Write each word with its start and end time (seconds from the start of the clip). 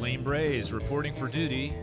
Deline 0.00 0.22
Braze 0.22 0.72
reporting 0.72 1.12
for 1.12 1.28
duty, 1.28 1.74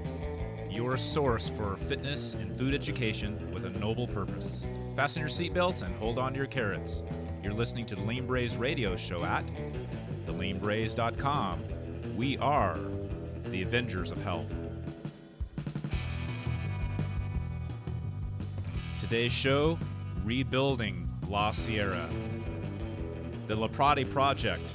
your 0.72 0.98
source 0.98 1.48
for 1.48 1.78
fitness 1.78 2.34
and 2.34 2.58
food 2.58 2.74
education 2.74 3.38
with 3.54 3.63
a 3.63 3.70
noble 3.78 4.08
purpose. 4.08 4.66
Fasten 4.96 5.20
your 5.20 5.29
seatbelts 5.29 5.83
and 5.83 5.96
hold 5.97 6.18
on 6.18 6.32
to 6.33 6.38
your 6.40 6.47
carrots. 6.47 7.04
You're 7.44 7.54
listening 7.54 7.86
to 7.86 7.96
the 7.96 8.01
Lean 8.01 8.26
Braze 8.26 8.58
radio 8.58 8.96
show 8.96 9.24
at 9.24 9.46
theleanbraze.com. 10.26 11.62
We 12.18 12.40
are 12.40 12.79
the 13.50 13.62
Avengers 13.62 14.10
of 14.10 14.18
Health. 14.24 14.52
Today's 18.98 19.31
show 19.31 19.77
Rebuilding 20.26 21.08
La 21.27 21.52
Sierra. 21.52 22.10
The 23.46 23.55
LeProtti 23.55 24.10
Project 24.10 24.74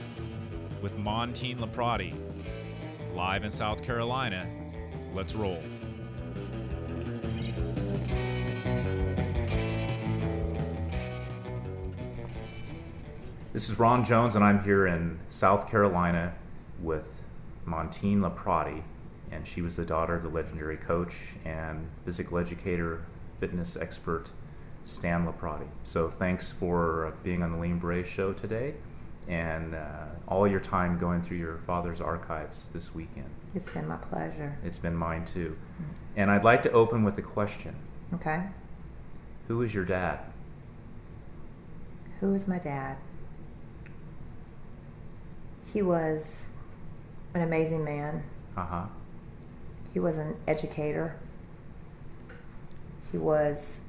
with 0.81 0.97
Montine 0.97 1.59
LeProtti. 1.59 2.32
Live 3.15 3.45
in 3.45 3.51
South 3.51 3.83
Carolina. 3.83 4.49
Let's 5.13 5.35
roll. 5.35 5.63
This 13.53 13.69
is 13.69 13.79
Ron 13.79 14.03
Jones, 14.03 14.35
and 14.35 14.43
I'm 14.43 14.65
here 14.65 14.87
in 14.87 15.21
South 15.29 15.69
Carolina 15.69 16.33
with 16.81 17.07
Montine 17.67 18.21
LeProtti, 18.21 18.83
and 19.31 19.47
she 19.47 19.61
was 19.61 19.77
the 19.77 19.85
daughter 19.85 20.15
of 20.15 20.23
the 20.23 20.31
legendary 20.31 20.79
coach 20.79 21.35
and 21.45 21.91
physical 22.07 22.39
educator, 22.39 23.05
fitness 23.41 23.77
expert 23.77 24.31
Stan 24.85 25.27
LeProtti. 25.27 25.69
So 25.85 26.09
thanks 26.09 26.51
for 26.51 27.13
being 27.23 27.43
on 27.43 27.53
the 27.53 27.59
Lean 27.59 27.79
Bray 27.79 28.05
show 28.05 28.33
today, 28.33 28.75
and 29.29 29.75
uh, 29.75 30.05
all 30.29 30.47
your 30.47 30.61
time 30.61 30.99
going 30.99 31.23
through 31.23 31.39
your 31.39 31.59
father's 31.59 32.01
archives 32.01 32.69
this 32.73 32.95
weekend. 32.95 33.31
It's 33.55 33.69
been 33.69 33.87
my 33.89 33.97
pleasure. 33.97 34.59
It's 34.65 34.79
been 34.79 34.97
mine 34.97 35.25
too. 35.25 35.57
And 36.17 36.31
I'd 36.31 36.45
like 36.45 36.63
to 36.65 36.71
open 36.73 37.05
with 37.05 37.17
a 37.19 37.23
question. 37.23 37.77
Okay. 38.15 38.45
Who 39.49 39.63
is 39.63 39.75
your 39.75 39.85
dad? 39.85 40.21
Who 42.21 42.35
is 42.35 42.47
my 42.47 42.59
dad? 42.59 42.97
He 45.73 45.83
was 45.83 46.49
an 47.35 47.43
amazing 47.43 47.85
man. 47.85 48.23
Uh 48.57 48.65
huh. 48.65 48.85
He 49.93 49.99
was 49.99 50.19
an 50.19 50.37
educator. 50.47 51.17
He 53.11 53.19
was 53.19 53.83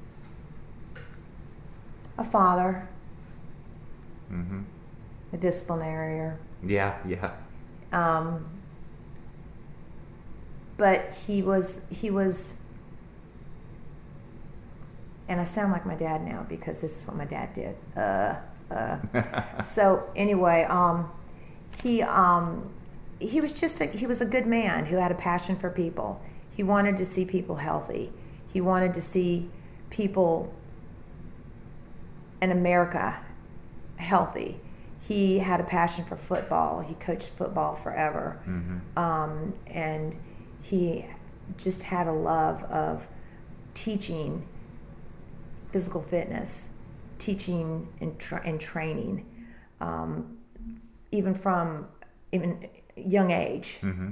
a 2.18 2.24
father, 2.24 2.88
Mm-hmm. 4.32 4.62
A 5.34 5.36
disciplinarian. 5.36 6.38
Yeah, 6.64 6.96
yeah. 7.06 7.30
Um, 7.92 8.46
but 10.78 11.14
he 11.26 11.42
was 11.42 11.80
he 11.90 12.10
was 12.10 12.54
and 15.28 15.40
I 15.40 15.44
sound 15.44 15.72
like 15.72 15.86
my 15.86 15.94
dad 15.94 16.24
now 16.24 16.46
because 16.48 16.80
this 16.80 17.00
is 17.00 17.06
what 17.06 17.16
my 17.16 17.24
dad 17.24 17.54
did. 17.54 17.76
Uh, 17.96 18.36
uh. 18.70 19.60
so 19.62 20.04
anyway, 20.14 20.64
um, 20.64 21.10
he 21.82 22.02
um, 22.02 22.70
he 23.18 23.40
was 23.40 23.52
just 23.52 23.80
a, 23.80 23.86
he 23.86 24.06
was 24.06 24.20
a 24.20 24.26
good 24.26 24.46
man 24.46 24.86
who 24.86 24.96
had 24.96 25.10
a 25.10 25.14
passion 25.14 25.56
for 25.56 25.70
people. 25.70 26.20
He 26.54 26.62
wanted 26.62 26.96
to 26.98 27.04
see 27.04 27.24
people 27.24 27.56
healthy. 27.56 28.12
He 28.52 28.60
wanted 28.60 28.94
to 28.94 29.02
see 29.02 29.50
people 29.90 30.52
in 32.40 32.50
America 32.50 33.18
healthy. 33.96 34.60
He 35.06 35.38
had 35.38 35.60
a 35.60 35.64
passion 35.64 36.04
for 36.04 36.16
football. 36.16 36.80
He 36.80 36.94
coached 36.94 37.28
football 37.28 37.76
forever, 37.76 38.40
Mm-hmm. 38.48 38.98
um, 38.98 39.54
and 39.66 40.16
he 40.62 41.04
just 41.58 41.82
had 41.82 42.06
a 42.06 42.12
love 42.12 42.62
of 42.64 43.06
teaching 43.74 44.46
physical 45.72 46.00
fitness, 46.02 46.68
teaching 47.18 47.88
and, 48.00 48.18
tra- 48.18 48.40
and 48.46 48.58
training, 48.60 49.26
um, 49.80 50.38
even 51.12 51.34
from 51.34 51.86
even 52.32 52.68
young 52.96 53.30
age. 53.30 53.78
Mm-hmm. 53.82 54.10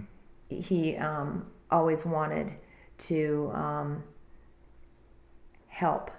He 0.50 0.96
um, 0.96 1.46
always 1.70 2.04
wanted 2.04 2.52
to 2.98 3.50
um, 3.54 4.02
help 5.68 6.10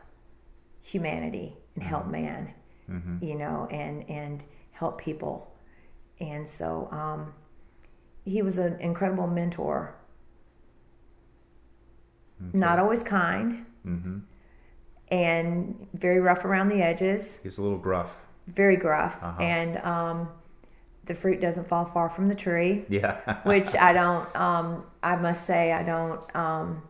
humanity 0.82 1.56
and 1.76 1.84
help 1.84 2.08
man, 2.08 2.54
Mm-hmm. 2.90 3.24
you 3.24 3.36
know, 3.36 3.68
and 3.72 4.10
and 4.10 4.44
help 4.74 5.00
people. 5.02 5.52
And 6.20 6.48
so 6.48 6.88
um, 6.92 7.34
he 8.26 8.42
was 8.42 8.58
an 8.58 8.80
incredible 8.80 9.28
mentor. 9.28 9.96
Not 12.52 12.80
always 12.80 13.04
kind 13.04 13.66
Mm-hmm. 13.86 14.20
and 15.10 15.88
very 15.94 16.22
rough 16.22 16.46
around 16.46 16.70
the 16.70 16.82
edges, 16.82 17.40
He's 17.44 17.58
a 17.58 17.62
little 17.62 17.78
gruff. 17.78 18.10
very 18.48 18.78
gruff, 18.78 19.18
Uh-huh. 19.22 19.42
and 19.42 19.78
um, 19.80 20.30
the 21.06 21.14
fruit 21.16 21.42
doesn't 21.42 21.68
fall 21.68 21.84
far 21.84 22.08
from 22.10 22.30
the 22.30 22.36
tree. 22.36 22.86
Yeah. 22.88 23.42
which 23.44 23.76
I 23.76 23.92
don't. 23.92 24.34
Um, 24.38 24.86
I 25.04 25.18
must 25.18 25.46
say, 25.46 25.74
I 25.74 25.84
don't 25.84 26.34
um, 26.34 26.82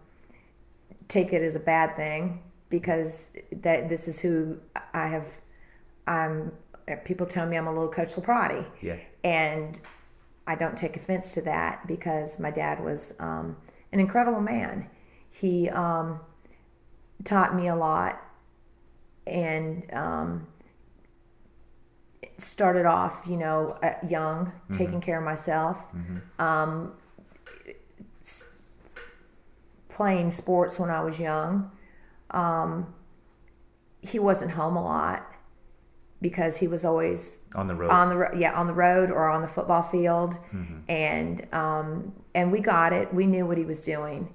take 1.07 1.33
it 1.33 1.41
as 1.41 1.55
a 1.55 1.59
bad 1.59 1.95
thing 1.95 2.41
because 2.69 3.29
that 3.51 3.89
this 3.89 4.07
is 4.07 4.19
who 4.19 4.59
I 4.93 5.07
have. 5.07 5.25
I'm. 6.05 6.51
People 7.05 7.25
tell 7.25 7.45
me 7.47 7.57
I'm 7.57 7.67
a 7.67 7.71
little 7.73 7.89
Coach 7.89 8.15
LeProtti, 8.15 8.65
yeah. 8.81 8.97
and 9.23 9.79
I 10.45 10.55
don't 10.55 10.75
take 10.77 10.97
offense 10.97 11.33
to 11.35 11.41
that 11.43 11.87
because 11.87 12.39
my 12.39 12.51
dad 12.51 12.83
was 12.83 13.13
um, 13.19 13.55
an 13.93 13.99
incredible 14.01 14.41
man. 14.41 14.89
He 15.29 15.69
um, 15.69 16.19
taught 17.23 17.55
me 17.55 17.67
a 17.69 17.75
lot 17.75 18.21
and 19.25 19.91
um, 19.93 20.47
started 22.37 22.85
off, 22.85 23.21
you 23.27 23.37
know, 23.37 23.77
at 23.81 24.09
young, 24.11 24.51
taking 24.73 24.99
care 24.99 25.19
of 25.19 25.23
myself, 25.23 25.77
um, 26.39 26.91
s- 28.21 28.43
playing 29.89 30.31
sports 30.31 30.77
when 30.77 30.89
I 30.89 31.01
was 31.01 31.19
young. 31.19 31.71
Um, 32.31 32.93
he 34.01 34.19
wasn't 34.19 34.51
home 34.51 34.75
a 34.75 34.83
lot 34.83 35.25
because 36.23 36.57
he 36.57 36.67
was 36.67 36.83
always 36.85 37.39
On 37.53 37.67
the 37.67 37.75
road. 37.75 37.91
on 37.91 38.09
the 38.09 38.15
ro- 38.17 38.31
yeah 38.35 38.53
on 38.53 38.65
the 38.65 38.73
road 38.73 39.11
or 39.11 39.29
on 39.29 39.41
the 39.43 39.47
football 39.47 39.83
field. 39.83 40.35
And 40.87 41.45
um, 41.53 42.13
and 42.33 42.51
we 42.51 42.59
got 42.61 42.93
it. 42.93 43.13
We 43.13 43.27
knew 43.27 43.45
what 43.45 43.57
he 43.59 43.65
was 43.65 43.81
doing. 43.81 44.33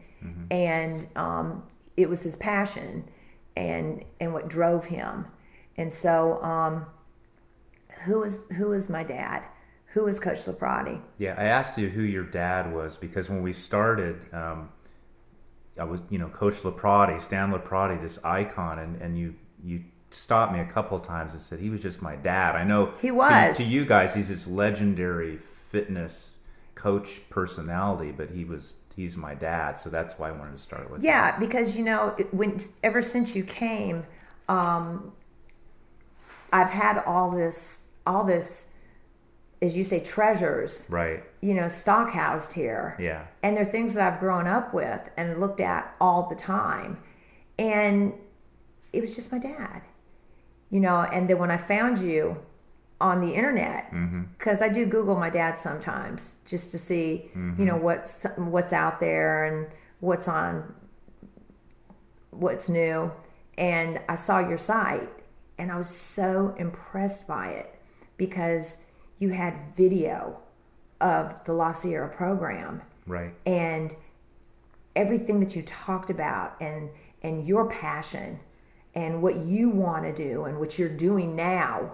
And 0.50 1.06
um, 1.16 1.62
it 1.96 2.08
was 2.08 2.22
his 2.22 2.36
passion 2.36 3.04
and 3.56 4.04
and 4.20 4.32
what 4.32 4.48
drove 4.48 4.84
him. 4.86 5.26
And 5.76 5.92
so 5.92 6.42
um, 6.42 6.86
who 8.04 8.20
was 8.20 8.38
who 8.56 8.68
was 8.68 8.88
my 8.88 9.02
dad? 9.04 9.42
Who 9.94 10.04
was 10.04 10.20
coach 10.20 10.44
LeProtti 10.44 11.00
Yeah, 11.18 11.34
I 11.38 11.44
asked 11.44 11.78
you 11.78 11.88
who 11.88 12.02
your 12.02 12.24
dad 12.24 12.72
was 12.74 12.96
because 12.98 13.30
when 13.30 13.42
we 13.42 13.52
started, 13.54 14.16
um, 14.34 14.68
I 15.80 15.84
was, 15.84 16.02
you 16.10 16.18
know, 16.18 16.28
Coach 16.28 16.56
LeProtti, 16.62 17.20
Stan 17.20 17.50
LeProtti, 17.52 18.00
this 18.02 18.22
icon, 18.24 18.78
and, 18.78 19.00
and 19.00 19.18
you 19.18 19.34
you 19.64 19.84
stopped 20.10 20.52
me 20.52 20.60
a 20.60 20.64
couple 20.66 20.96
of 20.96 21.02
times 21.04 21.32
and 21.32 21.42
said 21.42 21.58
he 21.60 21.70
was 21.70 21.82
just 21.82 22.00
my 22.02 22.16
dad. 22.16 22.56
I 22.56 22.64
know 22.64 22.92
He 23.00 23.10
was. 23.10 23.56
to, 23.58 23.64
you 23.64 23.84
guys, 23.84 24.14
he's 24.14 24.28
this 24.28 24.46
legendary 24.46 25.38
fitness 25.70 26.36
coach 26.74 27.20
personality, 27.30 28.12
but 28.12 28.30
he 28.30 28.44
was 28.44 28.76
he's 28.96 29.16
my 29.16 29.34
dad, 29.34 29.78
so 29.78 29.90
that's 29.90 30.18
why 30.18 30.28
I 30.28 30.32
wanted 30.32 30.52
to 30.52 30.58
start 30.62 30.90
with. 30.90 31.02
Yeah, 31.04 31.38
because 31.38 31.76
you 31.76 31.84
know, 31.84 32.16
when 32.30 32.60
ever 32.82 33.02
since 33.02 33.34
you 33.36 33.44
came, 33.44 34.04
um, 34.48 35.12
I've 36.52 36.70
had 36.70 36.98
all 37.04 37.30
this, 37.30 37.84
all 38.06 38.24
this, 38.24 38.66
as 39.60 39.76
you 39.76 39.84
say, 39.84 40.00
treasures. 40.00 40.86
right. 40.88 41.22
You 41.40 41.54
know, 41.54 41.68
stock 41.68 42.10
housed 42.10 42.52
here. 42.54 42.96
Yeah, 42.98 43.26
and 43.42 43.56
they're 43.56 43.64
things 43.64 43.94
that 43.94 44.12
I've 44.12 44.20
grown 44.20 44.46
up 44.46 44.72
with 44.74 45.00
and 45.16 45.38
looked 45.40 45.60
at 45.60 45.94
all 46.00 46.28
the 46.28 46.34
time. 46.36 46.98
And 47.58 48.14
it 48.92 49.00
was 49.00 49.14
just 49.14 49.30
my 49.32 49.38
dad, 49.38 49.82
you 50.70 50.80
know. 50.80 51.02
And 51.02 51.28
then 51.28 51.38
when 51.38 51.50
I 51.50 51.56
found 51.56 51.98
you 51.98 52.36
on 53.00 53.20
the 53.20 53.32
internet, 53.32 53.90
mm-hmm. 53.92 54.22
because 54.38 54.60
I 54.60 54.68
do 54.68 54.84
Google 54.86 55.16
my 55.16 55.30
dad 55.30 55.58
sometimes 55.58 56.36
just 56.46 56.70
to 56.72 56.78
see, 56.78 57.30
you 57.34 57.64
know, 57.64 57.74
mm-hmm. 57.74 57.82
what's 57.84 58.26
what's 58.36 58.72
out 58.72 59.00
there 59.00 59.44
and 59.44 59.66
what's 60.00 60.28
on, 60.28 60.74
what's 62.30 62.68
new. 62.68 63.10
And 63.56 64.00
I 64.08 64.14
saw 64.14 64.38
your 64.38 64.58
site, 64.58 65.08
and 65.58 65.72
I 65.72 65.78
was 65.78 65.88
so 65.88 66.54
impressed 66.58 67.26
by 67.26 67.48
it 67.50 67.80
because 68.16 68.78
you 69.18 69.30
had 69.30 69.54
video 69.76 70.38
of 71.00 71.42
the 71.44 71.52
La 71.52 71.72
Sierra 71.72 72.08
program 72.08 72.82
right. 73.06 73.32
and 73.46 73.94
everything 74.96 75.40
that 75.40 75.54
you 75.54 75.62
talked 75.62 76.10
about 76.10 76.60
and 76.60 76.90
and 77.22 77.46
your 77.46 77.68
passion 77.70 78.38
and 78.98 79.22
what 79.22 79.36
you 79.36 79.70
want 79.70 80.04
to 80.04 80.12
do 80.12 80.44
and 80.44 80.58
what 80.58 80.78
you're 80.78 80.88
doing 80.88 81.36
now 81.36 81.92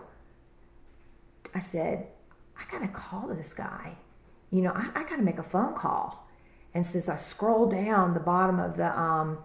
i 1.55 1.61
said 1.61 2.07
i 2.59 2.63
gotta 2.71 2.89
call 2.89 3.29
this 3.29 3.53
guy 3.53 3.97
you 4.55 4.63
know, 4.63 4.71
I, 4.73 4.89
I 4.95 5.03
got 5.03 5.17
to 5.17 5.23
make 5.23 5.39
a 5.39 5.43
phone 5.43 5.75
call. 5.75 6.29
And 6.75 6.87
since 6.87 7.09
I 7.09 7.17
scroll 7.17 7.67
down 7.69 8.15
the 8.15 8.21
bottom 8.21 8.61
of 8.61 8.77
the, 8.77 8.97
um, 8.99 9.39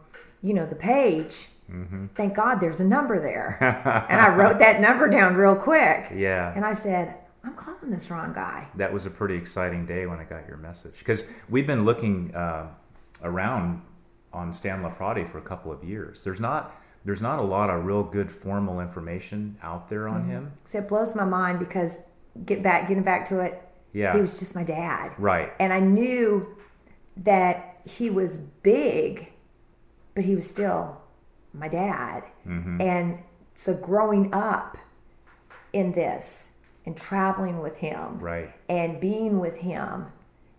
you 0.44 0.54
know, 0.54 0.68
the 0.68 0.76
page, 0.76 1.48
mm-hmm. 1.70 2.08
thank 2.14 2.36
God 2.36 2.60
there's 2.60 2.80
a 2.80 2.86
number 2.86 3.20
there. 3.20 3.58
and 4.10 4.22
I 4.22 4.36
wrote 4.36 4.60
that 4.60 4.80
number 4.80 5.10
down 5.10 5.36
real 5.36 5.56
quick. 5.56 6.12
Yeah. 6.16 6.54
And 6.56 6.64
I 6.64 6.74
said, 6.74 7.16
I'm 7.44 7.56
calling 7.56 7.90
this 7.90 8.12
wrong 8.12 8.34
guy. 8.34 8.68
That 8.76 8.94
was 8.94 9.08
a 9.08 9.10
pretty 9.10 9.34
exciting 9.36 9.88
day 9.88 10.06
when 10.06 10.20
I 10.20 10.26
got 10.26 10.48
your 10.48 10.58
message 10.58 11.00
because 11.00 11.28
we've 11.50 11.66
been 11.66 11.86
looking 11.86 12.36
uh, 12.36 12.68
around 13.24 13.82
on 14.32 14.54
Stan 14.54 14.84
LeProtti 14.84 15.28
for 15.32 15.40
a 15.40 15.42
couple 15.42 15.72
of 15.72 15.84
years. 15.84 16.24
There's 16.24 16.40
not 16.40 16.76
there's 17.06 17.22
not 17.22 17.40
a 17.40 17.44
lot 17.44 17.69
of 17.69 17.86
real 17.86 18.04
good 18.04 18.30
formal 18.30 18.80
information 18.80 19.57
out 19.63 19.90
there 19.90 20.07
on 20.07 20.22
mm-hmm. 20.22 20.31
him. 20.31 20.54
So 20.66 20.80
it 20.80 20.88
blows 20.88 21.16
my 21.16 21.25
mind 21.25 21.60
because 21.60 22.01
get 22.46 22.63
back 22.63 22.88
getting 22.88 23.04
back 23.04 23.28
to 23.30 23.40
it. 23.40 23.62
Yeah, 23.94 24.13
he 24.13 24.22
was 24.22 24.38
just 24.38 24.54
my 24.56 24.63
dad. 24.63 25.13
Right. 25.18 25.51
And 25.60 25.74
I 25.74 25.80
knew 25.80 26.56
that 27.18 27.81
he 27.86 28.10
was 28.10 28.38
big, 28.38 29.31
but 30.13 30.24
he 30.24 30.36
was 30.36 30.50
still 30.50 31.01
my 31.54 31.68
dad. 31.68 32.24
Mm-hmm. 32.48 32.81
And 32.81 33.19
so 33.56 33.74
growing 33.74 34.34
up 34.34 34.78
in 35.74 35.92
this 35.92 36.50
and 36.86 36.95
traveling 36.98 37.60
with 37.60 37.78
him 37.78 38.19
right 38.19 38.52
and 38.68 39.00
being 39.00 39.40
with 39.40 39.57
him 39.57 40.07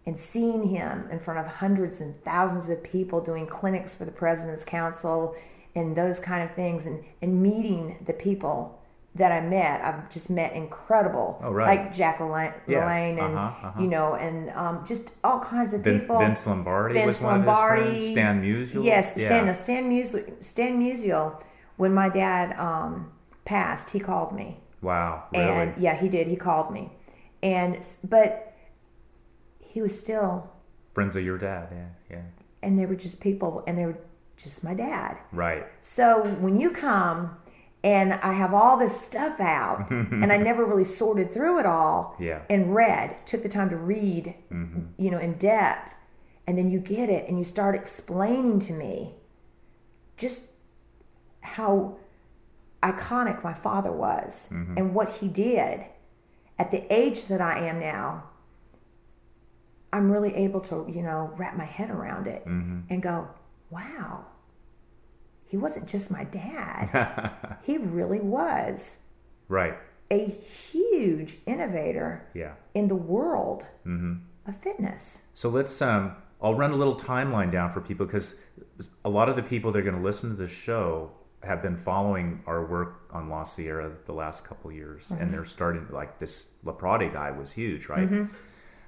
and 0.07 0.17
seeing 0.17 0.69
him 0.69 1.09
in 1.11 1.19
front 1.19 1.41
of 1.41 1.47
hundreds 1.47 2.01
and 2.01 2.23
thousands 2.25 2.69
of 2.69 2.83
people 2.83 3.21
doing 3.21 3.47
clinics 3.47 3.95
for 3.95 4.05
the 4.05 4.13
president's 4.13 4.65
council 4.65 5.35
and 5.75 5.97
those 5.97 6.19
kind 6.19 6.49
of 6.49 6.55
things 6.55 6.87
and, 6.87 7.05
and 7.23 7.43
meeting 7.43 8.03
the 8.07 8.13
people 8.13 8.79
that 9.15 9.33
I 9.33 9.41
met, 9.41 9.83
I've 9.83 10.09
just 10.09 10.31
met 10.31 10.53
incredible, 10.53 11.41
oh, 11.43 11.51
right. 11.51 11.79
like 11.79 11.93
Jack 11.93 12.19
LaLanne, 12.19 12.55
yeah. 12.69 12.89
and 12.89 13.19
uh-huh, 13.19 13.69
uh-huh. 13.69 13.81
you 13.81 13.89
know, 13.89 14.15
and 14.15 14.51
um, 14.51 14.85
just 14.87 15.11
all 15.25 15.41
kinds 15.41 15.73
of 15.73 15.83
people. 15.83 16.19
Vince 16.19 16.47
Lombardi 16.47 16.95
Vince 16.95 17.07
was 17.07 17.21
Lombardi, 17.21 17.81
one 17.81 17.89
of 17.89 17.95
his 17.95 18.13
friends. 18.13 18.13
Stan 18.13 18.43
Musial. 18.43 18.85
Yes, 18.85 19.13
yeah. 19.17 19.27
Stan. 19.27 19.55
Stan 19.55 19.91
Musial. 19.91 20.45
Stan 20.45 20.81
Musial. 20.81 21.43
When 21.77 21.95
my 21.95 22.09
dad 22.09 22.59
um, 22.59 23.11
passed, 23.45 23.91
he 23.91 24.01
called 24.01 24.33
me 24.33 24.59
Wow. 24.83 25.25
Really? 25.33 25.45
And 25.45 25.75
yeah, 25.79 25.97
he 25.97 26.09
did. 26.09 26.27
He 26.27 26.37
called 26.37 26.73
me. 26.73 26.91
And 27.43 27.87
but 28.05 28.55
he 29.59 29.83
was 29.83 29.99
still 29.99 30.51
friends 30.95 31.17
of 31.17 31.25
your 31.25 31.39
dad, 31.39 31.69
yeah, 31.71 31.89
yeah. 32.11 32.23
And 32.63 32.79
they 32.79 32.87
were 32.87 32.97
just 32.97 33.21
people 33.21 33.63
and 33.67 33.79
they 33.79 33.87
were 33.87 33.99
just 34.43 34.65
my 34.65 34.75
dad. 34.75 35.19
Right. 35.33 35.67
So 35.81 36.25
when 36.41 36.59
you 36.59 36.71
come 36.71 37.37
and 37.83 38.15
I 38.15 38.33
have 38.33 38.53
all 38.53 38.77
this 38.77 38.99
stuff 39.01 39.41
out 39.41 39.91
and 39.91 40.33
I 40.33 40.37
never 40.37 40.65
really 40.65 40.85
sorted 40.85 41.33
through 41.33 41.61
it 41.61 41.67
all 41.67 42.17
yeah. 42.19 42.43
and 42.51 42.75
read, 42.75 43.17
took 43.27 43.43
the 43.43 43.49
time 43.49 43.71
to 43.71 43.77
read, 43.77 44.35
mm-hmm. 44.53 44.81
you 44.97 45.11
know, 45.11 45.19
in 45.19 45.35
depth, 45.35 45.95
and 46.47 46.59
then 46.59 46.71
you 46.71 46.81
get 46.81 47.09
it 47.09 47.29
and 47.29 47.39
you 47.39 47.45
start 47.45 47.75
explaining 47.75 48.59
to 48.61 48.73
me 48.73 49.15
just 50.17 50.43
how 51.41 51.97
iconic 52.83 53.43
my 53.43 53.55
father 53.55 53.93
was 53.93 54.49
mm-hmm. 54.51 54.77
and 54.77 54.95
what 54.95 55.11
he 55.15 55.29
did 55.29 55.85
at 56.59 56.71
the 56.71 56.93
age 56.93 57.25
that 57.27 57.41
I 57.41 57.67
am 57.67 57.81
now, 57.81 58.25
I'm 59.93 60.11
really 60.11 60.35
able 60.35 60.61
to, 60.63 60.87
you 60.93 61.03
know, 61.03 61.33
wrap 61.37 61.57
my 61.57 61.65
head 61.65 61.91
around 61.91 62.27
it 62.27 62.45
mm-hmm. 62.45 62.81
and 62.91 63.03
go, 63.03 63.29
wow, 63.71 64.27
he 65.47 65.57
wasn't 65.57 65.89
just 65.89 66.11
my 66.11 66.25
dad. 66.25 67.33
he 67.63 67.79
really 67.79 68.21
was. 68.21 68.99
Right. 69.49 69.77
A 70.11 70.27
huge 70.27 71.39
innovator 71.47 72.27
yeah. 72.35 72.55
in 72.75 72.89
the 72.89 72.97
world 72.97 73.65
mm-hmm. 73.87 74.15
of 74.47 74.57
fitness. 74.59 75.23
So 75.33 75.49
let's, 75.49 75.81
um, 75.83 76.17
I'll 76.43 76.55
run 76.55 76.71
a 76.73 76.77
little 76.77 76.97
timeline 76.97 77.51
down 77.51 77.73
for 77.73 77.81
people 77.81 78.07
because 78.07 78.37
a 79.05 79.11
lot 79.11 79.29
of 79.29 79.37
the 79.37 79.43
people 79.43 79.73
that 79.73 79.79
are 79.79 79.83
going 79.83 79.97
to 79.97 80.03
listen 80.03 80.31
to 80.31 80.37
this 80.37 80.51
show 80.51 81.11
have 81.43 81.63
been 81.63 81.77
following 81.77 82.43
our 82.47 82.65
work 82.65 83.09
on 83.11 83.29
La 83.29 83.45
Sierra 83.45 83.91
the 84.07 84.13
last 84.13 84.45
couple 84.45 84.71
years, 84.71 85.09
mm-hmm. 85.09 85.23
and 85.23 85.33
they're 85.33 85.45
starting 85.45 85.87
like 85.91 86.19
this 86.19 86.51
La 86.65 86.73
LeProtti 86.73 87.13
guy 87.13 87.31
was 87.31 87.53
huge, 87.53 87.89
right? 87.89 88.11
Mm-hmm. 88.11 88.33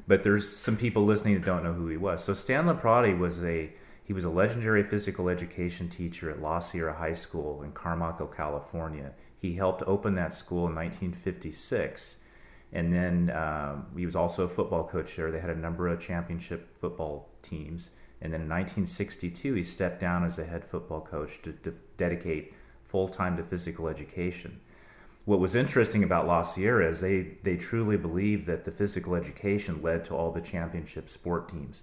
But 0.07 0.23
there's 0.23 0.55
some 0.55 0.77
people 0.77 1.05
listening 1.05 1.35
that 1.35 1.45
don't 1.45 1.65
know 1.65 1.73
who 1.73 1.89
he 1.89 1.97
was. 1.97 2.23
So 2.23 2.35
Stan 2.35 2.67
La 2.67 2.75
LeProtti 2.75 3.19
was 3.19 3.43
a 3.43 3.73
he 4.05 4.13
was 4.13 4.25
a 4.25 4.31
legendary 4.31 4.83
physical 4.83 5.29
education 5.29 5.89
teacher 5.89 6.31
at 6.31 6.41
La 6.41 6.59
Sierra 6.59 6.95
High 6.95 7.15
School 7.15 7.63
in 7.63 7.73
Carmichael, 7.73 8.27
California. 8.27 9.13
He 9.39 9.55
helped 9.55 9.83
open 9.87 10.15
that 10.17 10.35
school 10.35 10.67
in 10.69 10.75
1956, 10.75 12.19
and 12.73 12.93
then 12.93 13.31
um, 13.31 13.87
he 13.97 14.07
was 14.07 14.17
also 14.17 14.45
a 14.45 14.49
football 14.49 14.85
coach 14.87 15.17
there. 15.17 15.31
They 15.31 15.41
had 15.41 15.51
a 15.51 15.59
number 15.59 15.89
of 15.89 16.01
championship 16.01 16.79
football 16.81 17.29
teams 17.43 17.91
and 18.23 18.33
then 18.33 18.43
in 18.43 18.49
1962, 18.49 19.55
he 19.55 19.63
stepped 19.65 19.99
down 19.99 20.25
as 20.25 20.39
a 20.39 20.45
head 20.45 20.65
football 20.65 21.01
coach 21.01 21.43
to, 21.43 21.53
to 21.65 21.75
dedicate 21.97 22.55
full 22.87 23.09
time 23.09 23.37
to 23.37 23.43
physical 23.43 23.89
education. 23.89 24.61
What 25.25 25.41
was 25.41 25.57
interesting 25.57 26.05
about 26.05 26.29
La 26.29 26.43
Sierra 26.43 26.89
is 26.89 27.01
they, 27.01 27.33
they 27.43 27.57
truly 27.57 27.97
believed 27.97 28.47
that 28.47 28.65
the 28.65 28.71
physical 28.71 29.17
education 29.17 29.83
led 29.83 30.05
to 30.05 30.15
all 30.15 30.31
the 30.31 30.41
championship 30.41 31.11
sport 31.11 31.49
teams. 31.49 31.83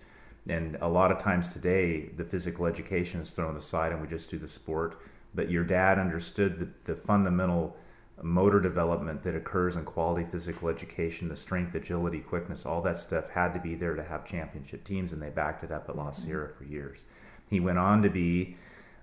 And 0.50 0.78
a 0.82 0.88
lot 0.88 1.12
of 1.12 1.20
times 1.20 1.50
today, 1.50 2.10
the 2.18 2.24
physical 2.24 2.66
education 2.66 3.22
is 3.22 3.32
thrown 3.32 3.56
aside 3.56 3.92
and 3.92 4.02
we 4.02 4.08
just 4.08 4.30
do 4.30 4.38
the 4.38 4.48
sport. 4.48 5.00
But 5.34 5.52
your 5.52 5.64
dad 5.64 6.00
understood 6.00 6.60
the, 6.60 6.94
the 6.94 7.00
fundamental 7.00 7.78
motor 8.22 8.60
development 8.60 9.24
that 9.24 9.36
occurs 9.36 9.76
in 9.76 9.86
quality 9.86 10.26
physical 10.30 10.68
education, 10.68 11.30
the 11.30 11.38
strength, 11.38 11.76
agility, 11.76 12.20
quickness, 12.20 12.66
all 12.66 12.82
that 12.82 12.98
stuff 12.98 13.30
had 13.30 13.54
to 13.54 13.60
be 13.60 13.76
there 13.76 13.96
to 13.96 14.04
have 14.04 14.26
championship 14.26 14.84
teams, 14.84 15.14
and 15.14 15.22
they 15.22 15.30
backed 15.30 15.64
it 15.64 15.72
up 15.72 15.88
at 15.88 15.96
La 15.96 16.10
mm-hmm. 16.10 16.22
Sierra 16.22 16.50
for 16.50 16.66
years. 16.66 17.06
He 17.50 17.60
went 17.60 17.78
on 17.78 18.02
to 18.02 18.10
be 18.10 18.58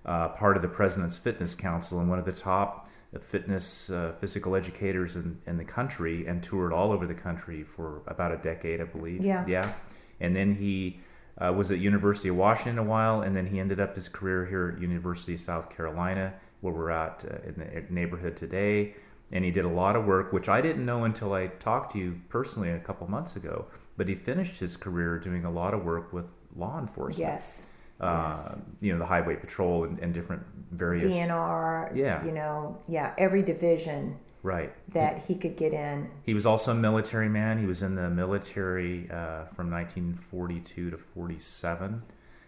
uh, 0.05 0.29
part 0.29 0.55
of 0.55 0.61
the 0.61 0.67
President's 0.67 1.17
Fitness 1.17 1.55
Council 1.55 1.99
and 1.99 2.09
one 2.09 2.19
of 2.19 2.25
the 2.25 2.31
top 2.31 2.89
fitness 3.21 3.89
uh, 3.89 4.13
physical 4.19 4.55
educators 4.55 5.15
in, 5.15 5.39
in 5.47 5.57
the 5.57 5.63
country 5.63 6.27
and 6.27 6.43
toured 6.43 6.71
all 6.71 6.91
over 6.91 7.07
the 7.07 7.15
country 7.15 7.63
for 7.63 8.01
about 8.05 8.31
a 8.31 8.37
decade, 8.37 8.81
I 8.81 8.83
believe. 8.83 9.23
Yeah. 9.23 9.45
Yeah. 9.47 9.73
And 10.19 10.35
then 10.35 10.55
he 10.55 10.99
uh, 11.39 11.53
was 11.53 11.71
at 11.71 11.79
University 11.79 12.29
of 12.29 12.35
Washington 12.35 12.77
a 12.79 12.83
while, 12.83 13.21
and 13.21 13.35
then 13.35 13.47
he 13.47 13.59
ended 13.59 13.79
up 13.79 13.95
his 13.95 14.09
career 14.09 14.45
here 14.45 14.73
at 14.75 14.81
University 14.81 15.35
of 15.35 15.41
South 15.41 15.69
Carolina, 15.69 16.33
where 16.61 16.73
we're 16.73 16.89
at 16.89 17.25
uh, 17.29 17.47
in 17.47 17.55
the 17.57 17.93
neighborhood 17.93 18.35
today 18.35 18.95
and 19.31 19.43
he 19.43 19.51
did 19.51 19.65
a 19.65 19.69
lot 19.69 19.95
of 19.95 20.05
work, 20.05 20.31
which 20.31 20.47
I 20.47 20.61
didn't 20.61 20.85
know 20.85 21.03
until 21.03 21.33
I 21.33 21.47
talked 21.47 21.91
to 21.93 21.99
you 21.99 22.21
personally 22.29 22.71
a 22.71 22.79
couple 22.79 23.09
months 23.09 23.35
ago. 23.35 23.65
But 23.97 24.07
he 24.07 24.15
finished 24.15 24.59
his 24.59 24.77
career 24.77 25.17
doing 25.19 25.43
a 25.43 25.51
lot 25.51 25.73
of 25.73 25.83
work 25.83 26.13
with 26.13 26.25
law 26.55 26.79
enforcement. 26.79 27.29
Yes. 27.29 27.63
Uh, 27.99 28.33
yes. 28.35 28.57
You 28.79 28.93
know, 28.93 28.99
the 28.99 29.05
highway 29.05 29.35
patrol 29.35 29.83
and, 29.83 29.99
and, 29.99 30.13
different 30.13 30.43
various 30.71 31.05
DNR. 31.05 31.95
Yeah. 31.95 32.23
You 32.23 32.31
know, 32.31 32.77
yeah, 32.87 33.15
every 33.17 33.41
division. 33.41 34.19
Right. 34.47 34.73
That 34.93 35.19
he, 35.19 35.33
he 35.33 35.39
could 35.39 35.57
get 35.57 35.73
in. 35.73 36.09
He 36.23 36.33
was 36.33 36.45
also 36.45 36.71
a 36.71 36.75
military 36.75 37.27
man. 37.27 37.59
He 37.59 37.65
was 37.65 37.81
in 37.81 37.95
the 37.95 38.09
military 38.09 39.09
uh, 39.11 39.43
from 39.47 39.69
1942 39.69 40.91
to 40.91 40.97
47, 40.97 42.01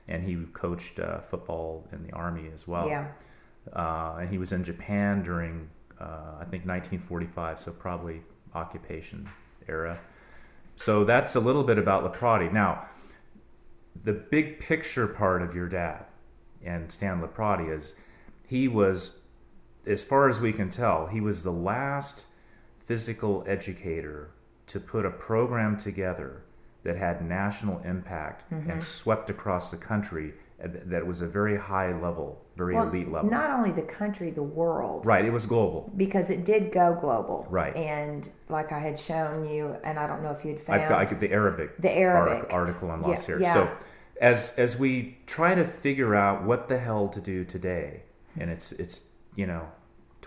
and 0.08 0.24
he 0.24 0.38
coached 0.54 0.98
uh, 0.98 1.20
football 1.20 1.86
in 1.92 2.04
the 2.04 2.14
army 2.14 2.50
as 2.54 2.66
well. 2.66 2.88
Yeah. 2.88 3.08
Uh, 3.74 4.20
and 4.22 4.30
he 4.30 4.38
was 4.38 4.54
in 4.54 4.64
Japan 4.64 5.24
during 5.24 5.70
uh, 6.00 6.38
I 6.40 6.46
think 6.46 6.66
1945, 6.66 7.60
so 7.60 7.72
probably 7.74 8.22
occupation 8.56 9.30
era. 9.68 10.00
So 10.78 11.04
that's 11.04 11.36
a 11.36 11.42
little 11.42 11.64
bit 11.64 11.78
about 11.78 12.10
LeProtti. 12.10 12.50
Now, 12.54 12.86
the 14.02 14.14
big 14.14 14.62
picture 14.62 15.06
part 15.06 15.42
of 15.42 15.54
your 15.54 15.68
dad 15.68 16.06
and 16.64 16.90
Stan 16.90 17.22
LeProtti 17.22 17.70
is 17.70 17.96
he 18.48 18.70
was, 18.70 19.20
as 19.90 20.04
far 20.04 20.30
as 20.30 20.40
we 20.40 20.54
can 20.54 20.70
tell, 20.70 21.08
he 21.08 21.20
was 21.20 21.44
the 21.44 21.52
last 21.52 22.26
physical 22.86 23.44
educator 23.48 24.30
to 24.68 24.80
put 24.80 25.06
a 25.06 25.10
program 25.10 25.78
together 25.78 26.44
that 26.84 26.96
had 26.96 27.28
national 27.28 27.80
impact 27.80 28.50
mm-hmm. 28.52 28.70
and 28.70 28.84
swept 28.84 29.30
across 29.30 29.72
the 29.72 29.78
country 29.78 30.34
that 30.62 31.08
was 31.08 31.22
a 31.22 31.28
very 31.28 31.58
high 31.58 31.98
level, 31.98 32.42
very 32.58 32.76
well, 32.76 32.90
elite 32.90 33.10
level. 33.10 33.30
Not 33.30 33.50
only 33.50 33.72
the 33.72 33.82
country, 33.82 34.30
the 34.30 34.44
world. 34.44 35.06
Right, 35.06 35.24
it 35.24 35.32
was 35.32 35.46
global. 35.46 35.90
Because 35.96 36.30
it 36.30 36.44
did 36.44 36.72
go 36.74 36.98
global. 37.00 37.48
Right. 37.50 37.74
And 37.76 38.30
like 38.50 38.74
I 38.74 38.80
had 38.80 39.00
shown 39.00 39.48
you, 39.48 39.78
and 39.86 39.98
I 39.98 40.06
don't 40.06 40.22
know 40.22 40.32
if 40.32 40.44
you'd 40.44 40.60
found. 40.60 40.82
I've 40.82 40.90
got, 40.90 41.00
I 41.00 41.06
the 41.06 41.32
Arabic. 41.32 41.78
The 41.82 41.92
Arabic. 41.92 42.52
article 42.52 42.92
on 42.92 43.02
Lost 43.02 43.22
yeah, 43.22 43.38
here. 43.38 43.42
Yeah. 43.42 43.54
So 43.54 43.78
as 44.20 44.54
as 44.58 44.78
we 44.78 45.18
try 45.26 45.56
to 45.56 45.64
figure 45.64 46.14
out 46.14 46.44
what 46.44 46.68
the 46.68 46.78
hell 46.78 47.08
to 47.08 47.22
do 47.22 47.46
today, 47.46 48.04
and 48.38 48.50
it's 48.50 48.74
it's 48.74 49.04
you 49.38 49.48
know 49.48 49.66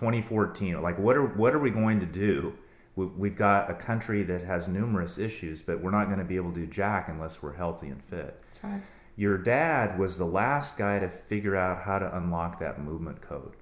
2014, 0.02 0.82
like 0.82 0.98
what 0.98 1.16
are 1.16 1.24
what 1.24 1.54
are 1.54 1.58
we 1.58 1.70
going 1.70 2.00
to 2.00 2.06
do? 2.06 2.54
We've 2.94 3.36
got 3.36 3.70
a 3.70 3.74
country 3.74 4.22
that 4.24 4.42
has 4.42 4.68
numerous 4.68 5.16
issues, 5.16 5.62
but 5.62 5.80
we're 5.80 5.92
not 5.92 6.06
going 6.06 6.18
to 6.18 6.26
be 6.26 6.36
able 6.36 6.52
to 6.52 6.60
do 6.60 6.66
jack 6.66 7.08
unless 7.08 7.42
we're 7.42 7.54
healthy 7.54 7.88
and 7.88 8.02
fit. 8.02 8.38
That's 8.50 8.64
right 8.64 8.82
your 9.14 9.36
dad 9.36 9.98
was 9.98 10.16
the 10.16 10.24
last 10.24 10.78
guy 10.78 10.98
to 10.98 11.06
figure 11.06 11.54
out 11.54 11.82
how 11.82 11.98
to 11.98 12.16
unlock 12.16 12.58
that 12.58 12.80
movement 12.80 13.20
code. 13.20 13.52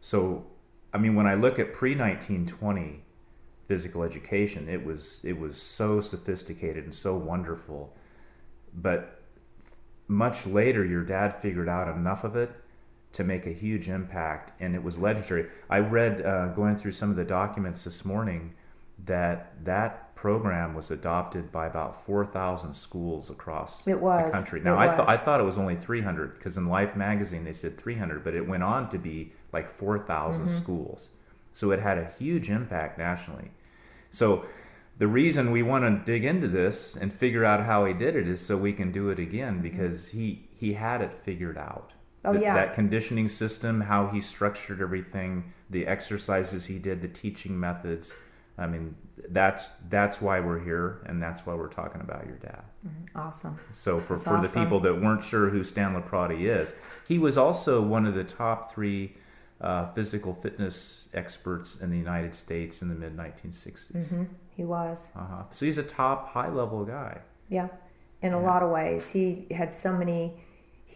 So, 0.00 0.46
I 0.92 0.98
mean, 0.98 1.14
when 1.14 1.28
I 1.28 1.34
look 1.34 1.60
at 1.60 1.72
pre 1.72 1.90
1920 1.94 3.04
physical 3.66 4.02
education. 4.02 4.68
It 4.68 4.84
was 4.84 5.22
it 5.24 5.38
was 5.38 5.60
so 5.60 6.00
sophisticated 6.00 6.84
and 6.84 6.94
so 6.94 7.16
wonderful, 7.16 7.94
but 8.72 9.22
much 10.08 10.46
later, 10.46 10.84
your 10.84 11.02
dad 11.02 11.40
figured 11.42 11.68
out 11.68 11.88
enough 11.88 12.22
of 12.24 12.36
it 12.36 12.52
to 13.16 13.24
make 13.24 13.46
a 13.46 13.50
huge 13.52 13.88
impact, 13.88 14.52
and 14.60 14.74
it 14.74 14.82
was 14.82 14.98
legendary. 14.98 15.46
I 15.70 15.78
read 15.78 16.20
uh, 16.24 16.48
going 16.48 16.76
through 16.76 16.92
some 16.92 17.08
of 17.10 17.16
the 17.16 17.24
documents 17.24 17.82
this 17.84 18.04
morning 18.04 18.52
that 19.06 19.52
that 19.64 20.14
program 20.14 20.74
was 20.74 20.90
adopted 20.90 21.50
by 21.50 21.66
about 21.66 22.04
4,000 22.04 22.74
schools 22.74 23.30
across 23.30 23.86
It 23.88 24.00
was. 24.00 24.26
the 24.26 24.30
country. 24.32 24.60
Now, 24.60 24.74
It 24.80 24.88
I, 24.90 24.96
th- 24.96 25.08
I 25.08 25.16
thought 25.16 25.40
it 25.40 25.44
was 25.44 25.56
only 25.56 25.76
300 25.76 26.32
because 26.32 26.56
in 26.58 26.66
Life 26.68 26.94
magazine 26.94 27.44
they 27.44 27.52
said 27.54 27.78
300, 27.78 28.22
but 28.22 28.34
it 28.34 28.46
went 28.46 28.62
on 28.62 28.88
to 28.90 28.98
be 28.98 29.32
like 29.52 29.70
4,000 29.70 30.42
Mm-hmm. 30.44 30.50
schools. 30.54 31.10
So 31.54 31.70
it 31.70 31.80
had 31.80 31.96
a 31.98 32.10
huge 32.18 32.50
impact 32.50 32.98
nationally. 32.98 33.50
So 34.10 34.44
the 34.98 35.06
reason 35.08 35.50
we 35.50 35.62
want 35.62 35.84
to 35.84 36.04
dig 36.12 36.24
into 36.24 36.48
this 36.48 36.96
and 36.96 37.12
figure 37.12 37.44
out 37.46 37.64
how 37.64 37.86
he 37.86 37.94
did 37.94 38.14
it 38.14 38.28
is 38.28 38.44
so 38.44 38.58
we 38.58 38.74
can 38.74 38.92
do 38.92 39.08
it 39.08 39.18
again 39.18 39.62
because 39.62 40.10
he 40.10 40.48
he 40.52 40.74
had 40.74 41.00
it 41.00 41.14
figured 41.16 41.56
out. 41.58 41.92
Oh, 42.24 42.32
That- 42.32 42.42
yeah. 42.42 42.54
That 42.54 42.74
conditioning 42.74 43.28
system, 43.28 43.82
how 43.82 44.08
he 44.08 44.20
structured 44.20 44.80
everything, 44.80 45.52
the 45.70 45.86
exercises 45.86 46.66
he 46.66 46.78
did, 46.78 47.00
the 47.02 47.08
teaching 47.08 47.58
methods. 47.58 48.12
I 48.58 48.66
mean, 48.66 48.96
that's 49.28 49.68
that's 49.88 50.20
why 50.22 50.40
we're 50.40 50.60
here 50.60 51.02
and 51.06 51.22
that's 51.22 51.44
why 51.46 51.54
we're 51.54 51.68
talking 51.68 52.00
about 52.00 52.26
your 52.26 52.36
dad. 52.36 52.62
Awesome. 53.14 53.58
So 53.72 54.00
for, 54.00 54.14
That's 54.14 54.24
for 54.26 54.40
the 54.40 54.48
people 54.48 54.80
that 54.80 55.00
weren't 55.00 55.22
sure 55.22 55.48
who 55.50 55.62
Stan 55.64 56.00
LeProtti 56.00 56.42
is, 56.46 56.72
he 57.08 57.18
was 57.18 57.36
also 57.36 57.82
one 57.82 58.06
of 58.06 58.14
the 58.14 58.24
top 58.24 58.72
three 58.72 59.14
uh, 59.60 59.86
physical 59.92 60.32
fitness 60.34 61.08
experts 61.14 61.80
in 61.80 61.90
the 61.90 61.96
United 61.98 62.34
States 62.34 62.82
in 62.82 62.88
the 62.88 62.94
mid 62.94 63.16
1960s. 63.16 64.08
hmm 64.10 64.24
He 64.56 64.64
was. 64.64 65.10
Uh-huh. 65.16 65.42
So 65.50 65.66
he's 65.66 65.78
a 65.78 65.82
top 65.82 66.30
high 66.30 66.48
level 66.50 66.84
guy. 66.84 67.18
Yeah. 67.48 67.68
In 68.22 68.32
a 68.32 68.40
lot 68.40 68.62
of 68.62 68.70
ways, 68.70 69.10
he 69.10 69.46
had 69.50 69.72
so 69.72 69.96
many. 69.96 70.34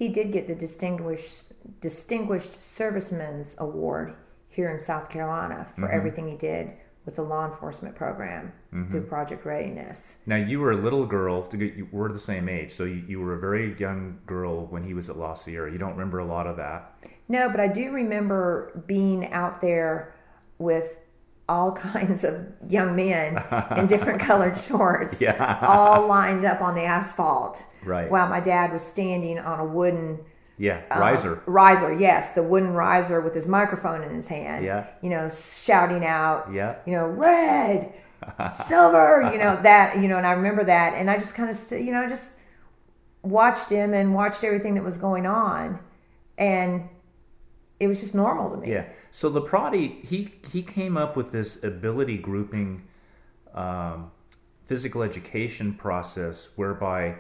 He 0.01 0.09
did 0.09 0.33
get 0.33 0.47
the 0.49 0.55
distinguished 0.55 1.43
distinguished 1.83 2.55
servicemen's 2.63 3.55
award 3.59 4.15
here 4.49 4.71
in 4.71 4.79
South 4.79 5.11
Carolina 5.11 5.67
for 5.77 5.83
Mm-hmm. 5.83 5.95
everything 5.99 6.27
he 6.29 6.37
did 6.39 6.73
with 7.05 7.17
the 7.17 7.23
law 7.23 7.45
enforcement 7.47 7.95
program 7.95 8.51
Mm-hmm. 8.73 8.91
through 8.91 9.03
Project 9.03 9.45
Readiness. 9.45 10.17
Now 10.25 10.37
you 10.37 10.59
were 10.61 10.73
a 10.73 10.77
little 10.87 11.05
girl. 11.05 11.43
to 11.43 11.57
get- 11.59 11.75
You 11.75 11.87
were 11.93 12.11
the 12.11 12.19
same 12.19 12.49
age, 12.49 12.73
so 12.73 12.85
you, 12.85 13.03
you 13.07 13.21
were 13.21 13.35
a 13.35 13.39
very 13.41 13.77
young 13.79 14.21
girl 14.27 14.65
when 14.73 14.85
he 14.85 14.95
was 14.95 15.11
at 15.11 15.17
La 15.19 15.35
Sierra. 15.35 15.71
You 15.71 15.77
don't 15.77 15.93
remember 15.93 16.19
a 16.19 16.25
lot 16.25 16.47
of 16.47 16.57
that. 16.57 16.95
No, 17.29 17.51
but 17.51 17.61
I 17.61 17.69
do 17.69 17.93
remember 17.93 18.83
being 18.87 19.31
out 19.35 19.61
there 19.61 20.15
with 20.59 20.97
all 21.51 21.73
kinds 21.93 22.25
of 22.25 22.35
young 22.69 22.95
men 22.97 23.43
in 23.77 23.87
different 23.87 24.21
colored 24.31 24.57
shorts, 24.57 25.21
Yeah. 25.21 25.59
all 25.63 26.07
lined 26.07 26.45
up 26.45 26.61
on 26.63 26.75
the 26.75 26.85
asphalt. 26.85 27.63
Right. 27.85 28.11
While 28.11 28.29
my 28.29 28.41
dad 28.41 28.73
was 28.73 28.83
standing 28.83 29.39
on 29.39 29.59
a 29.59 29.65
wooden 29.65 30.21
Yeah, 30.59 30.83
uh, 30.95 31.01
riser. 31.01 31.43
riser, 31.47 31.93
yes, 31.93 32.33
the 32.35 32.43
wooden 32.43 32.75
riser 32.75 33.21
with 33.21 33.35
his 33.35 33.49
microphone 33.49 34.03
in 34.03 34.15
his 34.15 34.29
hand. 34.29 34.65
Yeah. 34.67 34.87
You 35.03 35.11
know, 35.11 35.29
shouting 35.29 36.05
out. 36.05 36.53
Yeah. 36.53 36.77
You 36.87 36.93
know, 36.93 37.07
red, 37.07 37.93
silver. 38.67 39.31
You 39.33 39.39
know 39.39 39.57
that. 39.63 39.97
You 40.01 40.09
know, 40.09 40.19
and 40.19 40.27
I 40.27 40.33
remember 40.33 40.65
that, 40.65 40.95
and 40.95 41.11
I 41.11 41.19
just 41.19 41.35
kind 41.35 41.51
of, 41.51 41.57
st- 41.57 41.85
you 41.85 41.93
know, 41.93 42.07
just 42.09 42.37
watched 43.23 43.69
him 43.71 43.93
and 43.95 44.15
watched 44.15 44.45
everything 44.45 44.75
that 44.75 44.85
was 44.85 44.99
going 44.99 45.27
on, 45.27 45.79
and 46.39 46.89
it 47.81 47.89
was 47.89 48.01
just 48.01 48.15
normal 48.15 48.51
to 48.51 48.59
me. 48.59 48.71
Yeah. 48.71 48.85
So 49.11 49.31
LeProtti, 49.31 50.05
he 50.05 50.35
he 50.53 50.63
came 50.63 50.97
up 50.97 51.17
with 51.17 51.33
this 51.33 51.65
ability 51.65 52.19
grouping 52.19 52.83
um, 53.55 54.13
physical 54.67 55.03
education 55.03 55.75
process 55.75 56.51
whereby 56.57 57.17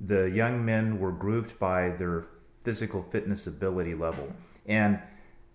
the 0.00 0.24
young 0.30 0.64
men 0.64 0.98
were 0.98 1.12
grouped 1.12 1.58
by 1.58 1.90
their 1.90 2.26
physical 2.64 3.02
fitness 3.02 3.46
ability 3.46 3.94
level. 3.94 4.32
And 4.66 4.98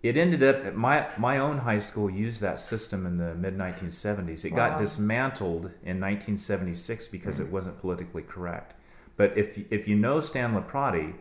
it 0.02 0.18
ended 0.18 0.44
up 0.44 0.74
my 0.76 1.08
my 1.18 1.38
own 1.38 1.60
high 1.60 1.80
school 1.80 2.10
used 2.10 2.40
that 2.42 2.60
system 2.60 3.06
in 3.06 3.18
the 3.18 3.36
mid 3.36 3.58
1970s. 3.58 4.46
It 4.46 4.52
got 4.52 4.78
dismantled 4.78 5.66
in 5.84 6.00
1976 6.00 7.08
because 7.08 7.40
it 7.40 7.50
wasn't 7.50 7.80
politically 7.82 8.24
correct. 8.24 8.76
But 9.18 9.38
if 9.38 9.60
if 9.72 9.88
you 9.88 9.96
know 9.96 10.22
Stan 10.22 10.56
LeProtti, 10.56 11.16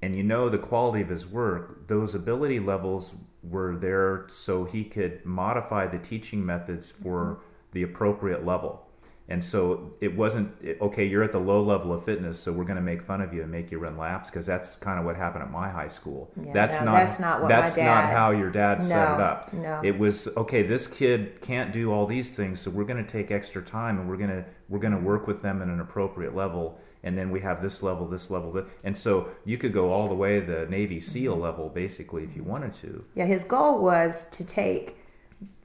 and 0.00 0.16
you 0.16 0.22
know 0.22 0.48
the 0.48 0.58
quality 0.58 1.02
of 1.02 1.08
his 1.08 1.26
work, 1.26 1.88
those 1.88 2.14
ability 2.14 2.60
levels 2.60 3.14
were 3.42 3.76
there 3.76 4.26
so 4.28 4.64
he 4.64 4.84
could 4.84 5.24
modify 5.24 5.86
the 5.86 5.98
teaching 5.98 6.44
methods 6.44 6.90
for 6.90 7.24
mm-hmm. 7.24 7.42
the 7.72 7.82
appropriate 7.82 8.44
level. 8.44 8.84
And 9.30 9.44
so 9.44 9.92
it 10.00 10.16
wasn't 10.16 10.54
okay. 10.80 11.04
You're 11.04 11.22
at 11.22 11.32
the 11.32 11.38
low 11.38 11.62
level 11.62 11.92
of 11.92 12.02
fitness, 12.02 12.40
so 12.40 12.50
we're 12.50 12.64
going 12.64 12.76
to 12.76 12.82
make 12.82 13.02
fun 13.02 13.20
of 13.20 13.34
you 13.34 13.42
and 13.42 13.52
make 13.52 13.70
you 13.70 13.78
run 13.78 13.98
laps 13.98 14.30
because 14.30 14.46
that's 14.46 14.74
kind 14.76 14.98
of 14.98 15.04
what 15.04 15.16
happened 15.16 15.42
at 15.42 15.50
my 15.50 15.68
high 15.68 15.88
school. 15.88 16.32
Yeah, 16.42 16.54
that's 16.54 16.78
no, 16.78 16.86
not 16.86 16.92
that's 16.94 17.20
not 17.20 17.48
that's 17.48 17.76
not 17.76 18.10
how 18.10 18.30
your 18.30 18.48
dad 18.48 18.82
set 18.82 19.16
it 19.16 19.20
up. 19.20 19.52
no. 19.52 19.82
It 19.84 19.98
was 19.98 20.28
okay. 20.34 20.62
This 20.62 20.86
kid 20.86 21.42
can't 21.42 21.74
do 21.74 21.92
all 21.92 22.06
these 22.06 22.30
things, 22.30 22.60
so 22.60 22.70
we're 22.70 22.84
going 22.84 23.04
to 23.04 23.10
take 23.10 23.30
extra 23.30 23.60
time 23.60 23.98
and 23.98 24.08
we're 24.08 24.16
going 24.16 24.30
to 24.30 24.46
we're 24.70 24.78
going 24.78 24.94
to 24.94 24.98
work 24.98 25.26
with 25.26 25.42
them 25.42 25.60
at 25.60 25.68
an 25.68 25.80
appropriate 25.80 26.34
level. 26.34 26.80
And 27.08 27.16
then 27.16 27.30
we 27.30 27.40
have 27.40 27.62
this 27.62 27.82
level, 27.82 28.06
this 28.06 28.30
level, 28.30 28.52
that, 28.52 28.66
and 28.84 28.94
so 28.94 29.28
you 29.46 29.56
could 29.56 29.72
go 29.72 29.90
all 29.94 30.08
the 30.10 30.14
way 30.14 30.40
the 30.40 30.66
Navy 30.68 31.00
SEAL 31.00 31.32
Mm-hmm. 31.32 31.40
level, 31.42 31.68
basically, 31.70 32.22
if 32.22 32.36
you 32.36 32.42
wanted 32.42 32.74
to. 32.74 33.02
Yeah, 33.14 33.24
his 33.24 33.44
goal 33.44 33.80
was 33.82 34.26
to 34.32 34.44
take 34.44 34.98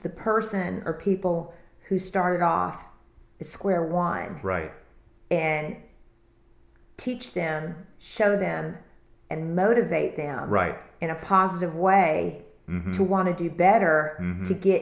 the 0.03 0.07
person 0.09 0.81
or 0.85 0.93
people 0.93 1.53
who 1.89 1.99
started 1.99 2.41
off 2.41 2.85
at 3.41 3.45
square 3.45 3.83
one 3.83 4.39
Right. 4.41 4.71
and 5.29 5.75
teach 6.95 7.33
them, 7.33 7.75
show 7.99 8.37
them, 8.37 8.77
and 9.29 9.53
motivate 9.53 10.15
them 10.15 10.49
Right. 10.49 10.77
in 11.01 11.09
a 11.09 11.15
positive 11.15 11.75
way 11.75 12.45
to 12.93 13.03
want 13.03 13.27
to 13.27 13.33
do 13.43 13.49
better 13.53 14.15
to 14.45 14.53
get 14.53 14.81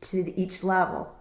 to 0.00 0.36
each 0.36 0.64
level 0.64 1.13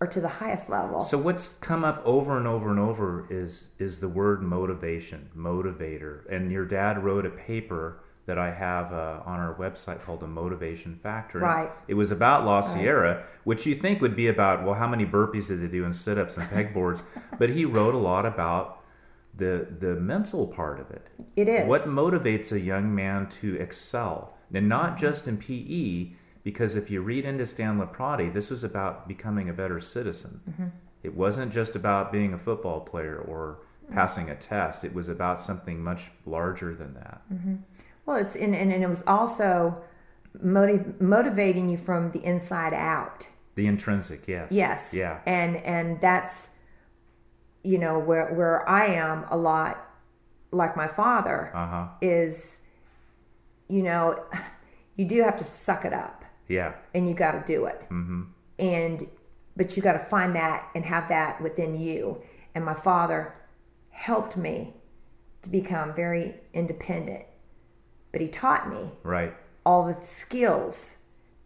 or 0.00 0.06
to 0.06 0.20
the 0.20 0.28
highest 0.28 0.68
level. 0.68 1.00
So 1.00 1.18
what's 1.18 1.54
come 1.54 1.84
up 1.84 2.02
over 2.04 2.36
and 2.36 2.46
over 2.46 2.70
and 2.70 2.80
over 2.80 3.26
is 3.30 3.70
is 3.78 4.00
the 4.00 4.08
word 4.08 4.42
motivation, 4.42 5.30
motivator. 5.36 6.28
And 6.30 6.50
your 6.50 6.64
dad 6.64 7.02
wrote 7.04 7.26
a 7.26 7.30
paper 7.30 8.00
that 8.26 8.38
I 8.38 8.52
have 8.52 8.92
uh, 8.92 9.20
on 9.26 9.38
our 9.38 9.54
website 9.54 10.02
called 10.02 10.20
the 10.20 10.26
Motivation 10.26 10.98
Factor. 11.02 11.40
Right. 11.40 11.70
It 11.88 11.94
was 11.94 12.10
about 12.10 12.46
La 12.46 12.62
Sierra, 12.62 13.24
which 13.44 13.66
you 13.66 13.74
think 13.74 14.00
would 14.00 14.16
be 14.16 14.28
about 14.28 14.64
well, 14.64 14.74
how 14.74 14.88
many 14.88 15.04
burpees 15.04 15.48
did 15.48 15.60
they 15.60 15.68
do 15.68 15.84
and 15.84 15.94
sit 15.94 16.18
ups 16.18 16.36
and 16.36 16.48
pegboards? 16.48 17.02
but 17.38 17.50
he 17.50 17.64
wrote 17.64 17.94
a 17.94 17.98
lot 17.98 18.24
about 18.24 18.80
the 19.36 19.66
the 19.78 19.94
mental 19.94 20.46
part 20.46 20.80
of 20.80 20.90
it. 20.90 21.08
It 21.36 21.48
is. 21.48 21.68
What 21.68 21.82
motivates 21.82 22.52
a 22.52 22.60
young 22.60 22.94
man 22.94 23.28
to 23.40 23.56
excel? 23.56 24.34
And 24.52 24.68
not 24.68 24.96
just 24.96 25.26
in 25.26 25.38
PE, 25.38 26.12
because 26.44 26.76
if 26.76 26.90
you 26.90 27.00
read 27.00 27.24
into 27.24 27.46
Stan 27.46 27.80
LeProtti, 27.80 28.32
this 28.32 28.50
was 28.50 28.62
about 28.62 29.08
becoming 29.08 29.48
a 29.48 29.52
better 29.52 29.80
citizen. 29.80 30.40
Mm-hmm. 30.48 30.66
It 31.02 31.16
wasn't 31.16 31.52
just 31.52 31.74
about 31.74 32.12
being 32.12 32.32
a 32.32 32.38
football 32.38 32.80
player 32.80 33.16
or 33.18 33.58
passing 33.92 34.30
a 34.30 34.34
test. 34.36 34.84
It 34.84 34.94
was 34.94 35.08
about 35.08 35.40
something 35.40 35.82
much 35.82 36.10
larger 36.24 36.74
than 36.74 36.94
that. 36.94 37.22
Well, 38.06 38.16
it's 38.18 38.36
and, 38.36 38.54
and, 38.54 38.72
and 38.72 38.82
it 38.82 38.88
was 38.88 39.02
also 39.06 39.82
motiv- 40.40 41.00
motivating 41.00 41.68
you 41.68 41.76
from 41.76 42.10
the 42.12 42.24
inside 42.24 42.72
out. 42.74 43.26
The 43.54 43.66
intrinsic, 43.66 44.26
yes. 44.28 44.48
Yes. 44.50 44.92
Yeah. 44.94 45.20
And 45.26 45.56
and 45.58 46.00
that's 46.00 46.48
you 47.62 47.78
know 47.78 47.98
where 47.98 48.32
where 48.34 48.68
I 48.68 48.86
am 48.86 49.24
a 49.30 49.36
lot 49.36 49.78
like 50.50 50.76
my 50.76 50.88
father 50.88 51.50
Uh 51.54 51.66
huh. 51.66 51.86
is 52.00 52.56
you 53.68 53.82
know 53.82 54.22
you 54.96 55.04
do 55.04 55.22
have 55.22 55.36
to 55.38 55.44
suck 55.44 55.84
it 55.84 55.92
up 55.92 56.23
Yeah. 56.48 56.74
and 56.94 57.08
you 57.08 57.14
got 57.14 57.32
to 57.32 57.42
do 57.46 57.66
it. 57.66 57.80
Mm-hmm. 57.90 58.22
And 58.58 59.08
but 59.56 59.76
you 59.76 59.82
got 59.82 59.92
to 59.92 59.98
find 60.00 60.34
that 60.36 60.68
and 60.74 60.84
have 60.84 61.08
that 61.08 61.40
within 61.40 61.78
you. 61.80 62.20
And 62.54 62.64
my 62.64 62.74
father 62.74 63.34
helped 63.90 64.36
me 64.36 64.74
to 65.42 65.50
become 65.50 65.94
very 65.94 66.34
independent. 66.52 67.24
But 68.12 68.20
he 68.20 68.28
taught 68.28 68.68
me 68.68 68.90
Right. 69.04 69.32
all 69.64 69.84
the 69.86 69.96
skills, 70.06 70.96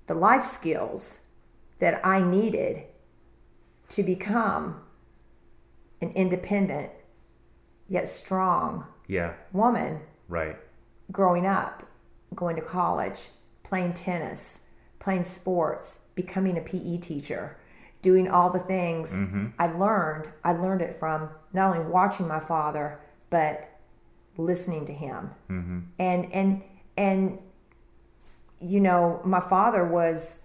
the 0.06 0.14
life 0.14 0.44
skills 0.44 1.18
that 1.80 2.04
I 2.04 2.20
needed 2.20 2.84
to 3.90 4.02
become 4.02 4.80
an 6.00 6.10
independent 6.10 6.90
yet 7.88 8.08
strong 8.08 8.84
Yeah. 9.06 9.34
woman 9.52 10.00
Right. 10.28 10.56
growing 11.12 11.46
up, 11.46 11.84
going 12.34 12.56
to 12.56 12.62
college, 12.62 13.30
playing 13.62 13.94
tennis, 13.94 14.60
playing 14.98 15.24
sports, 15.24 16.00
becoming 16.14 16.58
a 16.58 16.60
PE 16.60 16.98
teacher, 16.98 17.56
doing 18.02 18.28
all 18.28 18.50
the 18.50 18.58
things 18.58 19.10
mm-hmm. 19.10 19.48
I 19.58 19.68
learned. 19.68 20.28
I 20.44 20.52
learned 20.52 20.82
it 20.82 20.96
from 20.96 21.30
not 21.52 21.76
only 21.76 21.88
watching 21.88 22.28
my 22.28 22.40
father, 22.40 23.00
but 23.30 23.68
listening 24.36 24.86
to 24.86 24.92
him. 24.92 25.30
Mm-hmm. 25.50 25.78
And 25.98 26.32
and 26.32 26.62
and 26.96 27.38
you 28.60 28.80
know, 28.80 29.20
my 29.24 29.40
father 29.40 29.84
was 29.84 30.40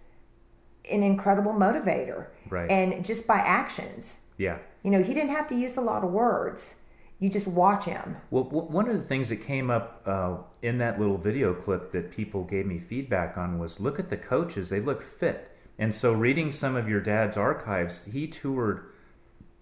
an 0.89 1.03
incredible 1.03 1.53
motivator. 1.53 2.27
Right. 2.49 2.69
And 2.69 3.03
just 3.03 3.25
by 3.25 3.37
actions. 3.37 4.19
Yeah. 4.37 4.59
You 4.83 4.91
know, 4.91 5.01
he 5.01 5.13
didn't 5.13 5.31
have 5.31 5.47
to 5.49 5.55
use 5.55 5.77
a 5.77 5.81
lot 5.81 6.03
of 6.03 6.11
words. 6.11 6.75
You 7.23 7.29
just 7.29 7.47
watch 7.47 7.85
him. 7.85 8.17
Well, 8.31 8.43
one 8.43 8.89
of 8.89 8.97
the 8.97 9.01
things 9.01 9.29
that 9.29 9.37
came 9.37 9.69
up 9.71 10.01
uh, 10.05 10.39
in 10.61 10.79
that 10.79 10.99
little 10.99 11.17
video 11.17 11.53
clip 11.53 11.93
that 11.93 12.11
people 12.11 12.43
gave 12.43 12.65
me 12.65 12.79
feedback 12.79 13.37
on 13.37 13.59
was 13.59 13.79
look 13.79 13.97
at 13.97 14.09
the 14.09 14.17
coaches; 14.17 14.67
they 14.67 14.81
look 14.81 15.01
fit. 15.01 15.49
And 15.79 15.95
so, 15.95 16.11
reading 16.11 16.51
some 16.51 16.75
of 16.75 16.89
your 16.89 16.99
dad's 16.99 17.37
archives, 17.37 18.03
he 18.03 18.27
toured. 18.27 18.87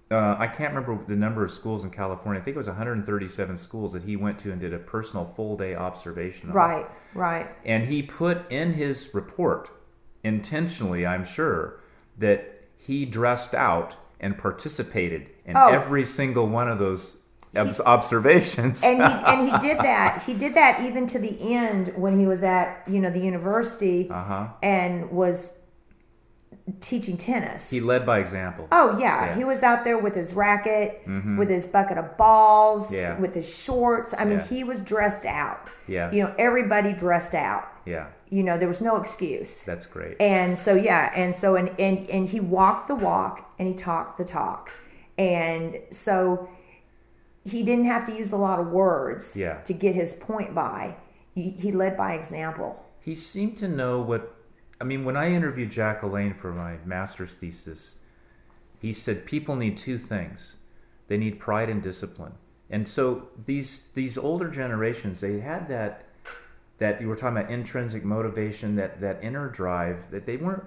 Uh, 0.10 0.38
I 0.40 0.48
can't 0.48 0.74
remember 0.74 1.06
the 1.08 1.16
number 1.16 1.44
of 1.46 1.52
schools 1.52 1.84
in 1.84 1.92
California. 1.92 2.42
I 2.42 2.44
think 2.44 2.56
it 2.56 2.58
was 2.58 2.66
137 2.66 3.56
schools 3.58 3.94
that 3.94 4.02
he 4.02 4.16
went 4.16 4.40
to 4.40 4.52
and 4.52 4.60
did 4.60 4.74
a 4.74 4.80
personal 4.80 5.26
full 5.26 5.56
day 5.56 5.76
observation. 5.76 6.50
on. 6.50 6.56
Right, 6.56 6.88
right. 7.14 7.48
And 7.64 7.86
he 7.86 8.02
put 8.02 8.52
in 8.52 8.74
his 8.74 9.14
report 9.14 9.70
intentionally, 10.24 11.06
I'm 11.06 11.26
sure, 11.26 11.80
that 12.18 12.64
he 12.76 13.06
dressed 13.06 13.54
out 13.54 13.98
and 14.20 14.36
participated 14.36 15.28
in 15.46 15.56
Oh. 15.56 15.68
every 15.70 16.06
single 16.06 16.48
one 16.48 16.68
of 16.68 16.80
those 16.80 17.18
observations. 17.56 18.82
and 18.84 18.98
he 18.98 19.04
and 19.26 19.50
he 19.50 19.58
did 19.68 19.78
that. 19.90 20.24
He 20.24 20.34
did 20.34 20.54
that 20.56 20.82
even 20.86 21.06
to 21.08 21.20
the 21.20 21.36
end 21.56 21.94
when 21.96 22.18
he 22.20 22.26
was 22.26 22.44
at 22.44 22.84
you 22.88 23.00
know 23.00 23.10
the 23.10 23.20
university 23.20 24.10
Uh-huh. 24.10 24.48
and 24.64 25.12
was 25.12 25.52
teaching 26.80 27.18
tennis. 27.18 27.70
he 27.70 27.82
led 27.82 28.06
by 28.06 28.20
example. 28.20 28.68
oh 28.72 28.98
yeah. 28.98 29.00
Yeah. 29.00 29.28
Mm-hmm. 29.30 29.38
he 29.40 29.44
was 29.44 29.64
out 29.64 29.84
there 29.84 29.98
with 29.98 30.16
his 30.16 30.34
racket, 30.34 31.02
with 31.38 31.50
his 31.50 31.66
bucket 31.66 31.98
of 31.98 32.16
balls, 32.18 32.94
Yeah. 32.94 33.18
with 33.20 33.34
his 33.34 33.50
shorts. 33.52 34.14
I 34.18 34.26
mean, 34.26 34.38
Yeah. 34.38 34.46
he 34.48 34.64
was 34.64 34.82
dressed 34.82 35.26
out. 35.26 35.70
Yeah. 35.88 36.12
you 36.12 36.24
know, 36.24 36.34
everybody 36.38 36.94
dressed 36.94 37.34
out. 37.36 37.68
Yeah, 37.86 38.08
You 38.30 38.44
know, 38.44 38.58
there 38.60 38.68
was 38.68 38.80
no 38.80 38.98
excuse. 38.98 39.64
that's 39.64 39.88
great. 39.88 40.16
And 40.22 40.56
so 40.58 40.76
yeah, 40.76 41.12
and 41.16 41.36
so 41.36 41.56
and 41.56 41.70
and 41.80 42.08
and 42.10 42.30
he 42.30 42.40
walked 42.40 42.88
the 42.88 42.96
walk 42.96 43.52
and 43.58 43.68
he 43.68 43.74
talked 43.74 44.18
the 44.18 44.24
talk. 44.26 44.70
And 45.18 45.80
so 45.90 46.48
he 47.44 47.64
didn't 47.64 47.86
have 47.86 48.06
to 48.06 48.14
use 48.16 48.32
a 48.32 48.38
lot 48.38 48.60
of 48.60 48.68
words 48.68 49.36
Yeah. 49.36 49.62
to 49.62 49.74
get 49.74 49.96
his 49.96 50.14
point 50.14 50.54
by. 50.54 50.96
He, 51.34 51.52
he 51.52 51.72
led 51.72 51.96
by 51.98 52.14
example. 52.14 52.86
He 53.00 53.16
seemed 53.16 53.58
to 53.60 53.68
know 53.68 54.02
what. 54.02 54.36
I 54.80 54.84
mean, 54.84 55.06
when 55.06 55.16
I 55.16 55.32
interviewed 55.32 55.70
Jack 55.72 56.02
LaLanne 56.02 56.36
for 56.38 56.52
my 56.52 56.78
master's 56.86 57.34
thesis, 57.34 57.98
he 58.80 58.94
said 58.94 59.26
people 59.26 59.56
need 59.56 59.78
two 59.78 59.98
things: 59.98 60.58
they 61.08 61.18
need 61.18 61.40
pride 61.40 61.70
and 61.70 61.82
discipline. 61.82 62.34
And 62.70 62.88
so 62.88 63.30
these 63.46 63.90
these 63.92 64.18
older 64.18 64.50
generations, 64.50 65.22
they 65.22 65.40
had 65.40 65.68
that 65.70 66.04
that 66.78 67.00
you 67.02 67.08
were 67.08 67.16
talking 67.16 67.38
about 67.38 67.52
intrinsic 67.52 68.04
motivation, 68.04 68.76
that 68.76 69.02
that 69.02 69.20
inner 69.24 69.48
drive 69.50 70.12
that 70.12 70.26
they 70.26 70.38
weren't 70.38 70.64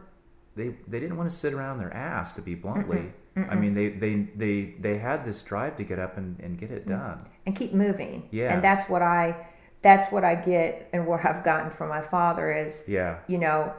they 0.57 0.77
they 0.89 1.01
didn't 1.01 1.17
want 1.17 1.31
to 1.31 1.37
sit 1.37 1.53
around 1.53 1.79
their 1.79 1.93
ass 1.93 2.33
to 2.35 2.43
be 2.43 2.55
bluntly. 2.55 3.13
I 3.37 3.55
mean, 3.57 3.75
they 3.75 3.89
they 3.89 4.29
they 4.37 4.75
they 4.81 4.99
had 4.99 5.25
this 5.25 5.43
drive 5.43 5.77
to 5.79 5.85
get 5.85 5.99
up 5.99 6.17
and, 6.17 6.39
and 6.41 6.57
get 6.59 6.71
it 6.71 6.87
done. 6.87 7.27
and 7.47 7.55
keep 7.57 7.73
moving. 7.75 8.29
Yeah. 8.31 8.53
And 8.53 8.63
that's 8.63 8.89
what 8.89 9.03
I 9.03 9.47
that's 9.83 10.11
what 10.13 10.25
I 10.25 10.35
get 10.37 10.89
and 10.93 11.07
what 11.07 11.25
I've 11.27 11.43
gotten 11.45 11.71
from 11.71 11.89
my 11.89 12.01
father 12.01 12.53
is 12.53 12.85
Yeah. 12.87 13.19
you 13.27 13.39
know 13.39 13.75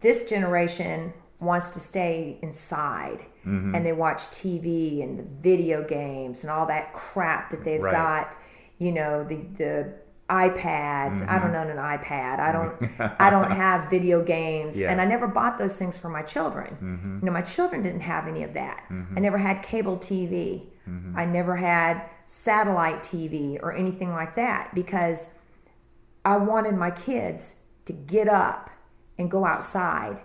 this 0.00 0.24
generation 0.28 1.12
wants 1.40 1.70
to 1.72 1.80
stay 1.80 2.38
inside 2.42 3.24
Mm-hmm. 3.46 3.74
and 3.74 3.84
they 3.84 3.92
watch 3.92 4.20
TV 4.30 5.02
and 5.02 5.18
the 5.18 5.22
video 5.22 5.84
games 5.84 6.44
and 6.44 6.50
all 6.50 6.64
that 6.66 6.94
crap 6.94 7.50
that 7.50 7.62
they've 7.62 7.82
Right. 7.82 7.92
got 7.92 8.36
you 8.78 8.90
know 8.90 9.22
the 9.22 9.36
the 9.58 9.92
iPads 10.30 10.56
I 11.28 11.38
Mm-hmm. 11.38 11.52
don't 11.52 11.54
own 11.56 11.70
an 11.70 11.76
iPad 11.76 12.38
I 12.40 12.50
don't 12.52 12.74
I 13.20 13.28
don't 13.30 13.50
have 13.50 13.90
video 13.90 14.22
games 14.24 14.78
Yeah. 14.78 14.86
Mm-hmm. 14.86 14.92
and 14.92 15.00
I 15.00 15.04
never 15.04 15.28
bought 15.28 15.58
those 15.58 15.76
things 15.76 15.96
for 15.98 16.08
my 16.08 16.22
children 16.22 17.18
you 17.20 17.26
know 17.26 17.32
my 17.32 17.42
children 17.42 17.82
didn't 17.82 18.00
have 18.00 18.26
any 18.26 18.42
of 18.42 18.54
that 18.54 18.84
I 18.90 19.20
never 19.20 19.38
had 19.38 19.62
cable 19.62 19.96
TV 19.98 20.66
Mm-hmm. 20.88 21.16
I 21.18 21.24
never 21.24 21.56
had 21.56 22.02
satellite 22.26 23.02
TV 23.02 23.58
or 23.62 23.72
anything 23.72 24.12
like 24.12 24.34
that 24.36 24.74
because 24.74 25.28
I 26.26 26.36
wanted 26.36 26.74
my 26.74 26.90
kids 26.90 27.54
to 27.86 27.92
get 27.94 28.28
up 28.28 28.68
and 29.18 29.30
go 29.30 29.46
outside 29.46 30.20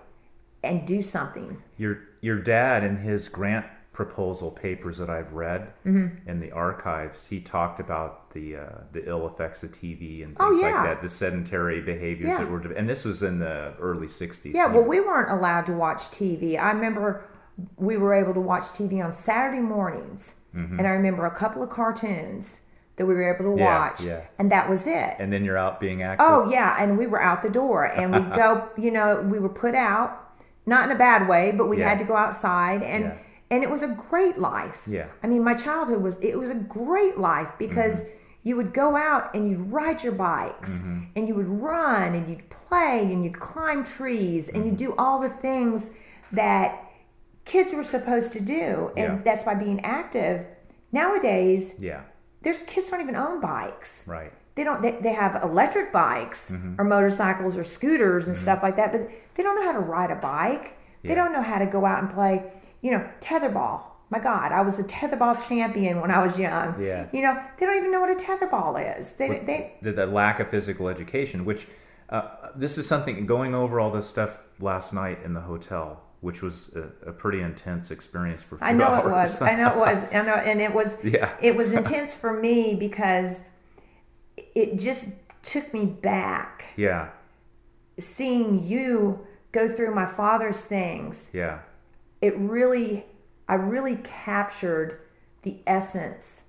and 0.63 0.86
do 0.86 1.02
something. 1.02 1.63
Your 1.78 2.00
your 2.19 2.39
dad 2.39 2.84
and 2.84 3.00
his 3.00 3.30
grant 3.30 3.65
proposal 4.04 4.50
papers 4.50 4.98
that 4.98 5.10
I've 5.10 5.34
read 5.34 5.62
Mm-hmm. 5.86 6.30
in 6.30 6.40
the 6.40 6.52
archives, 6.52 7.28
he 7.28 7.42
talked 7.42 7.80
about 7.82 8.32
the 8.32 8.56
uh, 8.56 8.70
the 8.94 9.04
ill 9.10 9.28
effects 9.28 9.62
of 9.64 9.72
TV 9.74 10.24
and 10.24 10.38
things 10.38 10.40
Oh, 10.40 10.60
like 10.62 10.74
that, 10.88 11.02
the 11.02 11.10
sedentary 11.10 11.82
behaviors 11.82 12.30
Yeah. 12.30 12.38
that 12.40 12.50
were, 12.50 12.62
and 12.80 12.88
this 12.88 13.04
was 13.04 13.24
in 13.24 13.40
the 13.40 13.74
early 13.80 14.08
'60s. 14.08 14.54
Yeah, 14.54 14.68
well, 14.68 14.84
we 14.86 15.02
weren't 15.02 15.30
allowed 15.30 15.66
to 15.66 15.74
watch 15.74 16.04
TV. 16.20 16.58
I 16.58 16.72
remember 16.72 17.26
we 17.76 17.98
were 17.98 18.14
able 18.14 18.34
to 18.34 18.40
watch 18.40 18.64
TV 18.78 19.04
on 19.04 19.12
Saturday 19.12 19.60
mornings, 19.60 20.36
and 20.54 20.82
I 20.88 20.92
remember 20.92 21.26
a 21.26 21.36
couple 21.36 21.62
of 21.62 21.70
cartoons 21.70 22.62
that 22.96 23.06
we 23.06 23.14
were 23.14 23.28
able 23.34 23.44
to 23.44 23.50
Mm-hmm. 23.52 23.60
Yeah, 23.60 23.80
watch, 23.80 24.02
yeah. 24.02 24.22
and 24.40 24.50
that 24.54 24.70
was 24.70 24.88
it. 24.88 25.16
and 25.20 25.32
then 25.34 25.44
you're 25.44 25.58
out 25.58 25.82
being 25.82 26.04
active. 26.04 26.26
Oh 26.30 26.50
yeah, 26.50 26.76
and 26.82 26.98
we 26.98 27.06
were 27.06 27.22
out 27.22 27.42
the 27.42 27.50
door, 27.50 27.84
and 27.86 28.14
we'd 28.14 28.34
go. 28.44 28.70
You 28.78 28.92
know, 28.92 29.22
we 29.34 29.40
were 29.40 29.50
put 29.66 29.76
out, 29.76 30.10
not 30.66 30.86
in 30.90 30.96
a 30.96 31.00
bad 31.10 31.28
way, 31.28 31.52
but 31.52 31.68
we 31.68 31.80
Yeah. 31.80 31.90
had 31.90 32.00
to 32.00 32.06
go 32.06 32.16
outside, 32.16 32.82
and 32.84 33.04
Yeah. 33.04 33.18
And 33.52 33.64
it 33.64 33.70
was 33.70 33.82
a 33.84 33.88
great 33.88 34.38
life. 34.38 34.82
Yeah. 34.88 35.08
I 35.24 35.28
mean, 35.28 35.44
my 35.44 35.54
childhood 35.56 36.02
was 36.02 36.18
it 36.22 36.38
was 36.38 36.50
a 36.52 36.56
great 36.56 37.18
life 37.18 37.52
because 37.58 37.98
Mm-hmm. 37.98 38.10
you 38.44 38.56
would 38.56 38.74
go 38.74 38.96
out 38.96 39.34
and 39.36 39.50
you'd 39.50 39.72
ride 39.72 40.04
your 40.04 40.14
bikes, 40.14 40.72
Mm-hmm. 40.72 41.00
and 41.16 41.28
you 41.28 41.36
would 41.36 41.48
run, 41.50 42.14
and 42.16 42.30
you'd 42.30 42.50
play, 42.50 43.00
and 43.12 43.24
you'd 43.24 43.40
climb 43.40 43.84
trees, 43.84 44.50
and 44.50 44.64
you'd 44.66 44.76
Mm-hmm. 44.78 44.94
do 44.94 44.96
all 44.98 45.20
the 45.20 45.30
things 45.30 45.90
that 46.32 46.68
kids 47.46 47.74
were 47.74 47.84
supposed 47.84 48.32
to 48.34 48.40
do, 48.40 48.92
and 48.96 49.08
Yeah. 49.18 49.20
that's 49.26 49.44
by 49.44 49.56
being 49.56 49.80
active. 49.84 50.46
Nowadays, 50.92 51.74
yeah, 51.80 52.02
there's 52.42 52.60
kids 52.60 52.90
don't 52.90 53.02
even 53.02 53.16
own 53.16 53.40
bikes 53.42 54.04
right. 54.08 54.32
they 54.56 54.64
don't 54.64 54.82
they, 54.82 54.92
they 55.06 55.14
have 55.14 55.44
electric 55.44 55.92
bikes 55.92 56.50
Mm-hmm. 56.52 56.76
or 56.80 56.84
motorcycles 56.84 57.56
or 57.58 57.64
scooters 57.64 58.28
and 58.28 58.36
stuff 58.36 58.64
like 58.64 58.76
that 58.78 58.92
but 58.92 59.02
they 59.36 59.44
don't 59.44 59.56
know 59.56 59.66
how 59.66 59.74
to 59.74 59.80
ride 59.80 60.10
a 60.12 60.16
bike 60.16 60.76
they 61.04 61.14
don't 61.16 61.32
know 61.32 61.42
how 61.42 61.60
to 61.60 61.66
go 61.66 61.86
out 61.86 62.00
and 62.04 62.12
play 62.12 62.36
you 62.82 62.92
know 62.92 63.10
tetherball. 63.22 63.82
My 64.12 64.18
god 64.18 64.52
i 64.52 64.62
was 64.62 64.80
a 64.80 64.84
tetherball 64.84 65.36
champion 65.48 66.02
when 66.02 66.10
i 66.10 66.26
was 66.26 66.39
young. 66.39 66.82
Yeah. 66.82 67.08
you 67.13 67.22
know 67.22 67.39
they 67.58 67.65
don't 67.65 67.78
even 67.78 67.92
know 67.92 68.00
what 68.00 68.10
a 68.10 68.15
tetherball 68.15 68.98
is. 69.00 69.12
They, 69.12 69.28
they 69.39 69.74
the, 69.82 69.92
the 69.92 70.06
lack 70.08 70.39
of 70.39 70.50
physical 70.50 70.88
education, 70.88 71.46
which 71.46 71.68
uh, 72.10 72.50
this 72.56 72.78
is 72.80 72.88
something 72.88 73.26
going 73.28 73.54
over 73.54 73.80
all 73.80 73.92
this 73.92 74.08
stuff 74.08 74.39
last 74.60 74.94
night 74.94 75.20
in 75.24 75.34
the 75.34 75.42
hotel, 75.42 76.02
which 76.22 76.42
was 76.42 76.76
a, 76.76 77.10
a 77.10 77.13
pretty 77.13 77.39
intense 77.39 77.92
experience 77.92 78.42
for. 78.42 78.58
i 78.63 78.72
know 78.72 78.92
it 78.96 79.06
was. 79.06 79.39
I 79.44 79.56
know 79.56 79.70
it 79.74 79.78
was. 79.78 79.98
I 80.12 80.22
know 80.24 80.34
and 80.34 80.60
it 80.60 80.74
was 80.74 80.98
Yeah. 81.04 81.32
it 81.39 81.56
was 81.56 81.72
intense 81.72 82.15
for 82.15 82.34
me 82.34 82.74
because 82.76 83.44
it 84.36 84.80
just 84.80 85.06
took 85.44 85.72
me 85.74 85.86
back 85.86 86.65
yeah, 86.76 87.10
seeing 87.98 88.63
you 88.63 89.26
go 89.52 89.68
through 89.68 89.94
my 89.94 90.06
father's 90.06 90.62
things 90.62 91.30
yeah, 91.34 91.60
it 92.21 92.38
really 92.38 93.05
i 93.47 93.55
really 93.55 93.97
captured 93.97 95.01
the 95.43 95.58
essence 95.65 96.43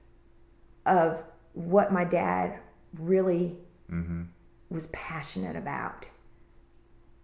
of 0.87 1.22
what 1.52 1.92
my 1.92 2.04
dad 2.04 2.59
really 2.98 3.56
mm-hmm. 3.90 4.22
was 4.68 4.87
passionate 4.88 5.56
about. 5.56 6.09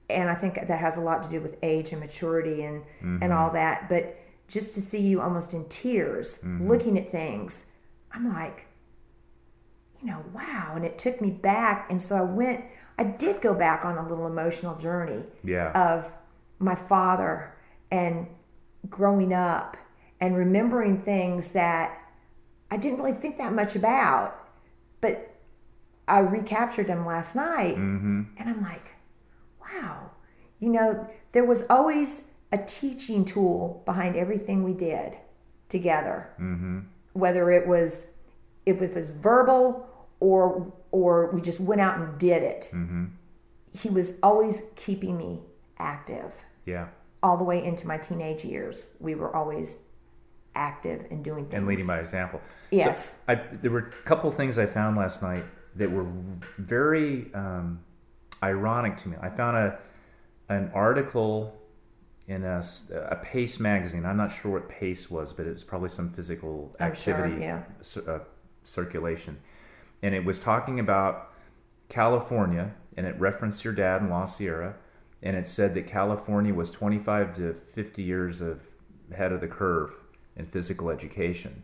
And 0.09 0.31
i 0.31 0.35
think 0.35 0.55
that 0.55 0.79
has 0.79 0.97
a 0.97 1.01
lot 1.01 1.23
to 1.25 1.29
do 1.29 1.41
with 1.41 1.57
age 1.63 1.91
and 1.91 2.01
maturity 2.01 2.63
and 2.63 2.83
and 3.01 3.21
mm-hmm. 3.21 3.33
all 3.33 3.51
that 3.51 3.89
but 3.89 4.17
just 4.47 4.75
to 4.75 4.81
see 4.81 5.01
you 5.01 5.21
almost 5.21 5.53
in 5.53 5.69
tears 5.69 6.39
mm-hmm. 6.39 6.69
looking 6.69 6.97
at 6.97 7.11
things 7.11 7.67
i'm 8.13 8.33
like 8.33 8.67
you 10.01 10.09
know 10.09 10.25
wow. 10.33 10.73
And 10.75 10.85
it 10.85 10.99
took 10.99 11.21
me 11.21 11.31
back. 11.31 11.87
And 11.91 12.01
so 12.01 12.17
i 12.17 12.23
went 12.23 12.65
i 12.99 13.05
did 13.05 13.41
go 13.41 13.55
back 13.55 13.85
on 13.85 13.99
a 13.99 14.09
little 14.09 14.27
emotional 14.27 14.77
journey 14.77 15.25
yeah. 15.45 15.73
of 15.73 16.11
my 16.59 16.75
father 16.75 17.53
and 17.91 18.27
growing 18.89 19.33
up 19.33 19.77
and 20.21 20.37
remembering 20.37 20.99
things 20.99 21.49
that 21.49 21.99
I 22.71 22.77
didn't 22.77 22.99
really 22.99 23.13
think 23.13 23.39
that 23.39 23.53
much 23.53 23.77
about, 23.77 24.49
but 25.01 25.35
I 26.09 26.21
recaptured 26.21 26.87
them 26.87 27.07
last 27.07 27.37
night. 27.37 27.77
Mm-hmm. 27.77 28.23
And 28.39 28.49
I'm 28.49 28.63
like, 28.63 28.95
wow, 29.61 30.11
you 30.59 30.71
know, 30.71 31.09
there 31.33 31.45
was 31.45 31.65
always 31.69 32.23
a 32.53 32.59
teaching 32.59 33.25
tool 33.25 33.83
behind 33.85 34.17
everything 34.17 34.63
we 34.63 34.73
did 34.73 35.17
together. 35.69 36.31
Mm-hmm. 36.41 36.81
Whether 37.13 37.51
it 37.51 37.67
was 37.67 38.07
if 38.65 38.83
it 38.83 38.95
was 38.95 39.09
verbal 39.09 39.89
or 40.21 40.73
or 40.91 41.31
we 41.33 41.41
just 41.41 41.61
went 41.61 41.81
out 41.81 41.99
and 41.99 42.19
did 42.19 42.43
it. 42.43 42.69
Mm-hmm. 42.73 43.07
He 43.79 43.91
was 43.91 44.15
always 44.23 44.63
keeping 44.75 45.19
me 45.19 45.41
active 45.79 46.33
yeah. 46.67 46.89
All 47.27 47.37
the 47.37 47.43
way 47.43 47.65
into 47.65 47.89
my 47.89 47.99
teenage 47.99 48.45
years. 48.45 48.85
We 49.01 49.17
were 49.17 49.35
always 49.35 49.81
active 50.55 51.07
and 51.11 51.25
doing 51.25 51.45
things. 51.47 51.55
and 51.55 51.67
leading 51.67 51.87
by 51.87 51.99
example. 51.99 52.41
Yes. 52.71 53.17
So 53.27 53.33
I, 53.33 53.35
there 53.35 53.73
were 53.73 53.81
a 53.81 53.91
couple 54.05 54.31
things 54.31 54.59
I 54.59 54.67
found 54.67 54.97
last 54.97 55.23
night 55.23 55.43
that 55.75 55.91
were 55.91 56.07
very 56.57 57.35
um, 57.35 57.81
ironic 58.45 58.97
to 58.99 59.09
me. 59.09 59.17
I 59.21 59.29
found 59.29 59.57
a 59.57 59.79
an 60.49 60.71
article 60.73 61.61
in 62.29 62.45
a 62.45 63.21
Pace 63.25 63.59
magazine. 63.59 64.07
I'm 64.07 64.17
not 64.17 64.31
sure 64.31 64.53
what 64.53 64.69
Pace 64.69 65.11
was, 65.11 65.33
but 65.33 65.47
it 65.47 65.53
was 65.53 65.65
probably 65.65 65.89
some 65.89 66.11
physical 66.13 66.77
I'm 66.79 66.95
sure, 66.95 67.15
activity 67.15 67.43
yeah. 67.43 67.63
uh, 68.07 68.21
circulation, 68.63 69.39
and 70.01 70.15
it 70.15 70.25
was 70.25 70.39
talking 70.39 70.79
about 70.79 71.33
California, 71.89 72.75
and 72.97 73.05
it 73.05 73.19
referenced 73.19 73.65
your 73.65 73.75
dad 73.75 74.03
in 74.03 74.11
La 74.11 74.27
Sierra, 74.27 74.77
and 75.23 75.37
it 75.37 75.47
said 75.47 75.75
that 75.75 75.87
California 75.87 76.55
was 76.55 76.71
25 76.71 77.37
to 77.37 77.55
50 77.55 78.03
years 78.03 78.41
of 78.41 78.63
ahead 79.11 79.33
of 79.33 79.41
the 79.41 79.49
curve 79.49 79.95
in 80.37 80.47
physical 80.47 80.91
education, 80.91 81.63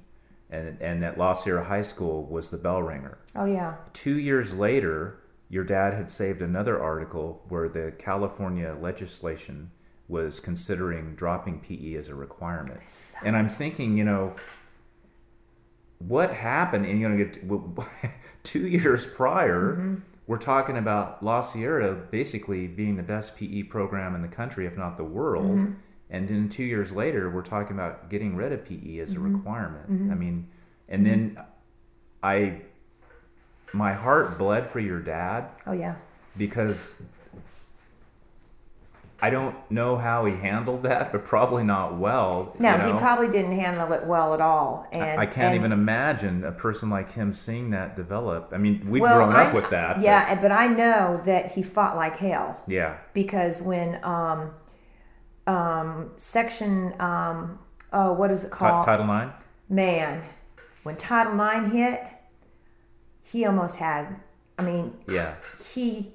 and 0.51 0.81
and 0.81 1.03
that 1.03 1.19
La 1.19 1.33
Sierra 1.33 1.65
High 1.65 1.83
School 1.83 2.25
was 2.25 2.49
the 2.49 2.57
bell 2.57 2.83
ringer. 2.83 3.19
Oh 3.35 3.45
yeah. 3.45 3.77
Two 3.93 4.19
years 4.19 4.55
later, 4.55 5.19
your 5.49 5.65
dad 5.65 5.93
had 5.95 6.11
saved 6.11 6.41
another 6.41 6.83
article 6.83 7.45
where 7.49 7.69
the 7.69 7.93
California 7.99 8.77
legislation 8.81 9.71
was 10.09 10.41
considering 10.41 11.15
dropping 11.15 11.61
PE 11.61 11.95
as 11.95 12.09
a 12.09 12.15
requirement. 12.15 12.81
And 13.25 13.37
I'm 13.37 13.49
thinking, 13.49 13.97
you 13.97 14.05
know, 14.05 14.35
what 15.99 16.33
happened? 16.35 16.87
And 16.87 17.01
you 17.01 17.09
know, 17.09 17.17
get 17.17 17.39
two 18.43 18.67
years 18.67 19.07
prior, 19.07 19.77
mm-hmm. 19.77 19.95
We're 20.33 20.39
talking 20.39 20.79
about 20.79 21.23
La 21.23 21.43
Sierra 21.43 21.93
basically 21.93 22.67
being 22.67 22.97
the 22.97 23.03
best 23.03 23.37
PE 23.37 23.65
program 23.65 24.15
in 24.15 24.23
the 24.23 24.29
country, 24.29 24.65
if 24.65 24.79
not 24.79 24.97
the 24.97 25.05
world. 25.05 25.59
Mm-hmm. 25.59 25.73
And 26.09 26.27
then 26.27 26.49
two 26.49 26.63
years 26.63 26.91
later, 26.91 27.29
we're 27.29 27.43
talking 27.43 27.77
about 27.77 28.09
getting 28.09 28.35
rid 28.35 28.51
of 28.51 28.65
PE 28.65 28.99
as 29.01 29.13
a 29.13 29.17
mm-hmm. 29.17 29.37
requirement. 29.37 29.93
Mm-hmm. 29.93 30.11
I 30.11 30.15
mean, 30.15 30.49
and 30.89 31.05
then 31.05 31.39
I, 32.23 32.63
my 33.75 33.93
heart 33.93 34.39
bled 34.39 34.69
for 34.69 34.81
your 34.81 35.01
dad 35.01 35.51
Oh 35.67 35.73
yeah. 35.73 35.97
because 36.39 37.03
I 39.23 39.31
don't 39.31 39.55
know 39.71 39.97
how 39.97 40.25
he 40.25 40.35
handled 40.35 40.83
that, 40.83 41.13
but 41.13 41.25
probably 41.25 41.63
not 41.63 41.97
well. 41.97 42.55
No, 42.59 42.73
you 42.73 42.79
know? 42.79 42.93
he 42.93 42.99
probably 42.99 43.29
didn't 43.29 43.57
handle 43.59 43.93
it 43.93 44.05
well 44.05 44.35
at 44.35 44.41
all. 44.41 44.87
And 44.91 45.21
I 45.21 45.27
can't 45.27 45.55
and- 45.55 45.55
even 45.55 45.73
imagine 45.73 46.45
a 46.45 46.53
person 46.53 46.91
like 46.91 47.13
him 47.13 47.33
seeing 47.33 47.71
that 47.71 47.95
develop. 47.95 48.51
I 48.53 48.59
mean, 48.59 48.85
we've 48.89 49.01
well, 49.01 49.19
grown 49.25 49.37
up 49.37 49.51
I- 49.51 49.53
with 49.55 49.71
that. 49.71 50.01
Yeah, 50.01 50.41
but 50.41 50.51
I 50.51 50.67
know 50.67 51.23
that 51.25 51.53
he 51.53 51.63
fought 51.63 51.97
like 51.97 52.17
hell. 52.17 52.63
yeah, 52.67 52.99
because 53.15 53.63
when 53.63 54.01
um, 54.05 54.51
um, 55.47 56.11
section 56.17 56.95
um, 57.01 57.59
oh 57.93 58.13
what 58.13 58.31
is 58.31 58.45
it 58.45 58.51
called 58.51 58.87
Title 58.87 59.07
Nine. 59.07 59.33
man 59.69 60.23
when 60.83 60.97
title 60.97 61.35
Nine 61.35 61.71
hit 61.71 62.01
he 63.21 63.45
almost 63.45 63.77
had 63.77 64.17
i 64.59 64.63
mean 64.63 64.97
Yeah, 65.09 65.35
he 65.73 66.13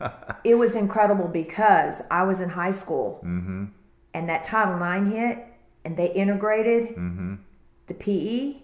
it 0.44 0.54
was 0.56 0.74
incredible 0.74 1.28
because 1.28 2.02
i 2.10 2.22
was 2.22 2.40
in 2.40 2.48
high 2.50 2.70
school 2.70 3.20
Mm-hmm. 3.24 3.64
and 4.14 4.28
that 4.28 4.44
title 4.44 4.82
ix 4.82 5.10
hit 5.14 5.46
and 5.84 5.96
they 5.96 6.12
integrated 6.12 6.96
Mm-hmm. 6.96 7.34
the 7.86 7.94
pe 7.94 8.56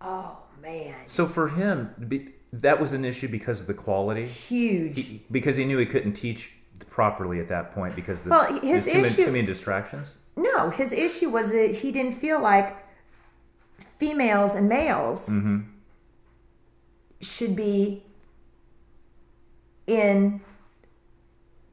oh 0.00 0.38
man 0.62 0.94
so 1.06 1.26
for 1.26 1.48
him, 1.48 1.90
that 2.52 2.80
was 2.80 2.92
an 2.92 3.04
issue 3.04 3.28
because 3.28 3.60
of 3.60 3.66
the 3.66 3.74
quality. 3.74 4.24
huge 4.26 4.98
He, 5.06 5.22
because 5.30 5.56
he 5.56 5.64
knew 5.64 5.78
he 5.78 5.86
couldn't 5.86 6.14
teach 6.14 6.52
properly 6.88 7.40
at 7.40 7.48
that 7.48 7.74
point 7.74 7.94
because 7.96 8.22
the, 8.22 8.30
Well, 8.30 8.60
his 8.60 8.84
too, 8.86 8.94
many, 8.94 9.08
issue- 9.08 9.24
too 9.26 9.32
many 9.32 9.46
distractions. 9.46 10.16
No, 10.36 10.70
his 10.70 10.92
issue 10.92 11.28
was 11.30 11.50
that 11.52 11.76
he 11.76 11.90
didn't 11.92 12.12
feel 12.12 12.40
like 12.40 12.76
females 13.78 14.54
and 14.54 14.68
males 14.68 15.28
Mm-hmm. 15.28 15.60
should 17.20 17.56
be 17.56 18.02
in 19.86 20.40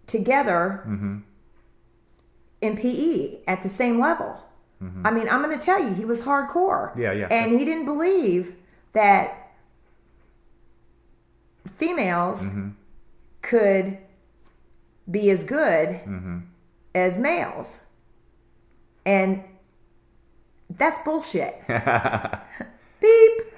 together 0.07 0.83
Mm-hmm. 0.87 1.17
in 2.61 2.77
PE 2.77 3.39
at 3.47 3.63
the 3.63 3.69
same 3.69 3.99
level. 3.99 4.37
I 5.05 5.11
mean, 5.11 5.29
I'm 5.29 5.43
going 5.43 5.55
to 5.57 5.63
tell 5.63 5.79
you, 5.79 5.93
he 5.93 6.05
was 6.05 6.23
hardcore. 6.23 6.89
Mm-hmm. 6.91 7.01
Yeah, 7.01 7.11
yeah. 7.11 7.27
And 7.29 7.51
he 7.59 7.63
didn't 7.65 7.85
believe 7.85 8.55
that 8.93 9.51
females 11.77 12.41
Mm-hmm. 12.41 12.69
could 13.43 13.97
be 15.09 15.29
as 15.29 15.43
good 15.43 15.89
Mm-hmm. 15.89 16.39
as 16.95 17.17
males. 17.19 17.79
And 19.05 19.43
that's 20.69 20.97
bullshit. 21.05 21.63
Beep. 23.01 23.41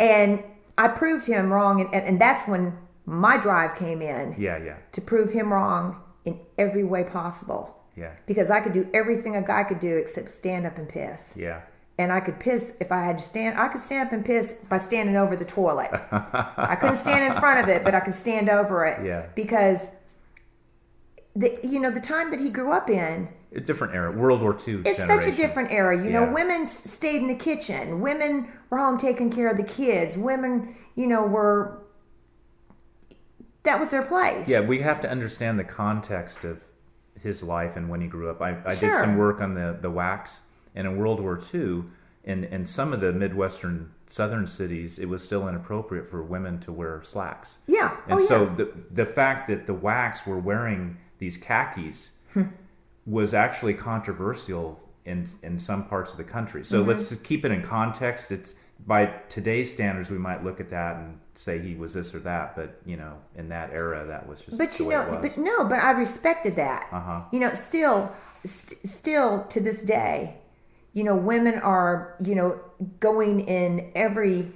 and 0.00 0.42
I 0.78 0.88
proved 0.88 1.26
him 1.26 1.52
wrong. 1.52 1.80
And, 1.82 1.94
and, 1.94 2.06
and 2.06 2.20
that's 2.20 2.46
when 2.48 2.76
my 3.06 3.36
drive 3.36 3.74
came 3.76 4.02
in 4.02 4.34
Yeah, 4.38 4.58
yeah, 4.62 4.76
to 4.92 5.00
prove 5.00 5.32
him 5.32 5.52
wrong 5.52 6.00
in 6.24 6.38
every 6.58 6.84
way 6.84 7.02
possible. 7.04 7.76
yeah, 7.96 8.12
Because 8.26 8.50
I 8.50 8.60
could 8.60 8.72
do 8.72 8.88
everything 8.94 9.36
a 9.36 9.42
guy 9.42 9.64
could 9.64 9.80
do 9.80 9.96
except 9.96 10.28
stand 10.28 10.66
up 10.66 10.78
and 10.78 10.88
piss. 10.88 11.34
yeah. 11.36 11.62
And 11.98 12.10
I 12.12 12.20
could 12.20 12.40
piss 12.40 12.74
if 12.80 12.90
I 12.92 13.02
had 13.04 13.18
to 13.18 13.24
stand. 13.24 13.58
I 13.58 13.68
could 13.68 13.82
stand 13.82 14.06
up 14.06 14.12
and 14.14 14.24
piss 14.24 14.54
by 14.70 14.78
standing 14.78 15.18
over 15.18 15.36
the 15.36 15.44
toilet. 15.44 15.90
I 15.92 16.74
couldn't 16.80 16.96
stand 16.96 17.30
in 17.30 17.38
front 17.38 17.60
of 17.60 17.68
it, 17.68 17.84
but 17.84 17.94
I 17.94 18.00
could 18.00 18.14
stand 18.14 18.48
over 18.48 18.86
it. 18.86 19.04
Yeah. 19.04 19.26
Because, 19.34 19.90
the, 21.36 21.58
you 21.62 21.78
know, 21.78 21.90
the 21.90 22.00
time 22.00 22.30
that 22.30 22.40
he 22.40 22.48
grew 22.48 22.72
up 22.72 22.88
in, 22.88 23.28
A 23.54 23.60
different 23.60 23.94
era, 23.94 24.10
World 24.12 24.40
War 24.40 24.52
II. 24.66 24.76
it's 24.86 24.96
generation. 24.96 25.22
such 25.22 25.26
a 25.32 25.36
different 25.36 25.70
era. 25.72 26.02
You 26.02 26.10
know, 26.10 26.32
women 26.32 26.66
stayed 26.66 27.16
in 27.20 27.28
the 27.28 27.34
kitchen. 27.34 28.00
Women 28.00 28.48
were 28.70 28.78
home 28.78 28.96
taking 28.96 29.30
care 29.30 29.50
of 29.50 29.58
the 29.58 29.62
kids. 29.64 30.16
Women, 30.16 30.74
you 30.94 31.06
know, 31.06 31.26
were 31.26 31.82
that 33.64 33.78
was 33.80 33.88
their 33.90 34.02
place. 34.02 34.48
Yeah, 34.48 34.66
we 34.66 34.80
have 34.80 35.00
to 35.02 35.10
understand 35.10 35.58
the 35.58 35.64
context 35.64 36.44
of 36.44 36.62
his 37.22 37.42
life 37.42 37.76
and 37.76 37.88
when 37.88 38.00
he 38.00 38.06
grew 38.06 38.30
up. 38.30 38.40
I, 38.40 38.56
I 38.64 38.74
did 38.74 38.94
some 38.94 39.16
work 39.16 39.40
on 39.40 39.54
the, 39.54 39.76
the 39.80 39.90
WACs, 39.90 40.40
and 40.74 40.86
in 40.86 40.96
World 40.96 41.20
War 41.20 41.38
II, 41.52 41.84
in, 42.24 42.44
in 42.44 42.64
some 42.66 42.92
of 42.92 43.00
the 43.00 43.12
Midwestern 43.12 43.90
southern 44.06 44.46
cities, 44.46 44.98
it 44.98 45.08
was 45.08 45.22
still 45.24 45.46
inappropriate 45.48 46.06
for 46.08 46.22
women 46.22 46.58
to 46.60 46.72
wear 46.72 47.02
slacks. 47.02 47.58
yeah. 47.66 47.96
And 48.08 48.20
oh, 48.20 48.26
so 48.26 48.44
yeah. 48.44 48.54
the, 48.56 48.72
the 48.90 49.06
fact 49.06 49.48
that 49.48 49.66
the 49.66 49.74
WACs 49.74 50.26
were 50.26 50.38
wearing 50.38 50.96
these 51.18 51.36
khakis 51.36 52.12
Hmm. 52.32 52.42
was 53.06 53.34
actually 53.34 53.74
controversial 53.74 54.80
in, 55.04 55.26
in 55.42 55.58
some 55.58 55.84
parts 55.86 56.12
of 56.12 56.16
the 56.18 56.24
country. 56.24 56.64
So 56.64 56.78
Mm-hmm. 56.80 56.88
let's 56.90 57.08
just 57.08 57.24
keep 57.24 57.44
it 57.44 57.50
in 57.50 57.62
context. 57.62 58.30
It's 58.30 58.54
by 58.86 59.06
today's 59.28 59.72
standards, 59.72 60.10
we 60.10 60.18
might 60.18 60.42
look 60.44 60.60
at 60.60 60.70
that 60.70 60.96
and 60.96 61.20
say 61.34 61.58
he 61.60 61.74
was 61.74 61.94
this 61.94 62.14
or 62.14 62.18
that, 62.20 62.56
but 62.56 62.80
you 62.84 62.96
know, 62.96 63.18
in 63.36 63.48
that 63.50 63.70
era, 63.72 64.06
that 64.06 64.26
was 64.28 64.40
just 64.40 64.58
But 64.58 64.72
the 64.72 64.82
you 64.84 64.88
way 64.88 64.94
know, 64.96 65.02
it 65.14 65.22
was. 65.22 65.34
but 65.36 65.42
no, 65.42 65.64
but 65.64 65.78
I 65.80 65.92
respected 65.92 66.56
that. 66.56 66.88
Uh-huh. 66.92 67.22
You 67.32 67.40
know, 67.40 67.52
still, 67.52 68.10
st- 68.44 68.86
still 68.86 69.44
to 69.44 69.60
this 69.60 69.82
day, 69.82 70.36
you 70.92 71.04
know, 71.04 71.14
women 71.16 71.54
are, 71.60 72.16
you 72.24 72.34
know, 72.34 72.60
going 72.98 73.40
in 73.40 73.92
every. 73.94 74.50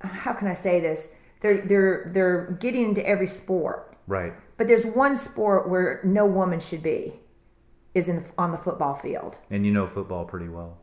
How 0.00 0.32
can 0.32 0.48
I 0.48 0.54
say 0.54 0.80
this? 0.80 1.08
They're 1.40 1.58
they're 1.62 2.10
they're 2.12 2.56
getting 2.60 2.84
into 2.84 3.06
every 3.06 3.26
sport, 3.26 3.96
Right. 4.06 4.32
but 4.56 4.66
there's 4.66 4.84
one 4.84 5.16
sport 5.16 5.68
where 5.68 6.00
no 6.04 6.26
woman 6.26 6.60
should 6.60 6.82
be, 6.82 7.14
is 7.94 8.08
in 8.08 8.24
on 8.38 8.50
the 8.52 8.58
football 8.58 8.94
field. 8.94 9.38
And 9.50 9.64
you 9.66 9.72
know 9.72 9.86
football 9.86 10.24
pretty 10.24 10.48
well. 10.48 10.78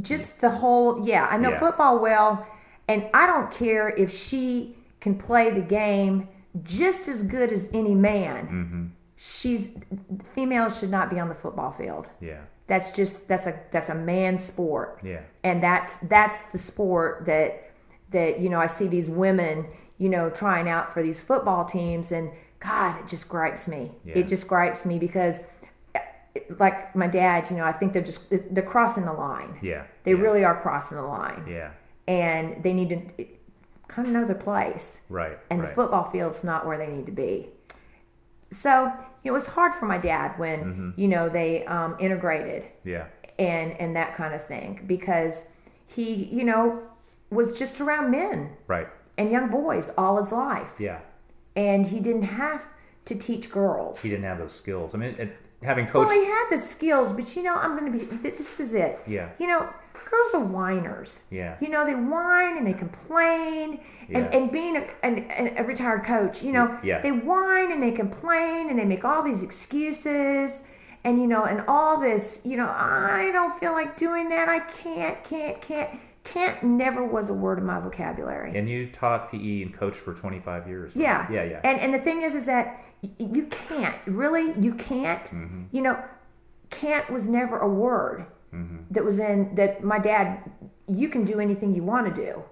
Just 0.00 0.40
the 0.40 0.50
whole 0.50 1.06
yeah 1.06 1.26
i 1.30 1.36
know 1.36 1.50
Yeah. 1.50 1.58
football 1.60 1.98
well 2.00 2.46
and 2.88 3.08
i 3.14 3.26
don't 3.26 3.50
care 3.50 3.88
if 3.90 4.12
she 4.12 4.76
can 5.00 5.16
play 5.16 5.50
the 5.50 5.60
game 5.60 6.28
just 6.64 7.08
as 7.08 7.22
good 7.22 7.52
as 7.52 7.68
any 7.72 7.94
man 7.94 8.46
Mm-hmm. 8.46 8.86
she's 9.16 9.70
females 10.34 10.78
should 10.78 10.90
not 10.90 11.10
be 11.10 11.18
on 11.20 11.28
the 11.28 11.34
football 11.34 11.70
field 11.72 12.08
Yeah. 12.20 12.40
that's 12.66 12.90
just 12.90 13.28
that's 13.28 13.46
a 13.46 13.58
that's 13.70 13.88
a 13.88 13.94
man 13.94 14.36
sport 14.38 14.98
Yeah. 15.02 15.20
and 15.44 15.62
that's 15.62 15.98
that's 15.98 16.44
the 16.46 16.58
sport 16.58 17.26
that 17.26 17.70
that 18.10 18.40
you 18.40 18.48
know 18.48 18.60
i 18.60 18.66
see 18.66 18.88
these 18.88 19.08
women 19.08 19.66
you 19.98 20.08
know 20.08 20.28
trying 20.30 20.68
out 20.68 20.92
for 20.92 21.02
these 21.02 21.22
football 21.22 21.64
teams 21.64 22.10
and 22.12 22.30
god 22.58 22.98
it 23.00 23.06
just 23.08 23.28
gripes 23.28 23.68
me 23.68 23.92
Yeah. 24.04 24.18
it 24.18 24.28
just 24.28 24.48
gripes 24.48 24.84
me 24.84 24.98
because 24.98 25.40
like 26.58 26.94
my 26.96 27.06
dad 27.06 27.48
you 27.50 27.56
know 27.56 27.64
i 27.64 27.72
think 27.72 27.92
they're 27.92 28.02
just 28.02 28.30
they're 28.54 28.62
crossing 28.64 29.04
the 29.04 29.12
line 29.12 29.58
Yeah. 29.62 29.84
they 30.04 30.12
yeah. 30.12 30.18
really 30.20 30.44
are 30.44 30.58
crossing 30.60 30.96
the 30.96 31.04
line 31.04 31.44
Yeah. 31.48 31.70
and 32.08 32.62
they 32.62 32.72
need 32.72 32.88
to 32.90 33.26
kind 33.88 34.08
of 34.08 34.14
know 34.14 34.24
their 34.24 34.34
place 34.36 35.00
Right. 35.10 35.38
and 35.50 35.60
right. 35.60 35.68
the 35.68 35.74
football 35.74 36.10
field's 36.10 36.42
not 36.42 36.64
where 36.66 36.78
they 36.78 36.86
need 36.86 37.06
to 37.06 37.12
be 37.12 37.48
so 38.50 38.84
you 39.24 39.30
know, 39.30 39.36
it 39.36 39.40
was 39.40 39.46
hard 39.46 39.74
for 39.74 39.86
my 39.86 39.98
dad 39.98 40.38
when 40.38 40.60
Mm-hmm. 40.64 40.90
you 41.00 41.08
know 41.08 41.28
they 41.28 41.64
um, 41.66 41.96
integrated 41.98 42.64
Yeah. 42.84 43.06
and 43.38 43.72
and 43.80 43.94
that 43.96 44.14
kind 44.14 44.34
of 44.34 44.44
thing 44.46 44.84
because 44.86 45.48
he 45.86 46.24
you 46.24 46.44
know 46.44 46.82
was 47.30 47.58
just 47.58 47.80
around 47.80 48.10
men 48.10 48.50
Right. 48.66 48.88
and 49.18 49.30
young 49.30 49.48
boys 49.50 49.90
all 49.98 50.16
his 50.16 50.32
life 50.32 50.72
Yeah. 50.78 51.00
and 51.56 51.86
he 51.86 52.00
didn't 52.00 52.22
have 52.44 52.64
to 53.04 53.14
teach 53.16 53.50
girls 53.50 54.00
He 54.02 54.08
didn't 54.08 54.24
have 54.24 54.38
those 54.38 54.52
skills. 54.54 54.94
I 54.94 54.98
mean, 54.98 55.16
it, 55.18 55.36
having 55.64 55.84
well 55.86 56.04
coached. 56.04 56.12
he 56.12 56.24
had 56.24 56.46
the 56.50 56.58
skills 56.58 57.12
but 57.12 57.34
you 57.36 57.42
know 57.42 57.54
i'm 57.56 57.76
gonna 57.76 57.90
be 57.90 57.98
this 58.04 58.60
is 58.60 58.74
it 58.74 59.00
Yeah. 59.06 59.30
you 59.38 59.46
know 59.46 59.68
girls 60.10 60.34
are 60.34 60.44
whiners. 60.44 61.22
Yeah. 61.30 61.56
You 61.58 61.70
know, 61.70 61.86
they 61.86 61.94
whine 61.94 62.58
and 62.58 62.66
they 62.66 62.74
complain. 62.74 63.80
And, 64.08 64.24
Yeah. 64.26 64.36
and 64.36 64.52
being 64.52 64.76
a, 64.76 64.84
an, 65.02 65.54
a 65.56 65.64
retired 65.64 66.04
coach, 66.04 66.42
you 66.42 66.52
know, 66.52 66.78
Yeah. 66.82 67.00
they 67.00 67.12
whine 67.12 67.72
and 67.72 67.82
they 67.82 67.92
complain 67.92 68.68
and 68.68 68.78
they 68.78 68.84
make 68.84 69.06
all 69.06 69.22
these 69.22 69.42
excuses 69.42 70.64
and, 71.04 71.18
you 71.18 71.26
know, 71.26 71.44
and 71.44 71.64
all 71.66 71.98
this, 71.98 72.42
you 72.44 72.58
know, 72.58 72.68
I 72.68 73.30
don't 73.32 73.58
feel 73.58 73.72
like 73.72 73.96
doing 73.96 74.28
that. 74.28 74.50
I 74.50 74.58
can't, 74.60 75.22
can't, 75.24 75.58
can't. 75.62 75.88
Can't 76.24 76.62
never 76.62 77.04
was 77.04 77.30
a 77.30 77.34
word 77.34 77.58
in 77.58 77.64
my 77.66 77.80
vocabulary. 77.80 78.56
And 78.56 78.68
you 78.70 78.86
taught 78.88 79.32
PE 79.32 79.62
and 79.62 79.74
coached 79.74 79.96
for 79.98 80.14
25 80.14 80.68
years. 80.68 80.94
right? 80.94 81.02
Yeah. 81.02 81.26
Yeah, 81.32 81.42
yeah. 81.44 81.60
And 81.64 81.80
and 81.80 81.92
the 81.92 81.98
thing 81.98 82.22
is, 82.22 82.36
is 82.36 82.46
that 82.46 82.80
you 83.18 83.46
can't 83.46 83.96
really, 84.06 84.52
you 84.60 84.74
can't. 84.74 85.24
Mm-hmm. 85.24 85.62
You 85.72 85.82
know, 85.82 86.04
can't 86.70 87.10
was 87.10 87.28
never 87.28 87.58
a 87.58 87.68
word 87.68 88.26
Mm-hmm. 88.54 88.80
that 88.90 89.02
was 89.02 89.18
in 89.18 89.54
that 89.54 89.82
my 89.82 89.98
dad. 89.98 90.50
You 90.86 91.08
can 91.08 91.24
do 91.24 91.40
anything 91.40 91.74
you 91.74 91.82
want 91.82 92.14
to 92.14 92.26
do, 92.26 92.42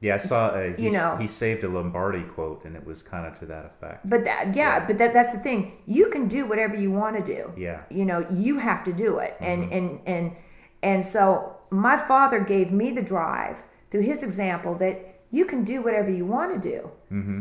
yeah, 0.00 0.14
I 0.14 0.16
saw 0.16 0.54
a, 0.54 0.74
You 0.78 0.90
know. 0.90 1.16
he 1.16 1.26
saved 1.26 1.62
a 1.64 1.68
Lombardi 1.68 2.22
quote, 2.22 2.64
and 2.64 2.74
it 2.74 2.86
was 2.86 3.02
kind 3.02 3.26
of 3.26 3.38
to 3.40 3.46
that 3.46 3.66
effect. 3.66 4.08
but 4.08 4.24
that, 4.24 4.54
yeah, 4.54 4.86
but 4.86 4.96
that 4.96 5.12
that's 5.12 5.32
the 5.34 5.38
thing. 5.40 5.72
You 5.84 6.08
can 6.08 6.26
do 6.26 6.46
whatever 6.46 6.74
you 6.74 6.90
want 6.90 7.16
to 7.16 7.22
do. 7.34 7.52
Yeah. 7.56 7.82
You 7.90 8.06
know, 8.06 8.26
you 8.30 8.58
have 8.58 8.82
to 8.84 8.92
do 8.94 9.18
it, 9.18 9.36
and 9.40 9.70
and 9.72 10.00
and 10.06 10.36
and 10.82 11.04
so 11.04 11.56
my 11.70 11.96
father 11.98 12.40
gave 12.40 12.72
me 12.72 12.92
the 12.92 13.02
drive 13.02 13.62
through 13.90 14.02
his 14.02 14.22
example 14.22 14.74
that 14.76 15.20
you 15.30 15.44
can 15.44 15.64
do 15.64 15.82
whatever 15.82 16.10
you 16.10 16.24
want 16.24 16.50
to 16.54 16.58
do, 16.72 16.90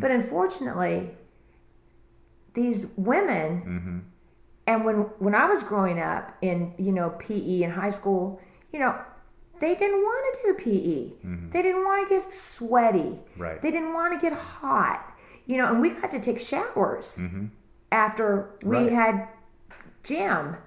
but 0.02 0.12
unfortunately, 0.12 1.12
these 2.56 2.88
women 2.98 3.62
mm-hmm. 3.62 4.00
And 4.68 4.84
when 4.84 4.96
when 5.20 5.36
I 5.36 5.46
was 5.46 5.64
growing 5.64 6.00
up 6.00 6.36
in 6.42 6.74
you 6.78 6.92
know 6.92 7.12
PE 7.20 7.62
in 7.62 7.72
high 7.72 7.92
school, 7.92 8.42
you 8.72 8.80
know, 8.80 8.98
they 9.60 9.76
didn't 9.76 10.02
want 10.02 10.36
to 10.36 10.42
do 10.42 10.54
PE. 10.64 11.28
Mm-hmm. 11.28 11.50
They 11.52 11.62
didn't 11.62 11.84
want 11.84 12.10
to 12.10 12.16
get 12.16 12.34
sweaty. 12.34 13.20
Right. 13.38 13.62
They 13.62 13.72
didn't 13.72 13.94
want 13.94 14.14
to 14.14 14.20
get 14.20 14.38
hot. 14.38 15.14
You 15.46 15.58
know, 15.58 15.68
and 15.72 15.80
we 15.82 15.92
got 15.92 16.10
to 16.12 16.20
take 16.20 16.40
showers 16.40 17.18
mm-hmm. 17.20 17.46
after 17.92 18.58
we 18.64 18.78
Right. 18.78 18.92
had 18.92 19.28
gym. 20.04 20.58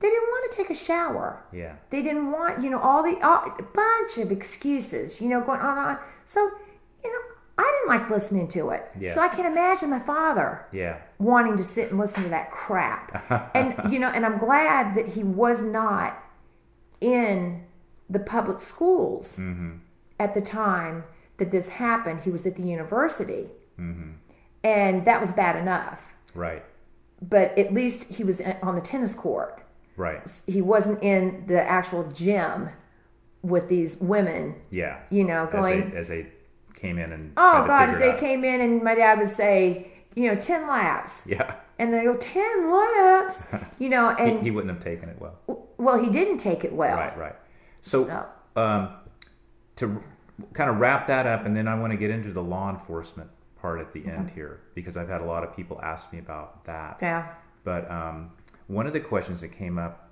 They 0.00 0.08
didn't 0.08 0.28
want 0.28 0.50
to 0.50 0.56
take 0.56 0.70
a 0.70 0.74
shower. 0.74 1.42
Yeah. 1.52 1.76
They 1.90 2.02
didn't 2.02 2.32
want, 2.32 2.62
you 2.62 2.70
know, 2.70 2.78
all 2.80 3.02
the 3.02 3.18
all, 3.22 3.44
a 3.58 3.62
bunch 3.62 4.18
of 4.18 4.30
excuses, 4.30 5.20
you 5.20 5.28
know, 5.28 5.40
going 5.40 5.60
on 5.60 5.78
and 5.78 5.86
on. 5.86 5.98
So, 6.24 6.40
you 7.04 7.10
know, 7.10 7.36
I 7.60 7.78
didn't 7.78 8.00
like 8.00 8.10
listening 8.10 8.48
to 8.48 8.70
it. 8.70 8.90
Yeah. 8.98 9.12
So 9.14 9.20
I 9.20 9.28
can 9.28 9.46
imagine 9.46 9.90
my 9.90 9.98
father 9.98 10.66
Yeah. 10.72 10.98
wanting 11.18 11.56
to 11.56 11.64
sit 11.64 11.90
and 11.90 11.98
listen 11.98 12.22
to 12.24 12.28
that 12.30 12.50
crap. 12.50 13.50
and 13.54 13.92
you 13.92 13.98
know, 13.98 14.08
and 14.08 14.24
I'm 14.24 14.38
glad 14.38 14.94
that 14.96 15.08
he 15.08 15.22
was 15.22 15.62
not 15.62 16.22
in 17.00 17.64
the 18.08 18.18
public 18.18 18.60
schools 18.60 19.38
mm-hmm. 19.38 19.76
at 20.18 20.34
the 20.34 20.40
time 20.40 21.04
that 21.36 21.50
this 21.50 21.68
happened. 21.68 22.20
He 22.20 22.30
was 22.30 22.46
at 22.46 22.56
the 22.56 22.62
university. 22.62 23.48
Mm-hmm. 23.78 24.12
And 24.62 25.04
that 25.04 25.20
was 25.20 25.32
bad 25.32 25.56
enough. 25.56 26.14
Right. 26.34 26.64
But 27.22 27.56
at 27.58 27.72
least 27.72 28.04
he 28.04 28.24
was 28.24 28.40
on 28.62 28.74
the 28.74 28.80
tennis 28.80 29.14
court. 29.14 29.62
Right. 29.96 30.26
He 30.46 30.62
wasn't 30.62 31.02
in 31.02 31.44
the 31.46 31.62
actual 31.62 32.10
gym 32.10 32.70
with 33.42 33.68
these 33.68 33.96
women, 33.98 34.54
Yeah. 34.70 35.00
you 35.10 35.24
know, 35.24 35.46
As 35.46 35.52
going, 35.52 35.92
as 35.94 36.08
they 36.08 36.26
came 36.80 36.98
in 36.98 37.12
and 37.12 37.32
oh 37.36 37.64
God, 37.66 37.86
figure 37.90 37.94
as 37.96 38.00
it 38.00 38.04
they 38.06 38.12
out. 38.12 38.18
came 38.20 38.44
in 38.44 38.60
and 38.60 38.82
my 38.82 38.94
dad 38.94 39.18
would 39.18 39.28
say, 39.28 39.88
you 40.14 40.26
know, 40.28 40.34
10 40.40 40.66
laps. 40.66 41.26
Yeah. 41.26 41.54
And 41.78 41.92
they 41.94 42.02
go, 42.04 42.16
10 42.16 42.70
laps, 42.70 43.42
you 43.78 43.88
know, 43.88 44.10
and 44.10 44.42
he 44.42 44.50
wouldn't 44.50 44.72
have 44.74 44.82
taken 44.82 45.08
it 45.08 45.16
well. 45.20 45.38
well, 45.78 46.02
he 46.02 46.10
didn't 46.10 46.38
take 46.38 46.64
it 46.64 46.72
well. 46.72 46.96
Right. 46.96 47.16
Right. 47.16 47.36
So, 47.80 48.04
So, 48.06 48.26
um, 48.60 48.90
to 49.76 50.02
kind 50.52 50.68
of 50.70 50.78
wrap 50.78 51.06
that 51.06 51.26
up, 51.26 51.46
and 51.46 51.56
then 51.56 51.66
I 51.68 51.74
want 51.78 51.92
to 51.92 51.96
get 51.96 52.10
into 52.10 52.32
the 52.32 52.42
law 52.42 52.68
enforcement 52.70 53.30
part 53.60 53.80
at 53.80 53.92
the 53.92 54.04
end 54.06 54.30
here 54.30 54.60
because 54.74 54.96
I've 54.96 55.08
had 55.08 55.20
a 55.20 55.24
lot 55.24 55.44
of 55.44 55.54
people 55.56 55.80
ask 55.82 56.12
me 56.12 56.18
about 56.18 56.64
that. 56.64 56.98
yeah. 57.00 57.28
But 57.64 57.90
um, 57.90 58.30
one 58.68 58.86
of 58.86 58.92
the 58.94 59.00
questions 59.00 59.40
that 59.42 59.48
came 59.48 59.78
up, 59.78 60.10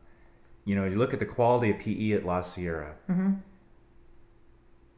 you 0.64 0.74
know, 0.76 0.85
you 0.85 0.96
look 0.96 1.12
at 1.14 1.18
the 1.18 1.26
quality 1.26 1.70
of 1.70 1.78
PE 1.78 2.12
at 2.12 2.26
La 2.26 2.42
Sierra. 2.42 2.94
Mm-hmm. 3.11 3.33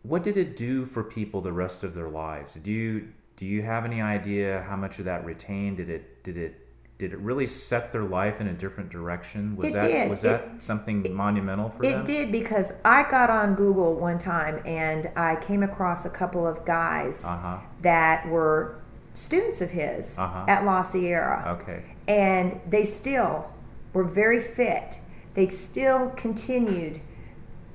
What 0.03 0.23
did 0.23 0.37
it 0.37 0.57
do 0.57 0.87
for 0.87 1.03
people 1.03 1.41
the 1.41 1.53
rest 1.53 1.85
of 1.85 1.95
their 1.95 2.09
lives? 2.09 2.55
Do 2.55 2.71
you 2.73 3.09
do 3.37 3.47
you 3.47 3.63
have 3.63 3.85
any 3.85 4.01
idea 4.03 4.65
how 4.69 4.77
much 4.77 4.99
of 4.99 5.05
that 5.07 5.25
retained? 5.25 5.77
Did 5.79 5.91
it 5.91 6.23
did 6.23 6.37
it 6.37 6.67
did 6.99 7.13
it 7.15 7.19
really 7.19 7.47
set 7.47 7.93
their 7.93 8.03
life 8.03 8.41
in 8.41 8.47
a 8.47 8.53
different 8.53 8.91
direction? 8.91 9.57
Was 9.57 9.71
It 9.75 9.79
that 9.79 9.87
did. 9.89 10.11
was 10.11 10.23
It- 10.25 10.29
that 10.29 10.63
something 10.63 11.15
monumental 11.15 11.71
for 11.71 11.83
them? 11.83 12.01
It 12.03 12.07
did 12.07 12.31
because 12.33 12.73
I 12.85 13.11
got 13.11 13.31
on 13.31 13.55
Google 13.55 13.95
one 13.95 14.19
time 14.19 14.61
and 14.67 15.11
I 15.17 15.37
came 15.37 15.63
across 15.63 16.05
a 16.05 16.11
couple 16.11 16.47
of 16.47 16.65
guys 16.67 17.25
Uh 17.25 17.37
huh. 17.39 17.59
that 17.83 18.29
were 18.29 18.77
students 19.15 19.61
of 19.63 19.71
his 19.71 20.19
Uh-huh. 20.19 20.45
at 20.47 20.65
La 20.67 20.83
Sierra. 20.83 21.57
Okay. 21.61 21.83
And 22.07 22.61
they 22.69 22.85
still 22.85 23.47
were 23.95 24.05
very 24.05 24.39
fit. 24.41 25.01
They 25.35 25.49
still 25.49 26.11
continued 26.11 27.01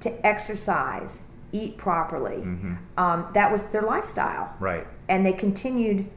to 0.02 0.26
exercise, 0.26 1.22
eat 1.56 1.78
properly. 1.78 2.38
Mm-hmm. 2.38 2.74
Um, 2.98 3.28
that 3.34 3.52
was 3.52 3.68
their 3.68 3.82
lifestyle. 3.82 4.54
Right. 4.60 4.86
And 5.08 5.26
they 5.26 5.34
continued 5.34 6.10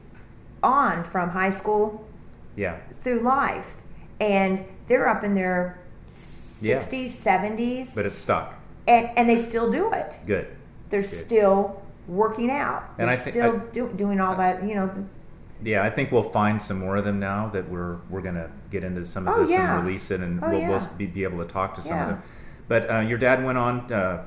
on 0.61 1.03
from 1.03 1.29
high 1.29 1.49
school 1.49 2.05
Yeah. 2.55 2.77
through 3.03 3.21
life. 3.21 3.75
And 4.19 4.65
they're 4.87 5.07
up 5.07 5.23
in 5.23 5.33
their 5.35 5.79
Yeah. 6.61 6.77
60s, 6.79 7.11
70s, 7.13 7.95
But 7.95 8.05
it's 8.05 8.17
stuck. 8.17 8.53
and, 8.87 9.09
and 9.15 9.29
they 9.29 9.37
still 9.37 9.71
do 9.71 9.91
it. 9.93 10.19
Good. 10.25 10.47
They're 10.89 11.03
still 11.03 11.81
working 12.07 12.49
out. 12.51 12.83
And 12.97 13.07
They're 13.07 13.13
I 13.13 13.15
thi- 13.15 13.31
still 13.31 13.55
I- 13.55 13.71
do, 13.71 13.89
doing 13.95 14.19
all 14.19 14.35
that, 14.35 14.63
you 14.63 14.75
know. 14.75 14.89
Yeah, 15.63 15.83
I 15.83 15.89
think 15.89 16.11
we'll 16.11 16.23
find 16.23 16.61
some 16.61 16.79
more 16.79 16.95
of 16.97 17.03
them 17.05 17.19
now 17.19 17.49
that 17.53 17.69
we're 17.69 17.97
we're 18.09 18.21
gonna 18.21 18.49
get 18.71 18.81
into 18.83 19.05
some 19.05 19.27
of 19.27 19.35
Oh, 19.35 19.41
this 19.41 19.51
yeah. 19.51 19.75
and 19.77 19.85
release 19.85 20.09
it, 20.09 20.21
and 20.21 20.41
Oh, 20.41 20.49
we'll, 20.49 20.59
yeah. 20.59 20.69
we'll 20.69 20.87
be, 20.97 21.05
be 21.05 21.23
able 21.25 21.37
to 21.39 21.45
talk 21.45 21.75
to 21.75 21.81
some 21.81 21.91
Yeah. 21.97 22.03
of 22.03 22.09
them. 22.09 22.21
But 22.69 22.89
uh, 22.89 22.99
your 23.01 23.17
dad 23.17 23.43
went 23.43 23.57
on. 23.57 23.91
Uh, 23.91 24.23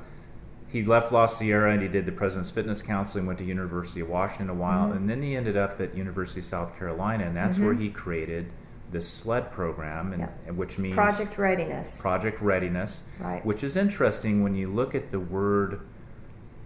he 0.72 0.82
left 0.82 1.12
La 1.12 1.26
Sierra 1.26 1.70
and 1.72 1.82
he 1.82 1.88
did 1.88 2.06
the 2.06 2.12
President's 2.12 2.50
Fitness 2.50 2.80
Council 2.82 3.18
and 3.18 3.26
went 3.26 3.38
to 3.40 3.44
University 3.44 4.00
of 4.00 4.08
Washington 4.08 4.48
a 4.48 4.54
while, 4.54 4.86
Mm-hmm. 4.88 4.96
and 4.96 5.10
then 5.10 5.22
he 5.22 5.36
ended 5.36 5.56
up 5.56 5.78
at 5.80 5.94
University 5.94 6.40
of 6.40 6.46
South 6.46 6.76
Carolina, 6.78 7.24
and 7.26 7.36
that's 7.36 7.58
where 7.58 7.74
he 7.74 7.90
created 7.90 8.46
this 8.90 9.06
SLED 9.08 9.50
program, 9.50 10.12
and, 10.14 10.22
Yeah. 10.46 10.52
which 10.52 10.78
means 10.78 10.94
Project 10.94 11.36
readiness. 11.38 12.00
Project 12.00 12.40
Readiness, 12.40 13.04
Right. 13.20 13.44
which 13.44 13.62
is 13.62 13.76
interesting 13.76 14.42
when 14.42 14.54
you 14.54 14.68
look 14.72 14.94
at 14.94 15.10
the 15.10 15.20
word 15.20 15.80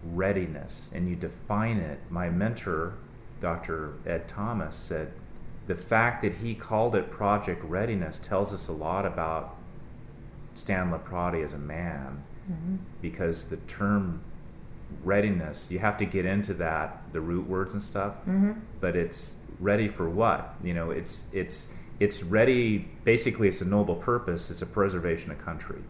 readiness 0.04 0.90
and 0.94 1.08
you 1.08 1.16
define 1.16 1.78
it. 1.78 1.98
My 2.10 2.30
mentor, 2.30 2.94
Dr. 3.40 3.94
Ed 4.06 4.28
Thomas, 4.28 4.76
said 4.76 5.12
the 5.66 5.74
fact 5.74 6.22
that 6.22 6.34
he 6.34 6.54
called 6.54 6.94
it 6.94 7.10
Project 7.10 7.64
Readiness 7.64 8.18
tells 8.20 8.52
us 8.54 8.68
a 8.68 8.72
lot 8.72 9.04
about 9.04 9.56
Stan 10.54 10.90
LeProtti 10.92 11.44
as 11.44 11.52
a 11.52 11.58
man 11.58 12.22
because 13.02 13.44
the 13.44 13.56
term 13.68 14.20
readiness, 15.04 15.70
you 15.70 15.78
have 15.80 15.96
to 15.98 16.04
get 16.04 16.24
into 16.24 16.54
that, 16.54 17.02
the 17.12 17.20
root 17.20 17.46
words 17.48 17.72
and 17.72 17.82
stuff, 17.82 18.14
but 18.80 18.94
it's 18.96 19.34
ready 19.60 19.88
for 19.88 20.08
what? 20.08 20.54
You 20.62 20.74
know, 20.74 20.90
it's, 20.90 21.24
it's, 21.32 21.72
it's 21.98 22.22
ready, 22.22 22.88
basically, 23.04 23.48
it's 23.48 23.60
a 23.60 23.64
noble 23.64 23.96
purpose, 23.96 24.50
it's 24.50 24.62
a 24.62 24.66
preservation 24.66 25.30
of 25.32 25.38
country 25.38 25.80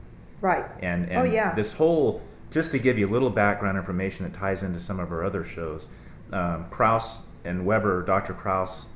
right. 0.40 0.64
and 0.80 1.06
and 1.10 1.18
Oh, 1.18 1.24
yeah. 1.24 1.54
this 1.54 1.72
whole 1.74 2.22
just 2.50 2.70
to 2.72 2.78
give 2.78 2.96
you 2.98 3.08
a 3.08 3.12
little 3.12 3.30
background 3.30 3.76
information 3.76 4.24
that 4.24 4.32
ties 4.38 4.62
into 4.62 4.78
some 4.80 5.00
of 5.00 5.10
our 5.12 5.24
other 5.24 5.42
shows 5.42 5.88
um, 6.32 6.66
kraus 6.70 7.22
and 7.44 7.64
weber 7.66 8.02
dr 8.02 8.32
kraus 8.34 8.86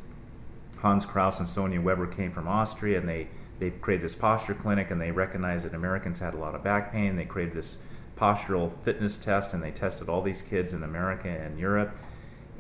hans 0.79 1.05
kraus 1.07 1.39
and 1.41 1.49
sonja 1.49 1.83
weber 1.83 2.07
came 2.07 2.31
from 2.31 2.47
austria 2.47 2.99
and 2.99 3.09
they 3.09 3.27
they 3.61 3.71
created 3.71 4.05
this 4.05 4.17
posture 4.17 4.55
clinic 4.55 4.91
and 4.91 5.01
they 5.01 5.11
recognized 5.11 5.65
that 5.65 5.75
americans 5.75 6.19
had 6.19 6.35
a 6.35 6.37
lot 6.37 6.55
of 6.55 6.65
back 6.65 6.91
pain 6.93 7.17
they 7.17 7.25
created 7.25 7.55
this 7.55 7.79
postural 8.17 8.73
fitness 8.83 9.17
test 9.17 9.55
and 9.55 9.63
they 9.63 9.71
tested 9.71 10.09
all 10.09 10.23
these 10.23 10.43
kids 10.43 10.73
in 10.73 10.83
america 10.83 11.29
and 11.29 11.59
europe 11.59 11.97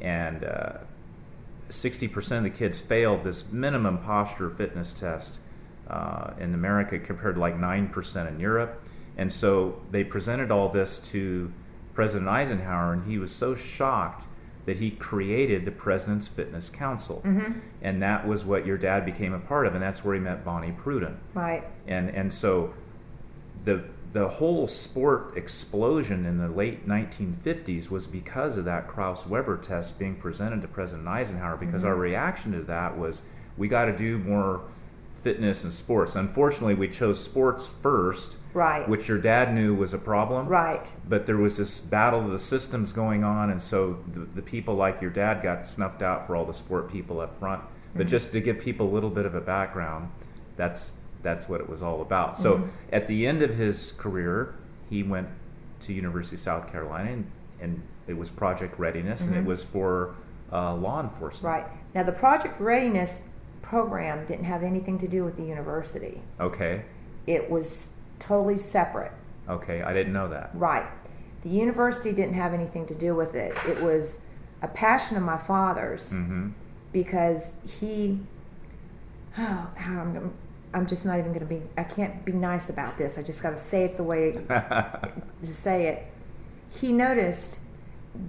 and 0.01 0.45
uh, 0.45 0.73
60% 1.71 2.39
of 2.39 2.43
the 2.43 2.51
kids 2.51 2.81
failed 2.81 3.23
this 3.23 3.51
minimum 3.53 3.99
posture 3.99 4.51
fitness 4.51 4.93
test 4.93 5.39
uh, 5.89 6.33
in 6.39 6.55
America 6.55 6.99
compared 6.99 7.37
to 7.37 7.41
like 7.41 7.59
9% 7.59 8.29
in 8.29 8.41
Europe. 8.41 8.83
And 9.17 9.33
so 9.33 9.81
they 9.91 10.05
presented 10.05 10.51
all 10.51 10.69
this 10.69 10.99
to 11.11 11.53
President 11.95 12.29
Eisenhower, 12.29 12.93
and 12.93 13.05
he 13.05 13.19
was 13.19 13.33
so 13.33 13.55
shocked 13.55 14.27
that 14.71 14.79
he 14.79 14.93
created 14.93 15.65
the 15.65 15.71
President's 15.73 16.29
Fitness 16.29 16.71
Council. 16.71 17.23
Mm-hmm. 17.25 17.59
And 17.83 18.01
that 18.03 18.25
was 18.25 18.45
what 18.45 18.65
your 18.65 18.79
dad 18.79 19.05
became 19.05 19.33
a 19.33 19.41
part 19.41 19.67
of, 19.67 19.75
and 19.75 19.83
that's 19.83 20.05
where 20.05 20.15
he 20.15 20.21
met 20.21 20.45
Bonnie 20.45 20.71
Prudden 20.71 21.19
Right. 21.35 21.65
and 21.89 22.09
and 22.11 22.33
so 22.33 22.73
the 23.65 23.83
the 24.13 24.29
whole 24.29 24.69
sport 24.69 25.37
explosion 25.37 26.25
in 26.25 26.39
the 26.39 26.47
late 26.47 26.87
1950s 26.87 27.91
was 27.91 28.07
because 28.07 28.57
of 28.57 28.65
that 28.67 28.87
Kraus 28.87 29.27
Weber 29.27 29.57
test 29.57 29.99
being 29.99 30.15
presented 30.15 30.63
to 30.63 30.69
President 30.69 31.09
Eisenhower 31.09 31.57
because 31.57 31.83
mm-hmm. 31.83 31.89
our 31.89 31.97
reaction 31.97 32.53
to 32.53 32.63
that 32.63 32.97
was 32.97 33.23
we 33.57 33.67
got 33.67 33.87
to 33.87 33.99
do 33.99 34.19
more 34.19 34.61
fitness 35.23 35.65
and 35.65 35.73
sports. 35.73 36.17
Unfortunately, 36.17 36.75
we 36.75 36.89
chose 36.89 37.23
sports 37.23 37.67
first, 37.67 38.37
Right. 38.53 38.89
which 38.89 39.09
your 39.09 39.19
dad 39.19 39.55
knew 39.55 39.75
was 39.75 39.93
a 39.93 39.99
problem. 39.99 40.49
Right. 40.49 40.91
But 41.09 41.27
there 41.27 41.37
was 41.37 41.57
this 41.57 41.81
battle 41.81 42.21
of 42.21 42.31
the 42.31 42.39
systems 42.39 42.93
going 42.93 43.23
on, 43.23 43.51
and 43.51 43.63
so 43.63 43.99
the, 44.13 44.21
the 44.21 44.43
people 44.43 44.75
like 44.75 45.01
your 45.01 45.11
dad 45.11 45.43
got 45.43 45.67
snuffed 45.67 46.03
out 46.03 46.27
for 46.27 46.35
all 46.35 46.45
the 46.45 46.55
sport 46.55 46.91
people 46.91 47.21
up 47.21 47.39
front. 47.39 47.63
But 47.95 48.03
mm-hmm. 48.03 48.11
just 48.11 48.33
to 48.33 48.41
give 48.41 48.59
people 48.59 48.89
a 48.89 48.93
little 48.93 49.11
bit 49.11 49.27
of 49.27 49.35
a 49.35 49.41
background, 49.41 50.11
that's 50.57 50.95
that's 51.23 51.49
what 51.49 51.61
it 51.61 51.69
was 51.69 51.83
all 51.83 52.01
about. 52.01 52.39
So 52.39 52.57
mm-hmm. 52.57 52.69
at 52.93 53.07
the 53.07 53.27
end 53.27 53.43
of 53.43 53.55
his 53.55 53.93
career, 53.93 54.55
he 54.89 55.03
went 55.03 55.29
to 55.83 55.93
University 55.93 56.37
of 56.37 56.41
South 56.41 56.71
Carolina, 56.73 57.11
and, 57.11 57.31
and 57.61 57.83
it 58.07 58.17
was 58.17 58.31
Project 58.31 58.79
Readiness, 58.79 59.21
and 59.23 59.35
it 59.35 59.41
mm-hmm. 59.41 59.49
was 59.49 59.63
for 59.63 60.15
uh, 60.53 60.75
law 60.75 61.01
enforcement. 61.03 61.45
Right. 61.45 61.67
Now, 61.95 62.05
the 62.05 62.13
Project 62.13 62.61
Readiness 62.61 63.23
program 63.62 64.27
didn't 64.27 64.44
have 64.44 64.62
anything 64.62 64.99
to 64.99 65.09
do 65.09 65.25
with 65.25 65.37
the 65.37 65.42
university, 65.44 66.20
Okay. 66.40 66.83
it 67.27 67.51
was 67.51 67.90
totally 68.18 68.57
separate. 68.57 69.12
Okay. 69.49 69.83
I 69.83 69.92
didn't 69.92 70.12
know 70.12 70.29
that. 70.29 70.51
Right. 70.55 70.87
The 71.42 71.49
university 71.49 72.12
didn't 72.12 72.35
have 72.35 72.53
anything 72.55 72.87
to 72.87 72.94
do 72.94 73.14
with 73.14 73.35
it. 73.35 73.53
It 73.66 73.81
was 73.83 74.18
a 74.62 74.68
passion 74.68 75.16
of 75.16 75.23
my 75.23 75.38
father's 75.38 76.12
Mm-hmm. 76.12 76.49
because 76.92 77.53
he. 77.66 78.20
Oh, 79.38 79.70
I'm, 79.79 80.33
I'm 80.75 80.87
just 80.87 81.05
not 81.05 81.18
even 81.18 81.33
going 81.33 81.40
to 81.40 81.46
be. 81.46 81.62
I 81.79 81.85
can't 81.85 82.25
be 82.25 82.33
nice 82.33 82.68
about 82.68 82.99
this. 82.99 83.16
I 83.16 83.23
just 83.23 83.42
got 83.42 83.51
to 83.51 83.59
say 83.59 83.85
it 83.85 83.96
the 83.96 84.03
way 84.03 84.33
to 84.49 85.11
say 85.44 85.87
it. 85.87 86.07
He 86.81 86.92
noticed 86.92 87.59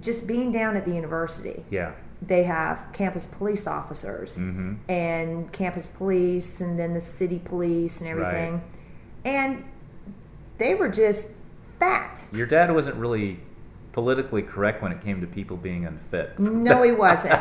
just 0.00 0.26
being 0.28 0.52
down 0.52 0.76
at 0.76 0.84
the 0.84 0.92
university. 0.94 1.64
Yeah. 1.70 1.92
They 2.24 2.44
have 2.44 2.86
campus 2.92 3.26
police 3.26 3.66
officers 3.66 4.38
Mm-hmm. 4.38 4.74
and 4.88 5.50
campus 5.52 5.88
police 5.88 6.60
and 6.60 6.78
then 6.78 6.94
the 6.94 7.00
city 7.00 7.40
police 7.44 8.00
and 8.00 8.08
everything. 8.08 8.62
And 9.24 9.64
they 10.58 10.74
were 10.74 10.88
just 10.88 11.28
fat. 11.80 12.22
Your 12.32 12.46
dad 12.46 12.72
wasn't 12.72 12.96
really 12.96 13.40
politically 13.92 14.42
correct 14.42 14.82
when 14.82 14.92
it 14.92 15.00
came 15.02 15.20
to 15.20 15.26
people 15.26 15.56
being 15.56 15.84
unfit. 15.84 16.38
No, 16.38 16.82
he 16.82 16.92
wasn't. 16.92 17.32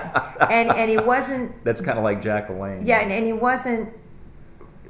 and 0.49 0.69
and 0.69 0.89
he 0.89 0.97
wasn't 0.97 1.53
That's 1.63 1.81
kind 1.81 1.97
of 1.97 2.03
like 2.03 2.21
Jack 2.21 2.47
LaLanne. 2.49 2.85
yeah, 2.85 2.99
and, 3.01 3.11
and 3.11 3.25
he 3.25 3.33
wasn't 3.33 3.93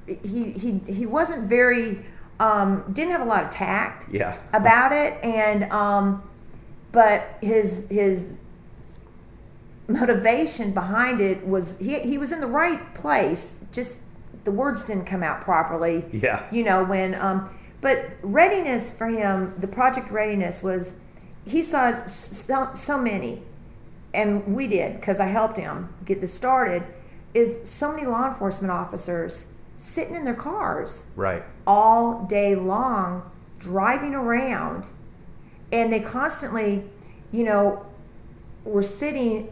he 0.08 0.52
he 0.54 0.80
he 0.92 1.06
wasn't 1.06 1.48
very 1.48 2.04
um 2.40 2.84
didn't 2.92 3.12
have 3.12 3.22
a 3.22 3.26
lot 3.26 3.44
of 3.44 3.50
tact 3.52 4.08
Yeah. 4.12 4.38
about 4.54 4.92
it 4.92 5.14
and 5.24 5.72
um 5.72 6.24
but 6.92 7.38
his 7.42 7.88
his 7.90 8.38
motivation 9.88 10.72
behind 10.72 11.20
it 11.22 11.46
was 11.46 11.78
he 11.78 12.00
he 12.00 12.18
was 12.18 12.32
in 12.32 12.40
the 12.40 12.48
right 12.48 12.94
place 12.94 13.58
just 13.72 13.96
the 14.44 14.52
words 14.52 14.84
didn't 14.86 15.06
come 15.06 15.24
out 15.24 15.42
properly 15.42 16.06
Yeah. 16.12 16.44
you 16.52 16.64
know 16.64 16.84
when 16.84 17.16
um 17.16 17.50
but 17.82 18.06
readiness 18.22 18.92
for 18.92 19.08
him 19.08 19.54
the 19.60 19.68
project 19.68 20.12
readiness 20.12 20.62
was 20.64 20.94
he 21.46 21.62
saw 21.62 22.06
so, 22.06 22.70
so 22.74 22.98
many 23.00 23.42
and 24.14 24.56
we 24.56 24.68
did 24.68 24.96
because 25.00 25.20
i 25.20 25.26
helped 25.26 25.58
him 25.58 25.94
get 26.06 26.22
this 26.22 26.34
started 26.34 26.84
is 27.34 27.70
so 27.70 27.92
many 27.92 28.06
law 28.06 28.28
enforcement 28.30 28.72
officers 28.72 29.46
sitting 29.78 30.16
in 30.16 30.26
their 30.26 30.36
cars 30.36 31.04
Right. 31.16 31.44
all 31.66 32.26
day 32.26 32.56
long 32.56 33.30
driving 33.60 34.14
around 34.14 34.86
and 35.72 35.92
they 35.92 36.00
constantly 36.00 36.84
you 37.32 37.44
know 37.44 37.86
were 38.64 38.84
sitting 38.84 39.50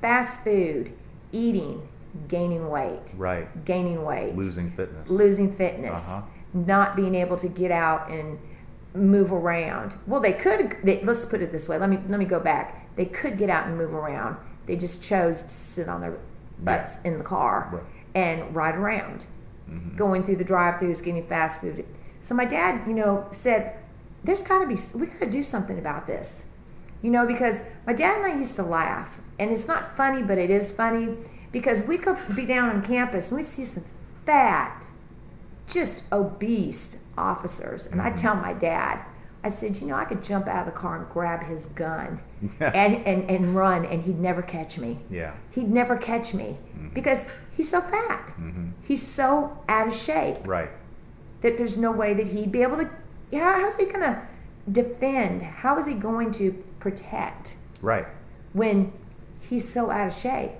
fast 0.00 0.42
food 0.42 0.92
eating 1.32 1.86
gaining 2.26 2.68
weight. 2.68 3.12
Right. 3.16 3.64
gaining 3.64 4.04
weight. 4.04 4.34
Losing 4.34 4.70
fitness. 4.72 5.08
losing 5.10 5.52
fitness. 5.54 6.08
Uh-huh. 6.08 6.22
not 6.54 6.96
being 6.96 7.14
able 7.14 7.36
to 7.36 7.48
get 7.48 7.70
out 7.70 8.10
and 8.10 8.38
move 8.94 9.32
around. 9.32 9.94
Well 10.06 10.20
they 10.20 10.32
could 10.32 10.76
they, 10.82 11.02
let's 11.02 11.24
put 11.26 11.42
it 11.42 11.52
this 11.52 11.68
way. 11.68 11.78
Let 11.78 11.90
me 11.90 11.98
let 12.08 12.18
me 12.18 12.24
go 12.24 12.40
back. 12.40 12.94
They 12.96 13.04
could 13.04 13.38
get 13.38 13.50
out 13.50 13.66
and 13.66 13.76
move 13.76 13.94
around. 13.94 14.36
They 14.66 14.76
just 14.76 15.02
chose 15.02 15.42
to 15.42 15.48
sit 15.48 15.88
on 15.88 16.00
their 16.00 16.18
butts 16.58 16.98
in 17.04 17.18
the 17.18 17.24
car 17.24 17.68
Right. 17.72 17.82
and 18.14 18.54
ride 18.56 18.74
around. 18.74 19.26
Mm-hmm. 19.70 19.96
going 19.98 20.24
through 20.24 20.36
the 20.36 20.44
drive-throughs 20.44 21.02
getting 21.04 21.26
fast 21.26 21.60
food. 21.60 21.84
So 22.22 22.34
my 22.34 22.46
dad 22.46 22.86
you 22.88 22.94
know 22.94 23.26
said 23.30 23.76
there's 24.24 24.42
got 24.42 24.60
to 24.60 24.66
be 24.66 24.78
we 24.98 25.06
got 25.08 25.20
to 25.20 25.30
do 25.30 25.42
something 25.42 25.78
about 25.78 26.06
this. 26.06 26.44
You 27.02 27.10
know 27.10 27.26
because 27.26 27.60
my 27.86 27.92
dad 27.92 28.16
and 28.22 28.32
i 28.32 28.36
used 28.38 28.56
to 28.56 28.62
laugh 28.62 29.20
and 29.38 29.50
it's 29.50 29.68
not 29.68 29.96
funny 29.96 30.22
but 30.22 30.38
it 30.38 30.50
is 30.50 30.72
funny 30.72 31.16
because 31.52 31.80
we 31.82 31.98
could 31.98 32.16
be 32.34 32.44
down 32.44 32.68
on 32.68 32.82
campus 32.82 33.28
and 33.28 33.38
we 33.38 33.42
see 33.42 33.64
some 33.64 33.84
fat 34.24 34.84
just 35.68 36.04
obese 36.12 36.98
officers. 37.16 37.86
And 37.86 38.00
I 38.00 38.08
mm-hmm. 38.08 38.16
tell 38.16 38.34
my 38.34 38.52
dad, 38.52 39.04
I 39.44 39.50
said, 39.50 39.76
you 39.76 39.86
know, 39.86 39.94
I 39.94 40.04
could 40.04 40.22
jump 40.22 40.46
out 40.48 40.66
of 40.66 40.74
the 40.74 40.78
car 40.78 40.96
and 40.96 41.08
grab 41.08 41.44
his 41.44 41.66
gun 41.66 42.20
and, 42.60 42.96
and, 43.06 43.30
and 43.30 43.54
run, 43.54 43.84
and 43.84 44.02
he'd 44.02 44.18
never 44.18 44.42
catch 44.42 44.78
me. 44.78 44.98
Yeah. 45.10 45.34
He'd 45.50 45.70
never 45.70 45.96
catch 45.96 46.34
me 46.34 46.56
mm-hmm. 46.74 46.88
because 46.88 47.24
he's 47.56 47.68
so 47.68 47.80
fat. 47.80 48.26
Mm-hmm. 48.38 48.70
He's 48.82 49.06
so 49.06 49.58
out 49.68 49.88
of 49.88 49.94
shape 49.94 50.46
Right. 50.46 50.70
that 51.42 51.56
there's 51.58 51.76
no 51.76 51.92
way 51.92 52.14
that 52.14 52.28
he'd 52.28 52.52
be 52.52 52.62
able 52.62 52.78
to. 52.78 52.90
Yeah, 53.30 53.60
how's 53.60 53.76
he 53.76 53.84
going 53.84 54.00
to 54.00 54.22
defend? 54.70 55.42
How 55.42 55.78
is 55.78 55.86
he 55.86 55.94
going 55.94 56.32
to 56.32 56.52
protect 56.80 57.56
Right. 57.80 58.06
when 58.52 58.92
he's 59.48 59.68
so 59.72 59.90
out 59.90 60.08
of 60.08 60.14
shape 60.14 60.52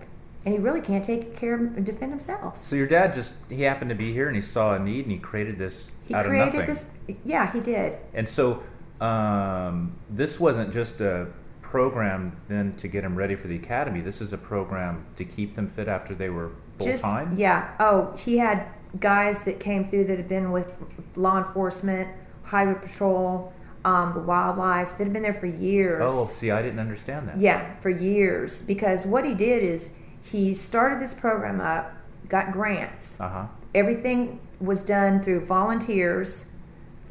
and 0.45 0.55
he 0.55 0.61
really 0.61 0.81
can't 0.81 1.05
take 1.05 1.37
care 1.37 1.55
of 1.55 1.61
and 1.61 1.85
defend 1.85 2.13
himself? 2.13 2.59
So 2.65 2.77
your 2.77 2.87
dad 2.87 3.13
just 3.15 3.35
he 3.49 3.63
happened 3.63 3.91
to 3.91 3.95
be 3.97 4.13
here 4.13 4.27
and 4.27 4.37
he 4.37 4.43
saw 4.43 4.75
a 4.75 4.79
need 4.79 5.05
and 5.05 5.13
he 5.13 5.19
created 5.19 5.59
this 5.59 5.93
He 6.07 6.15
out 6.15 6.25
created 6.27 6.49
of 6.63 6.69
nothing. 6.69 6.87
this. 7.07 7.17
Yeah, 7.25 7.51
he 7.53 7.61
did. 7.61 7.99
And 8.15 8.29
so 8.29 8.63
um, 9.01 9.97
this 10.11 10.39
wasn't 10.41 10.73
just 10.73 11.01
a 11.01 11.29
program 11.63 12.41
then 12.49 12.75
to 12.77 12.89
get 12.89 13.03
them 13.03 13.15
ready 13.15 13.35
for 13.37 13.47
the 13.49 13.57
academy. 13.57 14.01
This 14.01 14.21
is 14.21 14.33
a 14.33 14.39
program 14.39 15.05
to 15.17 15.25
keep 15.25 15.55
them 15.55 15.69
fit 15.69 15.87
after 15.89 16.15
they 16.15 16.31
were 16.31 16.53
full 16.79 16.97
time. 16.99 17.35
yeah. 17.37 17.75
Oh, 17.79 18.15
he 18.17 18.39
had 18.39 18.67
guys 19.01 19.43
that 19.45 19.61
came 19.61 19.87
through 19.89 20.05
that 20.05 20.17
had 20.17 20.29
been 20.29 20.51
with 20.51 20.73
law 21.15 21.37
enforcement, 21.39 22.09
highway 22.45 22.75
patrol, 22.81 23.53
um, 23.85 24.13
the 24.13 24.21
wildlife 24.21 24.99
that 24.99 25.05
had 25.05 25.13
been 25.13 25.23
there 25.23 25.35
for 25.35 25.47
years. 25.47 26.03
Oh, 26.05 26.27
see, 26.27 26.51
I 26.51 26.63
didn't 26.63 26.81
understand 26.81 27.29
that. 27.29 27.41
Yeah, 27.41 27.77
for 27.77 27.91
years. 27.91 28.63
Because 28.63 29.07
what 29.07 29.25
he 29.25 29.35
did 29.35 29.63
is 29.63 29.93
he 30.23 30.55
started 30.55 31.01
this 31.01 31.15
program 31.15 31.61
up, 31.61 31.95
got 32.29 32.53
grants. 32.53 33.21
Uh 33.21 33.29
huh. 33.29 33.47
Everything 33.75 34.41
was 34.61 34.83
done 34.83 35.23
through 35.23 35.45
volunteers, 35.45 36.47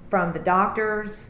from 0.10 0.34
the 0.34 0.40
doctors 0.40 1.28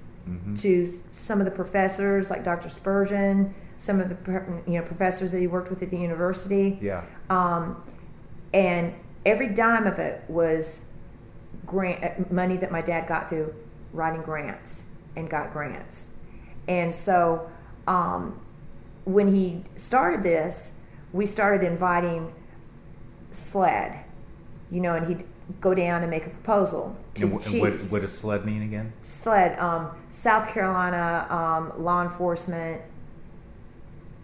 to 0.58 1.02
some 1.10 1.40
of 1.40 1.46
the 1.46 1.52
professors, 1.52 2.30
like 2.30 2.44
Dr. 2.44 2.70
Spurgeon, 2.70 3.56
some 3.78 4.02
of 4.02 4.10
the 4.10 4.62
you 4.68 4.74
know 4.74 4.82
professors 4.82 5.32
that 5.32 5.40
he 5.40 5.48
worked 5.48 5.70
with 5.70 5.82
at 5.82 5.90
the 5.90 5.98
university. 5.98 6.78
Yeah. 6.82 7.06
Um, 7.30 7.82
and 8.54 8.94
every 9.26 9.50
dime 9.50 9.88
of 9.88 10.00
it 10.00 10.24
was 10.28 10.84
grant 11.66 12.04
uh, 12.04 12.34
money 12.34 12.58
that 12.58 12.72
my 12.72 12.82
dad 12.82 13.08
got 13.08 13.30
through 13.30 13.54
writing 13.94 14.22
grants 14.22 14.84
and 15.18 15.30
got 15.30 15.52
grants. 15.52 16.06
And 16.68 16.94
so 16.94 17.50
um, 17.88 18.40
when 19.06 19.34
he 19.34 19.64
started 19.76 20.24
this, 20.24 20.72
we 21.12 21.26
started 21.26 21.66
inviting 21.66 22.34
SLED, 23.32 24.00
you 24.70 24.80
know, 24.80 24.96
and 24.96 25.08
he'd 25.08 25.26
go 25.62 25.74
down 25.74 26.02
and 26.02 26.12
make 26.12 26.26
a 26.26 26.30
proposal 26.30 26.96
to 27.16 27.24
And 27.24 27.32
and 27.46 27.62
what, 27.62 27.74
what 27.90 28.02
does 28.02 28.18
sled 28.18 28.46
mean 28.46 28.62
again? 28.62 28.94
SLED, 29.02 29.58
um, 29.60 29.92
South 30.10 30.50
Carolina 30.50 31.26
um, 31.30 31.84
law 31.84 32.04
enforcement. 32.04 32.82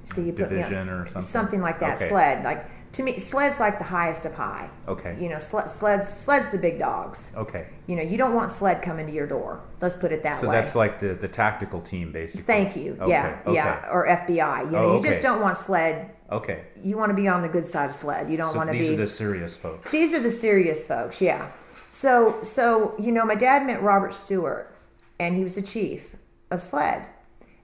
So 0.04 0.22
you 0.22 0.34
put 0.34 0.52
me 0.52 0.58
on- 0.58 0.64
Division 0.64 0.90
or 0.90 1.08
something? 1.08 1.22
something 1.30 1.62
like 1.62 1.80
that. 1.80 1.98
Okay. 1.98 2.10
SLED, 2.10 2.44
like 2.44 2.70
to 2.94 3.04
me, 3.04 3.18
SLED's 3.18 3.60
like 3.60 3.78
the 3.80 3.84
highest 3.84 4.26
of 4.26 4.34
high. 4.36 4.70
Okay. 4.88 5.18
You 5.20 5.30
know, 5.30 5.40
sled, 5.40 5.68
SLED's 5.70 6.10
SLED's 6.10 6.52
the 6.52 6.58
big 6.58 6.80
dogs. 6.80 7.32
Okay. 7.36 7.68
You 7.88 7.96
know, 7.96 8.04
you 8.04 8.18
don't 8.18 8.34
want 8.36 8.52
SLED 8.52 8.82
coming 8.82 9.08
to 9.08 9.12
your 9.14 9.28
door. 9.28 9.62
Let's 9.82 9.96
put 9.96 10.12
it 10.12 10.24
that 10.24 10.40
So 10.40 10.48
way. 10.48 10.56
So 10.56 10.62
that's 10.62 10.76
like 10.76 11.00
the, 11.00 11.16
the 11.16 11.28
tactical 11.28 11.82
team, 11.82 12.12
basically. 12.12 12.44
Thank 12.46 12.76
you. 12.76 12.96
Okay, 13.02 13.10
Yeah, 13.12 13.40
okay. 13.46 13.54
yeah, 13.56 13.88
or 13.92 14.08
FBI. 14.08 14.66
You 14.66 14.72
know, 14.72 14.78
Oh, 14.92 14.96
you 14.98 15.04
just 15.04 15.22
don't 15.22 15.42
want 15.42 15.58
SLED. 15.58 16.10
Okay. 16.32 16.64
You 16.84 16.98
want 16.98 17.10
to 17.10 17.16
be 17.16 17.28
on 17.28 17.42
the 17.42 17.48
good 17.50 17.66
side 17.66 17.90
of 17.90 17.96
SLED. 17.96 18.30
You 18.30 18.38
don't 18.38 18.52
So 18.52 18.58
want 18.58 18.70
to 18.70 18.74
be. 18.74 18.80
these 18.80 18.90
are 18.92 18.96
the 18.96 19.08
serious 19.08 19.56
folks. 19.58 19.92
These 19.92 20.14
are 20.14 20.20
the 20.20 20.32
serious 20.32 20.86
folks, 20.86 21.20
yeah. 21.22 21.52
So, 21.90 22.40
so 22.44 22.96
you 23.00 23.12
know, 23.12 23.26
my 23.26 23.36
dad 23.36 23.66
met 23.66 23.82
Robert 23.82 24.14
Stewart, 24.14 24.76
and 25.20 25.36
he 25.36 25.44
was 25.44 25.56
the 25.56 25.62
chief 25.62 26.16
of 26.52 26.60
SLED, 26.62 27.06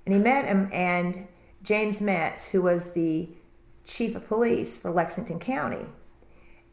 and 0.05 0.15
he 0.15 0.19
met 0.21 0.45
him 0.45 0.69
and 0.73 1.27
James 1.63 2.01
Metts, 2.01 2.47
who 2.47 2.61
was 2.61 2.91
the 2.93 3.29
chief 3.89 4.15
of 4.15 4.27
police 4.27 4.77
for 4.77 4.91
Lexington 4.91 5.39
County, 5.39 5.85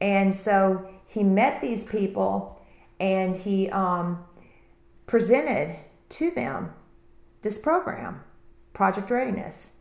and 0.00 0.34
so 0.34 0.88
he 1.06 1.22
met 1.24 1.60
these 1.60 1.84
people, 1.84 2.60
and 3.00 3.36
he 3.36 3.68
um, 3.70 4.24
presented 5.06 5.76
to 6.10 6.30
them 6.30 6.72
this 7.42 7.58
program, 7.58 8.22
Project 8.74 9.10
Readiness, 9.10 9.72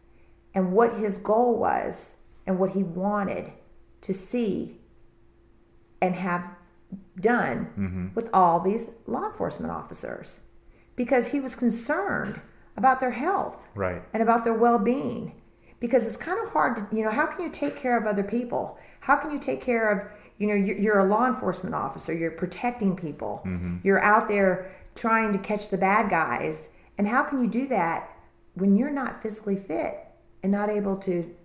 and 0.53 0.71
what 0.71 0.97
his 0.97 1.17
goal 1.17 1.57
was, 1.57 2.15
and 2.47 2.57
what 2.59 2.71
he 2.71 2.83
wanted 2.83 3.51
to 4.01 4.13
see 4.13 4.77
and 6.01 6.15
have 6.15 6.49
done 7.19 7.67
Mm-hmm. 7.77 8.07
with 8.13 8.29
all 8.33 8.59
these 8.59 8.91
law 9.07 9.25
enforcement 9.27 9.71
officers 9.71 10.41
because 10.95 11.29
he 11.29 11.39
was 11.39 11.55
concerned 11.55 12.39
about 12.77 12.99
their 12.99 13.11
health 13.11 13.67
Right. 13.73 14.01
and 14.13 14.21
about 14.21 14.43
their 14.43 14.53
well-being 14.53 15.33
because 15.80 16.07
it's 16.07 16.17
kind 16.17 16.39
of 16.39 16.51
hard 16.51 16.78
to 16.78 16.95
you 16.95 17.03
know 17.03 17.11
how 17.11 17.26
can 17.26 17.43
you 17.43 17.51
take 17.51 17.76
care 17.76 17.97
of 17.97 18.05
other 18.05 18.23
people? 18.23 18.78
How 19.01 19.15
can 19.15 19.32
you 19.32 19.39
take 19.39 19.61
care 19.61 19.89
of 19.89 20.11
you 20.38 20.47
know 20.47 20.53
you're, 20.53 20.78
you're 20.78 20.99
a 20.99 21.05
law 21.05 21.28
enforcement 21.28 21.76
officer 21.76 22.13
you're 22.13 22.32
protecting 22.32 22.95
people. 22.95 23.41
Mm-hmm. 23.45 23.78
You're 23.84 24.01
out 24.01 24.28
there 24.28 24.71
trying 24.95 25.34
to 25.34 25.39
catch 25.39 25.69
the 25.69 25.78
bad 25.78 26.09
guys. 26.09 26.69
And 26.97 27.07
how 27.07 27.23
can 27.23 27.43
you 27.43 27.49
do 27.49 27.67
that 27.67 28.09
when 28.53 28.78
you're 28.78 28.89
not 28.89 29.21
physically 29.21 29.57
fit 29.57 29.97
and 30.41 30.51
not 30.51 30.69
able 30.69 30.95
to 30.97 31.36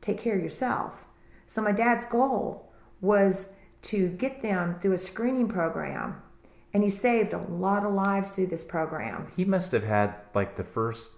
take 0.00 0.18
care 0.18 0.36
of 0.36 0.42
yourself? 0.42 1.04
So 1.46 1.60
my 1.60 1.72
dad's 1.72 2.04
goal 2.06 2.72
was 3.00 3.48
to 3.82 4.08
get 4.08 4.42
them 4.42 4.78
through 4.78 4.92
a 4.92 4.98
screening 4.98 5.48
program 5.48 6.22
and 6.72 6.82
he 6.82 6.90
saved 6.90 7.32
a 7.32 7.38
lot 7.38 7.84
of 7.84 7.92
lives 7.92 8.32
through 8.32 8.46
this 8.46 8.64
program. 8.64 9.30
He 9.36 9.44
must 9.44 9.72
have 9.72 9.84
had 9.84 10.14
like 10.34 10.56
the 10.56 10.64
first 10.64 11.12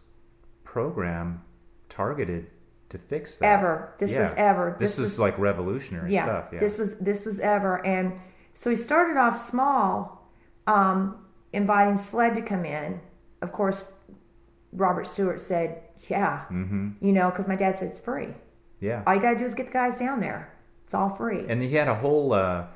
program 0.64 1.42
targeted 1.92 2.46
to 2.88 2.98
fix 2.98 3.36
that. 3.36 3.46
Ever. 3.58 3.94
This 3.98 4.16
was 4.16 4.32
ever. 4.36 4.76
This, 4.78 4.92
This 4.92 4.98
was, 4.98 5.10
was- 5.12 5.18
like 5.20 5.38
revolutionary 5.38 6.12
yeah, 6.12 6.24
stuff. 6.24 6.48
Yeah. 6.52 6.58
this 6.58 6.78
was 6.78 6.96
this 6.98 7.24
was 7.24 7.40
ever 7.40 7.84
and 7.86 8.20
so 8.54 8.68
he 8.70 8.76
started 8.76 9.16
off 9.16 9.48
small 9.48 10.28
um, 10.66 11.24
inviting 11.52 11.96
sled 11.96 12.34
to 12.34 12.42
come 12.42 12.64
in 12.64 13.00
of 13.40 13.50
course 13.52 13.84
robert 14.72 15.06
stewart 15.06 15.40
said 15.40 15.82
yeah 16.08 16.44
Mm-hmm. 16.50 16.90
you 17.00 17.12
know 17.12 17.30
because 17.30 17.46
my 17.48 17.56
dad 17.56 17.76
said 17.76 17.88
it's 17.88 17.98
free 18.00 18.28
yeah. 18.80 19.02
all 19.06 19.14
you 19.14 19.20
gotta 19.22 19.38
do 19.38 19.44
is 19.44 19.54
get 19.54 19.66
the 19.66 19.72
guys 19.72 19.96
down 19.96 20.20
there 20.20 20.52
it's 20.84 20.94
all 20.94 21.08
free 21.10 21.44
and 21.48 21.62
he 21.62 21.72
had 21.74 21.88
a 21.88 21.94
whole 21.94 22.32
uh, 22.34 22.66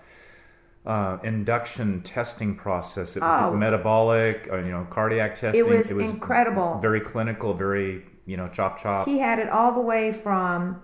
uh, 0.86 1.18
induction 1.24 2.00
testing 2.02 2.54
process. 2.54 3.16
It, 3.16 3.22
Oh. 3.22 3.52
metabolic, 3.52 4.48
uh, 4.52 4.58
you 4.58 4.70
know, 4.70 4.86
cardiac 4.88 5.34
testing. 5.34 5.66
It 5.66 5.68
was 5.68 5.90
incredible. 5.90 6.78
Very 6.80 7.00
clinical. 7.00 7.54
Very 7.54 8.04
you 8.26 8.36
know, 8.36 8.48
chop 8.48 8.78
chop. 8.78 9.06
he 9.06 9.18
had 9.18 9.38
it 9.38 9.48
all 9.48 9.72
the 9.72 9.80
way 9.80 10.12
from 10.12 10.82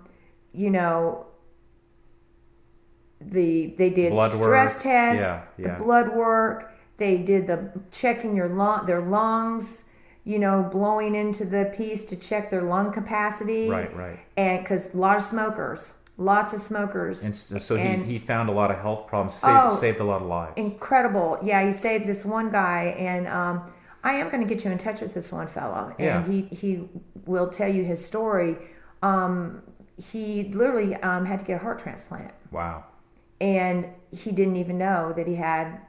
you 0.52 0.70
know 0.70 1.26
the 3.20 3.74
they 3.78 3.90
did 3.90 4.10
Blood 4.12 4.32
stress 4.32 4.74
work. 4.74 4.82
tests 4.82 5.20
Yeah, 5.20 5.42
yeah. 5.58 5.78
the 5.78 5.84
blood 5.84 6.14
work 6.14 6.72
they 6.96 7.18
did 7.18 7.46
the 7.46 7.70
checking 7.90 8.34
your 8.36 8.48
lung 8.48 8.84
their 8.86 9.00
lungs 9.00 9.84
you 10.24 10.38
know 10.38 10.68
blowing 10.72 11.14
into 11.14 11.44
the 11.44 11.72
piece 11.76 12.04
to 12.06 12.16
check 12.16 12.50
their 12.50 12.62
lung 12.62 12.92
capacity 12.92 13.68
Right, 13.68 13.94
right. 13.96 14.18
and 14.36 14.62
because 14.62 14.92
a 14.92 14.96
lot 14.96 15.16
of 15.16 15.22
smokers 15.22 15.92
lots 16.18 16.52
of 16.52 16.60
smokers 16.60 17.22
and 17.22 17.34
so 17.34 17.58
so 17.58 17.76
And- 17.76 18.04
he, 18.04 18.14
he 18.14 18.18
found 18.18 18.48
a 18.48 18.52
lot 18.52 18.70
of 18.70 18.78
health 18.78 19.06
problems. 19.06 19.34
Saved, 19.34 19.56
Oh. 19.56 19.74
saved 19.76 20.00
a 20.00 20.04
lot 20.04 20.20
of 20.22 20.28
lives. 20.28 20.52
incredible 20.56 21.38
yeah 21.42 21.64
he 21.64 21.72
saved 21.72 22.06
this 22.06 22.24
one 22.24 22.50
guy 22.50 22.94
and 22.98 23.26
um, 23.28 23.62
i 24.04 24.12
am 24.14 24.28
going 24.30 24.46
to 24.46 24.54
get 24.54 24.64
you 24.64 24.70
in 24.70 24.78
touch 24.78 25.00
with 25.00 25.14
this 25.14 25.30
one 25.32 25.46
fellow 25.46 25.94
and 25.98 26.04
Yeah. 26.06 26.24
he 26.26 26.42
he 26.54 26.88
will 27.26 27.48
tell 27.48 27.72
you 27.72 27.84
his 27.84 28.04
story 28.04 28.56
um, 29.02 29.62
he 29.96 30.44
literally 30.52 30.94
um, 30.96 31.26
had 31.26 31.40
to 31.40 31.44
get 31.44 31.56
a 31.60 31.62
heart 31.62 31.78
transplant 31.80 32.32
wow. 32.50 32.84
and 33.40 33.86
he 34.16 34.30
didn't 34.32 34.56
even 34.56 34.78
know 34.78 35.12
that 35.14 35.26
he 35.26 35.34
had 35.36 35.80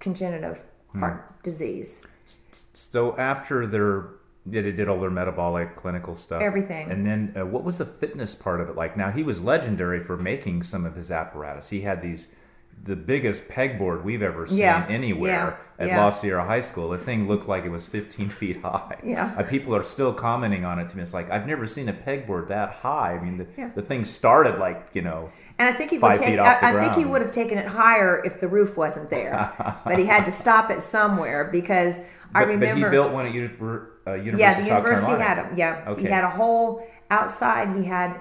congenital 0.00 0.56
Hmm. 0.92 1.00
heart 1.00 1.42
disease 1.42 2.00
So 2.26 3.16
after 3.18 3.66
their 3.66 4.06
they 4.46 4.60
did 4.72 4.88
all 4.88 5.00
their 5.00 5.10
metabolic 5.10 5.74
clinical 5.74 6.14
stuff, 6.14 6.42
Everything. 6.42 6.90
and 6.90 7.04
then 7.06 7.34
uh, 7.36 7.46
what 7.46 7.64
was 7.64 7.78
the 7.78 7.86
fitness 7.86 8.34
part 8.34 8.60
of 8.60 8.68
it 8.68 8.76
like? 8.76 8.94
Now 8.96 9.10
he 9.10 9.22
was 9.22 9.40
legendary 9.40 10.00
for 10.00 10.16
making 10.18 10.62
some 10.64 10.84
of 10.84 10.94
his 10.94 11.10
apparatus. 11.10 11.70
He 11.70 11.80
had 11.80 12.02
these 12.02 12.28
the 12.82 12.94
biggest 12.94 13.48
pegboard 13.48 14.04
we've 14.04 14.22
ever 14.22 14.46
seen 14.46 14.58
Yeah, 14.58 14.86
anywhere 14.88 15.30
yeah, 15.58 15.63
at 15.78 15.88
yeah. 15.88 16.02
La 16.04 16.10
Sierra 16.10 16.44
High 16.44 16.60
School. 16.60 16.90
The 16.90 16.98
thing 16.98 17.26
looked 17.26 17.48
like 17.48 17.64
it 17.64 17.70
was 17.70 17.86
15 17.86 18.28
feet 18.40 18.62
high. 18.62 18.98
Yeah. 19.02 19.34
Uh, 19.36 19.42
people 19.42 19.74
are 19.74 19.82
still 19.82 20.12
commenting 20.12 20.64
on 20.64 20.78
it 20.78 20.88
to 20.90 20.96
me. 20.96 21.02
It's 21.02 21.12
like 21.14 21.30
I've 21.30 21.46
never 21.46 21.66
seen 21.66 21.88
a 21.88 21.92
pegboard 21.92 22.48
that 22.48 22.70
high. 22.74 23.16
I 23.16 23.20
mean, 23.22 23.38
the, 23.38 23.46
Yeah. 23.56 23.70
the 23.74 23.82
thing 23.82 24.04
started 24.04 24.58
like 24.58 24.88
you 24.92 25.02
know. 25.02 25.30
and 25.58 25.68
i 25.68 25.72
think 25.72 25.90
he 25.90 25.98
would 25.98 26.14
take 26.16 26.28
feet 26.30 26.38
off 26.38 26.60
the 26.60 26.66
I, 26.66 26.78
I 26.78 26.82
think 26.84 26.96
he 26.96 27.04
would 27.04 27.22
have 27.22 27.32
taken 27.32 27.58
it 27.58 27.66
higher 27.66 28.22
if 28.24 28.40
the 28.40 28.48
roof 28.48 28.76
wasn't 28.76 29.08
there 29.10 29.52
but 29.84 29.98
he 29.98 30.06
had 30.06 30.24
to 30.24 30.30
stop 30.30 30.70
it 30.70 30.80
somewhere 30.82 31.44
because 31.44 31.98
i 32.34 32.40
But, 32.40 32.48
remember 32.48 32.80
but 32.82 32.86
he 32.88 32.90
built 32.90 33.12
one 33.12 33.26
at 33.26 33.32
Uni- 33.34 33.50
uh, 34.06 34.12
University 34.14 34.40
yeah, 34.40 34.60
the 34.60 34.66
university 34.66 35.12
had 35.12 35.36
him. 35.42 35.56
Yeah, 35.56 35.84
Okay. 35.88 36.02
he 36.02 36.06
had 36.08 36.24
a 36.24 36.30
whole 36.30 36.86
outside. 37.10 37.74
He 37.76 37.84
had 37.84 38.16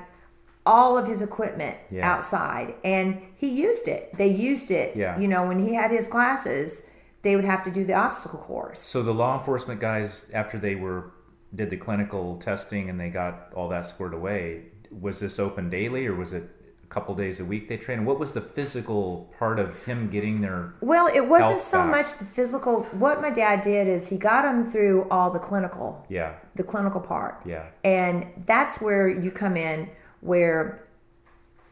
all 0.66 0.98
of 0.98 1.06
his 1.08 1.22
equipment 1.22 1.76
Yeah. 1.90 2.10
outside, 2.10 2.76
and 2.86 3.22
he 3.36 3.50
used 3.50 3.88
it. 3.88 4.14
They 4.18 4.28
used 4.50 4.72
it. 4.72 4.96
Yeah. 4.96 5.20
You 5.20 5.28
know, 5.28 5.46
when 5.48 5.60
he 5.60 5.74
had 5.74 5.92
his 5.92 6.08
classes, 6.08 6.84
they 7.24 7.36
would 7.36 7.46
have 7.46 7.64
to 7.64 7.72
do 7.72 7.84
the 7.86 7.94
obstacle 7.94 8.40
course. 8.40 8.80
So 8.80 9.02
the 9.02 9.14
law 9.14 9.38
enforcement 9.40 9.80
guys, 9.80 10.30
after 10.34 10.58
they 10.58 10.76
were 10.76 11.12
did 11.56 11.70
the 11.70 11.78
clinical 11.78 12.36
testing 12.36 12.90
and 12.90 13.00
they 13.00 13.10
got 13.10 13.52
all 13.56 13.70
that 13.70 13.86
squared 13.88 14.14
away, 14.14 14.64
was 14.92 15.20
this 15.20 15.40
open 15.40 15.70
daily 15.70 16.06
or 16.08 16.16
was 16.16 16.34
it 16.34 16.50
a 16.84 16.88
couple 16.88 17.14
days 17.16 17.40
a 17.40 17.46
week 17.46 17.70
they 17.70 17.78
trained? 17.78 18.06
What 18.06 18.20
was 18.20 18.34
the 18.34 18.42
physical 18.42 19.32
part 19.38 19.60
of 19.60 19.84
him 19.86 20.10
getting 20.10 20.42
there? 20.42 20.74
Well, 20.82 21.08
it 21.08 21.28
wasn't 21.28 21.62
so 21.62 21.80
back. 21.84 21.92
much 21.92 22.18
the 22.18 22.26
physical. 22.26 22.84
What 22.86 23.22
my 23.22 23.30
dad 23.30 23.62
did 23.62 23.88
is 23.88 24.08
he 24.08 24.18
got 24.18 24.46
him 24.46 24.72
through 24.72 25.08
all 25.10 25.30
the 25.32 25.40
clinical, 25.40 26.06
Yeah, 26.10 26.34
the 26.56 26.64
clinical 26.64 27.00
part. 27.02 27.42
yeah, 27.46 27.68
And 27.84 28.28
that's 28.46 28.82
where 28.82 29.08
you 29.08 29.30
come 29.32 29.56
in, 29.56 29.90
where 30.22 30.88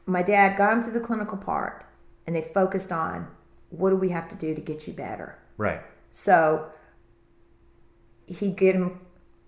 my 0.06 0.22
dad 0.22 0.58
got 0.58 0.74
him 0.78 0.84
through 0.84 0.94
the 0.94 1.00
clinical 1.06 1.38
part, 1.38 1.86
and 2.28 2.36
they 2.36 2.42
focused 2.54 2.92
on 2.92 3.28
what 3.70 3.90
do 3.90 3.96
we 3.96 4.10
have 4.10 4.30
to 4.30 4.36
do 4.36 4.54
to 4.54 4.62
get 4.62 4.86
you 4.88 4.94
better. 4.94 5.38
Right. 5.62 5.82
So 6.12 6.68
he'd 8.28 8.56
get 8.58 8.76
him 8.76 9.00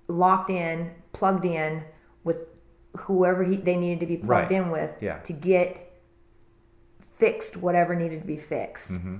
locked 0.07 0.49
in, 0.49 0.91
plugged 1.11 1.45
in 1.45 1.83
with 2.23 2.37
whoever 2.97 3.43
he, 3.43 3.55
they 3.57 3.75
needed 3.75 3.99
to 4.01 4.05
be 4.05 4.17
plugged 4.17 4.51
Right. 4.51 4.63
in 4.63 4.69
with 4.71 4.95
Yeah. 5.01 5.17
to 5.19 5.33
get 5.33 5.91
fixed 7.17 7.57
whatever 7.57 7.95
needed 7.95 8.21
to 8.21 8.27
be 8.27 8.37
fixed. 8.37 8.91
Mm-hmm. 8.91 9.17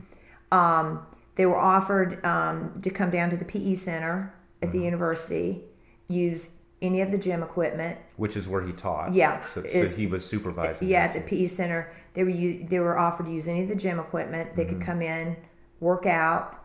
Um, 0.58 1.06
they 1.36 1.46
were 1.46 1.58
offered 1.58 2.24
um, 2.26 2.80
to 2.82 2.90
come 2.90 3.10
down 3.10 3.30
to 3.32 3.38
the 3.38 3.46
PE 3.46 3.76
center 3.76 4.34
at 4.62 4.70
Mm-hmm. 4.70 4.78
the 4.78 4.84
university, 4.86 5.64
use 6.08 6.50
any 6.82 7.02
of 7.02 7.12
the 7.12 7.18
gym 7.18 7.42
equipment. 7.44 7.98
Which 8.18 8.36
is 8.38 8.48
where 8.48 8.62
he 8.62 8.72
taught. 8.74 9.14
Yeah, 9.14 9.42
so, 9.42 9.64
so 9.64 9.88
he 9.88 10.06
was 10.08 10.26
supervising. 10.26 10.88
Yeah, 10.90 11.06
at 11.06 11.14
the 11.14 11.22
PE 11.22 11.48
center, 11.48 11.92
they 12.14 12.24
were 12.24 12.32
they 12.32 12.80
were 12.80 12.98
offered 12.98 13.26
to 13.28 13.32
use 13.32 13.48
any 13.48 13.64
of 13.64 13.70
the 13.70 13.76
gym 13.76 14.00
equipment. 14.00 14.56
They 14.56 14.64
Mm-hmm. 14.66 14.78
could 14.80 14.86
come 14.86 15.02
in, 15.02 15.36
work 15.80 16.06
out. 16.06 16.60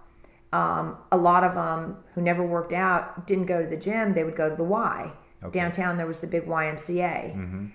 Um, 0.53 0.97
a 1.13 1.17
lot 1.17 1.45
of 1.45 1.55
them 1.55 1.97
who 2.15 2.23
never 2.23 2.43
worked 2.47 2.73
out 2.73 3.27
didn't 3.27 3.47
go 3.47 3.63
to 3.63 3.69
the 3.69 3.77
gym. 3.77 4.15
They 4.15 4.25
would 4.25 4.37
go 4.37 4.49
to 4.49 4.57
the 4.57 4.65
Y. 4.65 5.13
Okay. 5.45 5.59
Downtown, 5.61 5.97
there 5.99 6.07
was 6.07 6.21
the 6.21 6.27
big 6.27 6.47
YMCA. 6.47 7.37
Mm-hmm. 7.37 7.67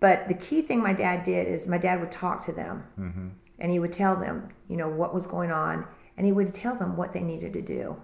But 0.00 0.28
the 0.28 0.34
key 0.34 0.62
thing 0.62 0.82
my 0.82 0.92
dad 0.92 1.22
did 1.24 1.48
is 1.48 1.66
my 1.66 1.78
dad 1.78 2.00
would 2.00 2.10
talk 2.12 2.44
to 2.46 2.52
them, 2.52 2.84
Mm-hmm. 2.98 3.28
and 3.58 3.70
he 3.72 3.78
would 3.78 3.92
tell 3.92 4.14
them, 4.16 4.48
you 4.68 4.76
know, 4.76 4.88
what 4.88 5.14
was 5.14 5.26
going 5.26 5.50
on, 5.52 5.86
and 6.16 6.26
he 6.26 6.32
would 6.32 6.52
tell 6.52 6.74
them 6.74 6.96
what 6.96 7.12
they 7.12 7.22
needed 7.22 7.52
to 7.54 7.62
do. 7.62 7.96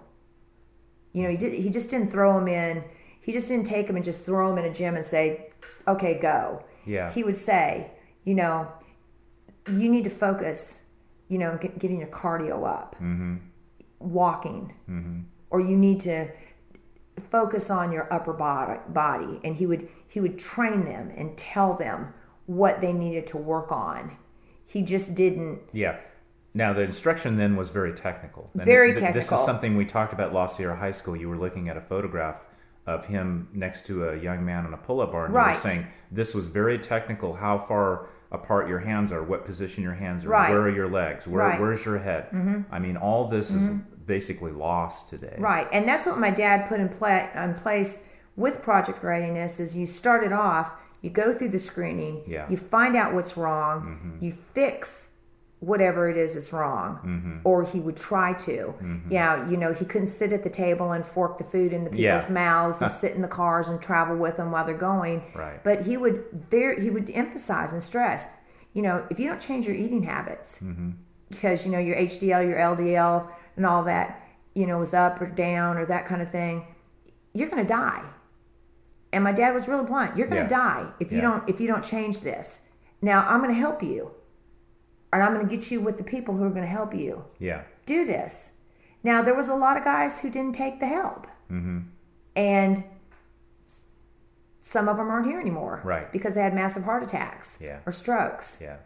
You 1.13 1.23
know, 1.23 1.29
he 1.29 1.37
did. 1.37 1.53
He 1.53 1.69
just 1.69 1.89
didn't 1.89 2.11
throw 2.11 2.33
them 2.39 2.47
in. 2.47 2.83
He 3.21 3.31
just 3.31 3.47
didn't 3.47 3.65
take 3.65 3.87
them 3.87 3.95
and 3.95 4.03
just 4.03 4.21
throw 4.21 4.49
them 4.49 4.57
in 4.57 4.65
a 4.69 4.73
gym 4.73 4.95
and 4.95 5.05
say, 5.05 5.49
"Okay, 5.87 6.19
go." 6.19 6.63
Yeah. 6.85 7.11
He 7.13 7.23
would 7.23 7.37
say, 7.37 7.91
you 8.25 8.35
know, 8.35 8.67
you 9.69 9.89
need 9.89 10.03
to 10.03 10.09
focus, 10.09 10.81
you 11.29 11.37
know, 11.37 11.57
get, 11.61 11.79
getting 11.79 11.99
your 11.99 12.09
cardio 12.09 12.67
up, 12.67 12.95
Mm-hmm. 12.95 13.37
Walking, 14.05 14.73
or 15.49 15.59
you 15.59 15.75
need 15.75 15.99
to 16.01 16.27
focus 17.31 17.69
on 17.69 17.91
your 17.91 18.11
upper 18.13 18.33
body, 18.33 18.79
body. 18.89 19.39
And 19.43 19.55
he 19.55 19.65
would 19.65 19.87
he 20.07 20.19
would 20.19 20.37
train 20.37 20.85
them 20.85 21.11
and 21.15 21.37
tell 21.37 21.73
them 21.73 22.13
what 22.45 22.81
they 22.81 22.93
needed 22.93 23.27
to 23.27 23.37
work 23.37 23.71
on. 23.71 24.17
He 24.65 24.81
just 24.81 25.15
didn't. 25.15 25.61
Yeah. 25.73 25.97
Now 26.53 26.71
the 26.73 26.81
instruction 26.81 27.37
then 27.37 27.55
was 27.55 27.69
very 27.69 27.93
technical. 27.93 28.49
And 28.53 28.63
Very 28.63 28.93
th- 28.93 29.13
This 29.13 29.31
is 29.31 29.39
something 29.43 29.75
we 29.75 29.85
talked 29.85 30.13
about 30.13 30.33
La 30.33 30.45
Sierra 30.45 30.75
High 30.75 30.91
School. 30.93 31.15
You 31.15 31.27
were 31.29 31.37
looking 31.37 31.67
at 31.69 31.75
a 31.75 31.81
photograph 31.81 32.45
of 32.87 33.07
him 33.07 33.49
next 33.53 33.85
to 33.87 34.09
a 34.09 34.15
young 34.17 34.45
man 34.45 34.65
on 34.65 34.73
a 34.73 34.77
pull-up 34.77 35.11
bar, 35.11 35.25
and 35.25 35.33
you 35.33 35.37
Right. 35.39 35.55
were 35.55 35.59
saying 35.59 35.85
this 36.11 36.33
was 36.35 36.47
very 36.47 36.77
technical. 36.77 37.33
How 37.33 37.57
far 37.57 38.07
apart 38.31 38.69
your 38.69 38.79
hands 38.79 39.11
are, 39.11 39.23
what 39.23 39.43
position 39.43 39.83
your 39.83 39.93
hands 39.95 40.23
are, 40.23 40.29
Right. 40.29 40.49
where 40.51 40.61
are 40.61 40.69
your 40.69 40.87
legs, 40.87 41.27
where 41.27 41.41
Right. 41.43 41.53
Mm-hmm. 41.55 41.63
where's 41.63 41.83
your 41.85 41.97
head. 41.97 42.27
Hmm. 42.29 42.61
I 42.71 42.79
mean, 42.79 42.95
all 42.95 43.27
this 43.27 43.51
is 43.51 43.69
basically 44.05 44.51
lost 44.51 45.09
today. 45.09 45.35
Right, 45.37 45.67
and 45.71 45.87
that's 45.87 46.05
what 46.05 46.17
my 46.19 46.29
dad 46.31 46.67
put 46.67 46.79
in, 46.79 46.89
pla- 46.89 47.29
in 47.35 47.53
place 47.55 47.99
with 48.35 48.61
project 48.61 49.03
readiness. 49.03 49.59
Is 49.59 49.75
you 49.75 49.85
start 49.85 50.23
it 50.23 50.33
off, 50.33 50.71
you 51.01 51.09
go 51.09 51.33
through 51.33 51.49
the 51.49 51.59
screening, 51.59 52.23
Yeah. 52.27 52.43
Mm-hmm. 52.43 52.51
you 52.51 52.57
find 52.57 52.95
out 52.95 53.13
what's 53.13 53.37
wrong, 53.37 54.17
you 54.21 54.31
fix 54.31 55.09
whatever 55.61 56.09
it 56.09 56.17
is 56.17 56.33
that's 56.35 56.51
wrong, 56.53 56.99
Mm-hmm. 57.03 57.37
or 57.43 57.63
he 57.63 57.79
would 57.79 57.97
try 57.97 58.33
to. 58.33 58.73
Yeah, 59.09 59.49
you 59.49 59.57
know, 59.57 59.73
he 59.73 59.85
couldn't 59.85 60.07
sit 60.07 60.31
at 60.33 60.43
the 60.43 60.49
table 60.49 60.91
and 60.91 61.03
fork 61.03 61.37
the 61.37 61.43
food 61.43 61.73
in 61.73 61.83
the 61.85 61.89
people's 61.89 62.27
Yeah. 62.27 62.33
mouths 62.33 62.81
and 62.81 62.91
sit 63.03 63.13
in 63.15 63.21
the 63.21 63.27
cars 63.27 63.69
and 63.69 63.81
travel 63.81 64.15
with 64.17 64.37
them 64.37 64.51
while 64.51 64.65
they're 64.65 64.77
going. 64.77 65.23
Right. 65.33 65.63
But 65.63 65.83
he 65.85 65.97
would 65.97 66.25
very 66.51 66.81
he 66.83 66.89
would 66.89 67.09
emphasize 67.09 67.73
and 67.73 67.81
stress. 67.81 68.27
you 68.73 68.81
know, 68.81 69.05
if 69.09 69.19
you 69.21 69.27
don't 69.29 69.39
change 69.39 69.65
your 69.65 69.75
eating 69.75 70.03
habits, 70.03 70.61
because 71.29 71.65
you 71.65 71.71
know 71.71 71.79
your 71.79 71.95
HDL, 71.95 72.45
your 72.47 72.59
LDL, 72.59 73.29
and 73.57 73.65
all 73.65 73.83
that, 73.83 74.21
you 74.53 74.65
know, 74.67 74.77
was 74.79 74.93
up 74.93 75.21
or 75.21 75.27
down 75.27 75.77
or 75.77 75.85
that 75.85 76.05
kind 76.05 76.21
of 76.21 76.29
thing, 76.29 76.65
you're 77.33 77.49
going 77.49 77.61
to 77.63 77.67
die. 77.67 78.03
And 79.13 79.23
my 79.23 79.31
dad 79.31 79.53
was 79.53 79.67
really 79.67 79.85
blunt. 79.85 80.17
You're 80.17 80.27
going 80.27 80.41
Yeah. 80.41 80.47
to 80.47 80.49
die 80.49 80.87
if 80.99 81.11
you 81.11 81.17
Yeah. 81.19 81.23
don't 81.29 81.49
if 81.49 81.59
you 81.61 81.67
don't 81.67 81.83
change 81.83 82.21
this. 82.21 82.61
Now 83.01 83.25
I'm 83.27 83.39
going 83.41 83.53
to 83.53 83.59
help 83.59 83.81
you, 83.83 84.11
and 85.13 85.21
I'm 85.23 85.33
going 85.33 85.47
to 85.47 85.55
get 85.55 85.69
you 85.71 85.79
with 85.79 85.97
the 85.97 86.03
people 86.03 86.35
who 86.35 86.45
are 86.45 86.49
going 86.49 86.61
to 86.61 86.67
help 86.67 86.93
you 86.93 87.25
Yeah. 87.39 87.61
do 87.85 88.05
this. 88.05 88.53
Now 89.03 89.21
there 89.21 89.35
was 89.35 89.47
a 89.49 89.55
lot 89.55 89.77
of 89.77 89.83
guys 89.83 90.21
who 90.21 90.29
didn't 90.29 90.55
take 90.55 90.79
the 90.79 90.87
help, 90.87 91.27
Mm-hmm. 91.51 91.79
and 92.35 92.83
some 94.61 94.89
of 94.89 94.97
them 94.97 95.09
aren't 95.09 95.27
here 95.27 95.39
anymore, 95.39 95.81
Right. 95.83 96.11
Because 96.11 96.33
they 96.35 96.41
had 96.41 96.53
massive 96.55 96.83
heart 96.83 97.03
attacks 97.03 97.59
Yeah. 97.61 97.79
or 97.85 97.91
strokes. 97.91 98.57
Yeah. 98.59 98.77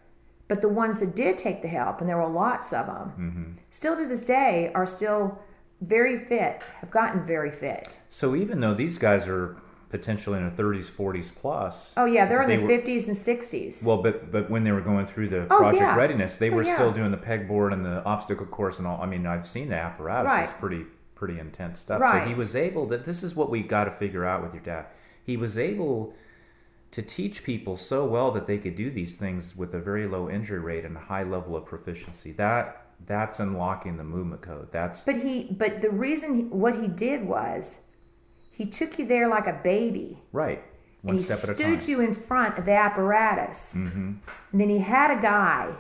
But 0.50 0.62
the 0.62 0.68
ones 0.68 1.00
that 1.00 1.16
did 1.16 1.38
take 1.38 1.62
the 1.62 1.68
help, 1.70 2.02
and 2.02 2.10
there 2.10 2.18
were 2.18 2.28
lots 2.28 2.74
of 2.74 2.88
them, 2.88 3.14
Mm-hmm. 3.18 3.52
still 3.70 3.96
to 3.96 4.06
this 4.06 4.26
day 4.26 4.72
are 4.76 4.86
still 4.88 5.40
very 5.80 6.18
fit, 6.18 6.62
have 6.82 6.92
gotten 6.92 7.24
very 7.26 7.52
fit. 7.52 7.98
So 8.10 8.36
even 8.36 8.60
though 8.60 8.74
these 8.74 8.98
guys 8.98 9.28
are 9.30 9.56
potentially 9.90 10.38
in 10.40 10.44
their 10.56 10.66
30s, 10.66 10.90
40s 10.92 11.34
plus. 11.34 11.94
Oh 11.98 12.06
yeah, 12.06 12.26
they're 12.26 12.42
in 12.42 12.50
they 12.50 12.58
their 12.58 12.64
were- 12.66 12.70
fifties 12.78 13.08
and 13.08 13.16
sixties. 13.16 13.82
Well, 13.84 14.02
but 14.02 14.32
but 14.32 14.50
when 14.50 14.64
they 14.64 14.72
were 14.72 14.82
going 14.82 15.06
through 15.06 15.30
the 15.30 15.44
Oh, 15.50 15.58
project 15.58 15.82
yeah. 15.82 15.96
readiness, 15.96 16.38
they 16.38 16.50
Oh, 16.52 16.56
were 16.56 16.64
yeah. 16.64 16.76
still 16.76 16.92
doing 16.92 17.12
the 17.12 17.18
pegboard 17.18 17.72
and 17.74 17.86
the 17.86 18.04
obstacle 18.04 18.46
course 18.48 18.78
and 18.80 18.88
all. 18.88 19.00
I 19.02 19.06
mean, 19.06 19.26
I've 19.26 19.48
seen 19.48 19.70
the 19.70 19.76
apparatus; 19.78 20.50
it's 20.50 20.60
pretty 20.60 20.86
pretty 21.16 21.40
intense 21.40 21.80
stuff. 21.80 22.02
Right. 22.02 22.24
So 22.24 22.30
he 22.30 22.36
was 22.36 22.56
able. 22.56 22.86
That 22.88 23.06
this 23.06 23.24
is 23.24 23.36
what 23.36 23.50
we 23.50 23.62
got 23.64 23.86
to 23.86 23.92
figure 23.92 24.26
out 24.26 24.44
with 24.44 24.54
your 24.54 24.64
dad. 24.64 24.86
He 25.24 25.38
was 25.38 25.58
able 25.58 26.14
to 26.92 27.02
teach 27.02 27.44
people 27.44 27.78
so 27.78 28.06
well 28.06 28.32
that 28.32 28.48
they 28.48 28.58
could 28.58 28.76
do 28.76 28.90
these 28.90 29.16
things 29.18 29.56
with 29.56 29.74
a 29.76 29.80
very 29.80 30.08
low 30.08 30.30
injury 30.30 30.60
rate 30.60 30.86
and 30.86 30.98
a 30.98 31.02
high 31.02 31.24
level 31.24 31.56
of 31.56 31.66
proficiency. 31.66 32.32
That 32.34 32.86
that's 33.06 33.40
unlocking 33.40 33.98
the 33.98 34.04
movement 34.04 34.42
code. 34.42 34.72
That's 34.72 35.06
But 35.06 35.18
he, 35.18 35.44
but 35.58 35.82
the 35.82 35.90
reason 35.90 36.36
he, 36.36 36.44
what 36.44 36.76
he 36.76 36.88
did 36.88 37.26
was, 37.26 37.78
he 38.52 38.66
took 38.66 39.00
you 39.00 39.06
there 39.06 39.28
like 39.30 39.48
a 39.48 39.60
baby. 39.64 40.20
right. 40.32 40.64
One 41.02 41.12
and 41.14 41.20
he 41.22 41.26
step 41.26 41.38
at 41.46 41.50
a 41.52 41.54
stood 41.54 41.64
time. 41.64 41.78
Mm-hmm. 41.78 41.92
you 41.92 42.02
in 42.02 42.14
front 42.14 42.58
of 42.58 42.66
the 42.66 42.74
apparatus. 42.74 43.74
And 43.74 44.20
then 44.52 44.68
he 44.70 44.80
had 44.80 45.18
a 45.18 45.22
guy 45.22 45.74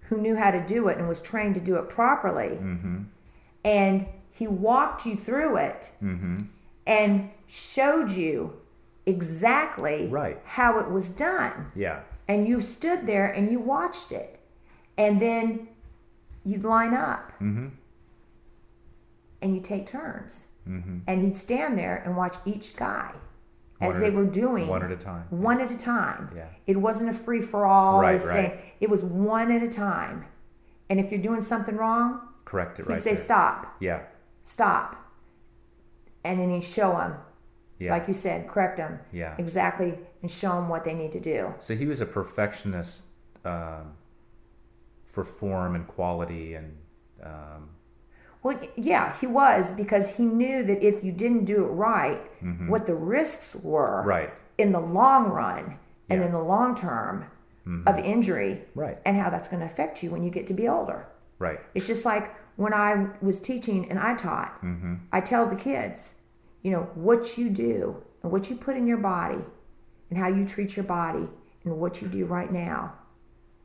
who 0.00 0.16
knew 0.18 0.34
how 0.34 0.50
to 0.50 0.60
do 0.66 0.88
it 0.88 0.98
and 0.98 1.08
was 1.08 1.22
trained 1.22 1.54
to 1.54 1.60
do 1.60 1.76
it 1.76 1.88
properly. 1.88 2.58
Mm-hmm. 2.60 3.02
And 3.64 4.04
he 4.30 4.48
walked 4.48 5.06
you 5.06 5.14
through 5.16 5.58
it 5.58 5.92
Mm-hmm. 6.02 6.40
and 6.88 7.30
showed 7.46 8.10
you 8.10 8.54
exactly 9.06 10.08
Right. 10.08 10.38
how 10.44 10.78
it 10.78 10.90
was 10.90 11.08
done. 11.10 11.70
yeah. 11.74 12.00
And 12.28 12.46
you 12.46 12.60
stood 12.60 13.06
there 13.06 13.26
and 13.30 13.50
you 13.50 13.58
watched 13.58 14.12
it. 14.12 14.38
And 14.96 15.20
then 15.20 15.68
you'd 16.44 16.64
line 16.64 16.94
up 16.94 17.32
Mm-hmm. 17.40 17.68
and 19.40 19.54
you 19.54 19.60
take 19.60 19.86
turns. 19.86 20.46
Mm-hmm. 20.68 20.98
And 21.06 21.22
he'd 21.22 21.34
stand 21.34 21.76
there 21.76 22.00
and 22.04 22.16
watch 22.16 22.36
each 22.44 22.76
guy 22.76 23.12
as 23.80 23.98
they 23.98 24.10
were 24.10 24.24
doing 24.24 24.68
one 24.68 24.84
at 24.84 24.92
a 24.92 24.96
time. 24.96 25.24
One 25.30 25.60
at 25.60 25.70
a 25.72 25.76
time. 25.76 26.30
Yeah. 26.36 26.46
It 26.68 26.76
wasn't 26.76 27.10
a 27.10 27.14
free 27.14 27.42
for 27.42 27.66
all. 27.66 28.00
Right, 28.00 28.24
right. 28.24 28.60
It 28.80 28.88
was 28.88 29.02
one 29.02 29.50
at 29.50 29.62
a 29.64 29.68
time. 29.68 30.24
And 30.88 31.00
if 31.00 31.10
you're 31.10 31.20
doing 31.20 31.40
something 31.40 31.76
wrong, 31.76 32.20
Correct 32.44 32.78
it 32.78 32.86
right. 32.86 32.96
he'd 32.96 33.02
say, 33.02 33.14
there. 33.14 33.22
stop, 33.24 33.76
Yeah. 33.80 34.02
stop. 34.44 34.96
And 36.22 36.38
then 36.38 36.50
he'd 36.50 36.62
show 36.62 36.92
them, 36.92 37.16
Yeah. 37.82 37.90
like 37.96 38.06
you 38.08 38.14
said, 38.14 38.38
correct 38.52 38.76
them 38.82 38.92
Yeah. 39.12 39.34
exactly 39.44 39.92
and 40.22 40.30
show 40.30 40.52
them 40.58 40.68
what 40.68 40.82
they 40.86 40.94
need 41.02 41.12
to 41.12 41.20
do. 41.34 41.40
So 41.66 41.74
he 41.82 41.86
was 41.92 42.00
a 42.00 42.06
perfectionist 42.06 43.04
um, 43.44 43.84
for 45.12 45.24
form 45.24 45.74
and 45.74 45.86
quality 45.86 46.54
and 46.54 46.68
um, 47.22 47.62
Well, 48.42 48.58
yeah, 48.76 49.04
he 49.20 49.26
was 49.26 49.70
because 49.82 50.06
he 50.16 50.24
knew 50.24 50.62
that 50.64 50.82
if 50.90 51.02
you 51.04 51.12
didn't 51.12 51.44
do 51.44 51.58
it 51.64 51.68
right, 51.90 52.20
what 52.72 52.86
the 52.86 52.94
risks 52.94 53.54
were 53.72 53.98
Mm-hmm. 54.00 54.08
Right. 54.08 54.30
in 54.58 54.72
the 54.72 54.80
long 55.00 55.24
run 55.30 55.64
and 56.08 56.20
Yeah. 56.20 56.26
in 56.26 56.32
the 56.32 56.42
long 56.54 56.74
term 56.74 57.14
of 57.86 57.96
injury 57.98 58.52
Right. 58.74 58.98
and 59.06 59.16
how 59.16 59.28
that's 59.30 59.48
going 59.48 59.60
to 59.60 59.66
affect 59.72 60.02
you 60.02 60.10
when 60.10 60.22
you 60.24 60.30
get 60.30 60.46
to 60.48 60.54
be 60.54 60.66
older. 60.68 61.06
right. 61.38 61.60
It's 61.74 61.86
just 61.86 62.04
like 62.04 62.26
when 62.56 62.74
I 62.74 62.90
was 63.28 63.40
teaching 63.40 63.88
and 63.90 63.98
I 63.98 64.14
taught, 64.14 64.52
Mm-hmm. 64.62 64.94
I 65.12 65.20
tell 65.20 65.44
the 65.46 65.56
kids, 65.70 66.00
you 66.62 66.70
know, 66.70 66.82
what 66.94 67.36
you 67.38 67.50
do 67.50 68.02
and 68.22 68.30
what 68.32 68.48
you 68.50 68.56
put 68.56 68.76
in 68.76 68.86
your 68.86 68.98
body 68.98 69.42
and 70.10 70.18
how 70.18 70.28
you 70.28 70.44
treat 70.44 70.76
your 70.76 70.84
body 70.84 71.28
and 71.64 71.76
what 71.78 72.00
you 72.02 72.08
do 72.08 72.24
right 72.24 72.52
now 72.52 72.94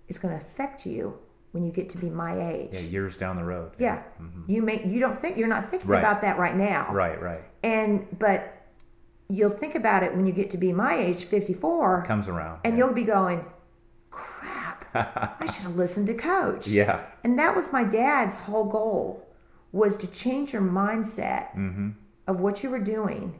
is 0.07 0.17
going 0.17 0.37
to 0.37 0.43
affect 0.43 0.85
you 0.85 1.17
when 1.51 1.63
you 1.63 1.71
get 1.71 1.89
to 1.89 1.97
be 1.97 2.09
my 2.09 2.39
age. 2.51 2.69
Yeah, 2.73 2.79
years 2.81 3.17
down 3.17 3.35
the 3.35 3.43
road. 3.43 3.71
Yeah. 3.79 4.03
You 4.47 4.61
may 4.61 4.85
you 4.85 4.99
don't 4.99 5.19
think 5.19 5.37
you're 5.37 5.47
not 5.47 5.69
thinking 5.71 5.89
Right. 5.89 5.99
about 5.99 6.21
that 6.21 6.37
right 6.37 6.55
now. 6.55 6.91
Right. 6.93 7.19
Right. 7.21 7.41
And 7.63 8.07
but 8.19 8.53
you'll 9.29 9.49
think 9.51 9.75
about 9.75 10.03
it 10.03 10.15
when 10.15 10.25
you 10.25 10.33
get 10.33 10.49
to 10.51 10.57
be 10.57 10.71
my 10.71 10.95
age, 10.95 11.25
54, 11.25 12.03
Comes 12.05 12.27
around. 12.27 12.59
and 12.63 12.77
yeah. 12.77 12.85
you'll 12.85 12.93
be 12.93 13.03
going, 13.03 13.45
"Crap. 14.11 14.85
I 14.95 15.45
should 15.53 15.63
have 15.63 15.75
listened 15.75 16.07
to 16.07 16.13
coach." 16.13 16.67
Yeah. 16.67 17.01
And 17.23 17.37
that 17.39 17.55
was 17.55 17.71
my 17.71 17.83
dad's 17.83 18.39
whole 18.39 18.65
goal 18.65 19.27
was 19.71 19.95
to 19.97 20.07
change 20.07 20.53
your 20.53 20.61
mindset 20.61 21.51
Mm-hmm. 21.55 21.89
Of 22.27 22.39
what 22.39 22.63
you 22.63 22.69
were 22.69 22.79
doing 22.79 23.39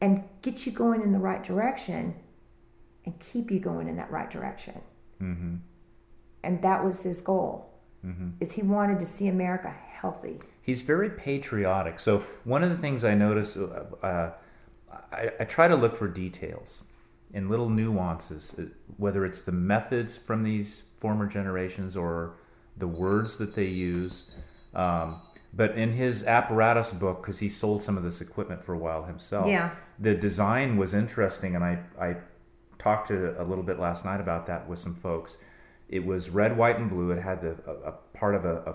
and 0.00 0.24
get 0.42 0.66
you 0.66 0.72
going 0.72 1.02
in 1.02 1.12
the 1.12 1.18
right 1.18 1.42
direction 1.42 2.14
and 3.04 3.18
keep 3.18 3.50
you 3.50 3.58
going 3.58 3.88
in 3.88 3.96
that 3.96 4.10
right 4.10 4.30
direction. 4.30 4.80
Mm-hmm. 5.20 5.56
And 6.42 6.62
that 6.62 6.82
was 6.84 7.02
his 7.02 7.20
goal. 7.20 7.74
Mm-hmm. 8.04 8.30
Is 8.40 8.52
he 8.52 8.62
wanted 8.62 8.98
to 9.00 9.04
see 9.04 9.28
America 9.28 9.68
healthy. 9.68 10.38
He's 10.62 10.80
very 10.80 11.10
patriotic. 11.10 12.00
So 12.00 12.24
one 12.44 12.62
of 12.62 12.70
the 12.70 12.78
things 12.78 13.04
I 13.04 13.14
notice, 13.14 13.56
uh, 13.56 13.84
uh, 14.02 14.32
I, 15.12 15.30
I 15.40 15.44
try 15.44 15.68
to 15.68 15.76
look 15.76 15.94
for 15.96 16.08
details 16.08 16.82
and 17.34 17.50
little 17.50 17.68
nuances, 17.68 18.54
uh, 18.58 18.64
whether 18.96 19.26
it's 19.26 19.42
the 19.42 19.52
methods 19.52 20.16
from 20.16 20.42
these 20.42 20.84
former 20.98 21.26
generations 21.26 21.96
or 21.96 22.36
the 22.78 22.88
words 22.88 23.36
that 23.36 23.54
they 23.54 23.66
use. 23.66 24.30
Um, 24.74 25.20
but 25.52 25.72
in 25.76 25.92
his 25.92 26.24
apparatus 26.24 26.92
book, 26.92 27.22
because 27.22 27.38
he 27.40 27.48
sold 27.48 27.82
some 27.82 27.96
of 27.96 28.02
this 28.04 28.20
equipment 28.20 28.64
for 28.64 28.72
a 28.74 28.78
while 28.78 29.04
himself, 29.04 29.46
Yeah. 29.48 29.70
the 29.98 30.14
design 30.14 30.76
was 30.76 30.94
interesting, 30.94 31.54
and 31.56 31.64
I, 31.64 31.78
I 32.00 32.16
talked 32.78 33.08
to 33.08 33.40
a 33.40 33.44
little 33.44 33.64
bit 33.64 33.78
last 33.78 34.04
night 34.04 34.20
about 34.20 34.46
that 34.46 34.68
with 34.68 34.78
some 34.78 34.94
folks. 34.94 35.38
It 35.88 36.06
was 36.06 36.30
red, 36.30 36.56
white, 36.56 36.78
and 36.78 36.88
blue. 36.88 37.10
It 37.10 37.20
had 37.22 37.42
the, 37.42 37.56
a, 37.66 37.88
a 37.88 37.92
part 38.14 38.34
of 38.36 38.44
a, 38.44 38.56
a 38.66 38.74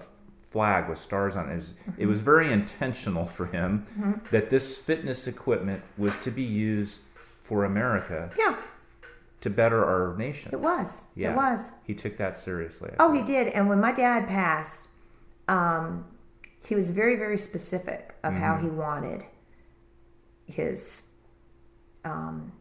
flag 0.51 0.89
with 0.89 0.97
stars 0.97 1.35
on 1.35 1.49
it. 1.49 1.53
It 1.53 1.55
was, 1.55 1.73
it 1.99 2.05
was 2.07 2.21
very 2.21 2.51
intentional 2.51 3.25
for 3.25 3.45
him 3.47 3.85
that 4.31 4.49
this 4.49 4.77
fitness 4.77 5.27
equipment 5.27 5.81
was 5.97 6.17
to 6.23 6.31
be 6.31 6.43
used 6.43 7.01
for 7.43 7.63
America 7.63 8.29
Yeah, 8.37 8.57
to 9.41 9.49
better 9.49 9.85
our 9.85 10.17
nation. 10.17 10.49
it 10.53 10.59
was. 10.59 11.03
Yeah, 11.15 11.31
It 11.31 11.35
was. 11.37 11.71
He 11.83 11.93
took 11.93 12.17
that 12.17 12.35
seriously. 12.35 12.91
I 12.91 12.95
Oh, 13.03 13.13
think. 13.13 13.27
he 13.27 13.33
did. 13.33 13.47
And 13.53 13.69
when 13.69 13.79
my 13.79 13.91
dad 13.93 14.27
passed, 14.27 14.83
um, 15.47 16.05
he 16.67 16.75
was 16.75 16.89
very, 16.89 17.15
very 17.15 17.37
specific 17.37 18.15
of 18.23 18.33
how 18.33 18.55
Mm-hmm. 18.55 18.65
he 18.65 18.71
wanted 18.71 19.23
his, 20.45 21.03
um, 22.03 22.51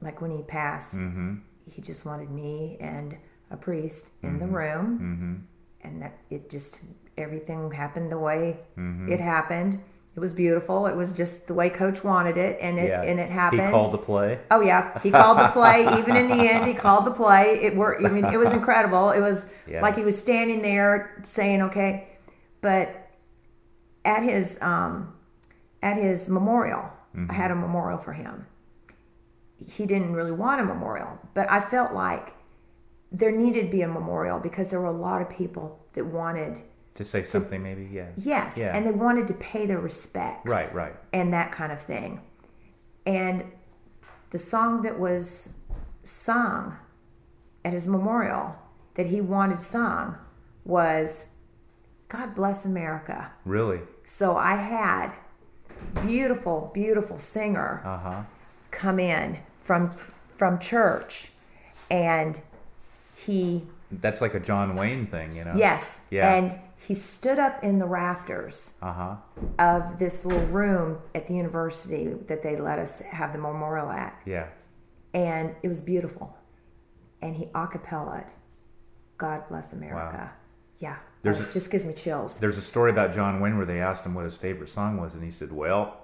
like 0.00 0.20
when 0.20 0.30
he 0.30 0.42
passed, 0.42 0.94
Mm-hmm. 0.96 1.36
he 1.70 1.80
just 1.82 2.04
wanted 2.04 2.30
me 2.30 2.76
and 2.80 3.16
a 3.50 3.56
priest 3.56 4.08
in 4.22 4.30
Mm-hmm. 4.30 4.38
the 4.40 4.46
room, 4.46 5.46
and 5.82 6.02
that 6.02 6.18
it 6.30 6.50
just 6.50 6.78
everything 7.16 7.70
happened 7.70 8.10
the 8.12 8.18
way 8.18 8.58
Mm-hmm. 8.78 9.12
it 9.12 9.20
happened. 9.20 9.80
It 10.16 10.20
was 10.20 10.34
beautiful. 10.34 10.86
It 10.86 10.96
was 10.96 11.12
just 11.12 11.46
the 11.46 11.54
way 11.54 11.70
Coach 11.70 12.02
wanted 12.02 12.36
it, 12.36 12.58
and 12.60 12.78
it 12.80 12.88
yeah. 12.88 13.02
and 13.02 13.20
it 13.20 13.30
happened. 13.30 13.62
He 13.62 13.70
called 13.70 13.92
the 13.92 13.98
play. 13.98 14.40
Oh 14.50 14.60
yeah, 14.60 14.98
he 15.02 15.10
called 15.12 15.38
the 15.38 15.48
play. 15.48 15.82
Even 15.98 16.16
in 16.16 16.26
the 16.26 16.34
end, 16.50 16.66
he 16.66 16.74
called 16.74 17.04
the 17.04 17.12
play. 17.12 17.60
It 17.62 17.76
worked. 17.76 18.04
I 18.04 18.08
mean, 18.10 18.24
it 18.24 18.36
was 18.36 18.52
incredible. 18.52 19.10
It 19.10 19.20
was 19.20 19.44
Yeah. 19.68 19.80
like 19.82 19.96
he 19.96 20.02
was 20.02 20.18
standing 20.18 20.62
there 20.62 21.16
saying, 21.22 21.62
"Okay," 21.62 22.08
but 22.60 22.99
at 24.04 24.22
his 24.22 24.58
um, 24.60 25.14
at 25.82 25.96
his 25.96 26.28
memorial, 26.28 26.90
I 27.28 27.32
had 27.32 27.50
a 27.50 27.54
memorial 27.56 27.98
for 27.98 28.12
him. 28.12 28.46
He 29.58 29.84
didn't 29.86 30.14
really 30.14 30.32
want 30.32 30.60
a 30.60 30.64
memorial, 30.64 31.18
but 31.34 31.50
I 31.50 31.60
felt 31.60 31.92
like 31.92 32.34
there 33.12 33.32
needed 33.32 33.66
to 33.66 33.70
be 33.70 33.82
a 33.82 33.88
memorial 33.88 34.38
because 34.38 34.70
there 34.70 34.80
were 34.80 34.86
a 34.86 34.92
lot 34.92 35.20
of 35.20 35.28
people 35.28 35.84
that 35.94 36.06
wanted 36.06 36.60
To 36.94 37.04
say 37.04 37.24
something, 37.24 37.62
maybe, 37.62 37.88
yeah. 37.92 38.08
Yes, 38.16 38.56
Yeah. 38.56 38.74
and 38.76 38.86
they 38.86 38.92
wanted 38.92 39.26
to 39.28 39.34
pay 39.34 39.66
their 39.66 39.80
respects. 39.80 40.48
Right, 40.50 40.72
right. 40.72 40.94
And 41.12 41.32
that 41.32 41.50
kind 41.52 41.72
of 41.72 41.80
thing. 41.82 42.20
And 43.04 43.44
the 44.30 44.38
song 44.38 44.82
that 44.82 44.98
was 44.98 45.50
sung 46.04 46.76
at 47.64 47.72
his 47.72 47.86
memorial 47.86 48.54
that 48.94 49.06
he 49.06 49.20
wanted 49.20 49.60
sung 49.60 50.16
was 50.64 51.26
God 52.10 52.34
Bless 52.34 52.64
America. 52.66 53.30
Really? 53.46 53.80
So 54.04 54.36
I 54.36 54.56
had 54.56 55.12
beautiful, 56.06 56.70
beautiful 56.74 57.18
singer 57.18 57.80
Uh 57.84 57.98
huh. 57.98 58.22
come 58.70 58.98
in 59.00 59.38
from 59.62 59.90
from 60.36 60.58
church 60.58 61.30
and 61.90 62.40
he 63.14 63.66
That's 63.92 64.20
like 64.20 64.34
a 64.34 64.40
John 64.40 64.76
Wayne 64.76 65.06
thing, 65.06 65.34
you 65.36 65.44
know? 65.44 65.54
yes, 65.56 66.00
Yeah. 66.10 66.32
and 66.34 66.58
he 66.76 66.94
stood 66.94 67.38
up 67.38 67.62
in 67.62 67.78
the 67.78 67.86
rafters 67.86 68.72
Uh 68.82 68.92
huh. 68.92 69.16
of 69.58 69.98
this 69.98 70.24
little 70.24 70.46
room 70.46 70.98
at 71.14 71.26
the 71.26 71.34
university 71.34 72.08
that 72.26 72.42
they 72.42 72.56
let 72.56 72.78
us 72.78 73.00
have 73.00 73.32
the 73.32 73.38
memorial 73.38 73.90
at, 73.90 74.14
Yeah. 74.24 74.46
and 75.14 75.54
it 75.62 75.68
was 75.68 75.80
beautiful. 75.80 76.36
And 77.22 77.36
he 77.36 77.46
acapellaed, 77.46 78.26
"God 79.18 79.46
Bless 79.48 79.72
America." 79.74 80.30
Yeah, 80.78 80.96
There's 81.22 81.40
it 81.40 81.52
just 81.52 81.70
gives 81.70 81.84
me 81.84 81.92
chills. 81.92 82.38
There's 82.38 82.56
a 82.56 82.62
story 82.62 82.90
about 82.90 83.12
John 83.12 83.40
Wayne 83.40 83.56
where 83.56 83.66
they 83.66 83.80
asked 83.80 84.06
him 84.06 84.14
what 84.14 84.24
his 84.24 84.36
favorite 84.36 84.68
song 84.70 84.98
was, 85.00 85.14
and 85.14 85.22
he 85.22 85.30
said, 85.30 85.52
"Well, 85.52 85.98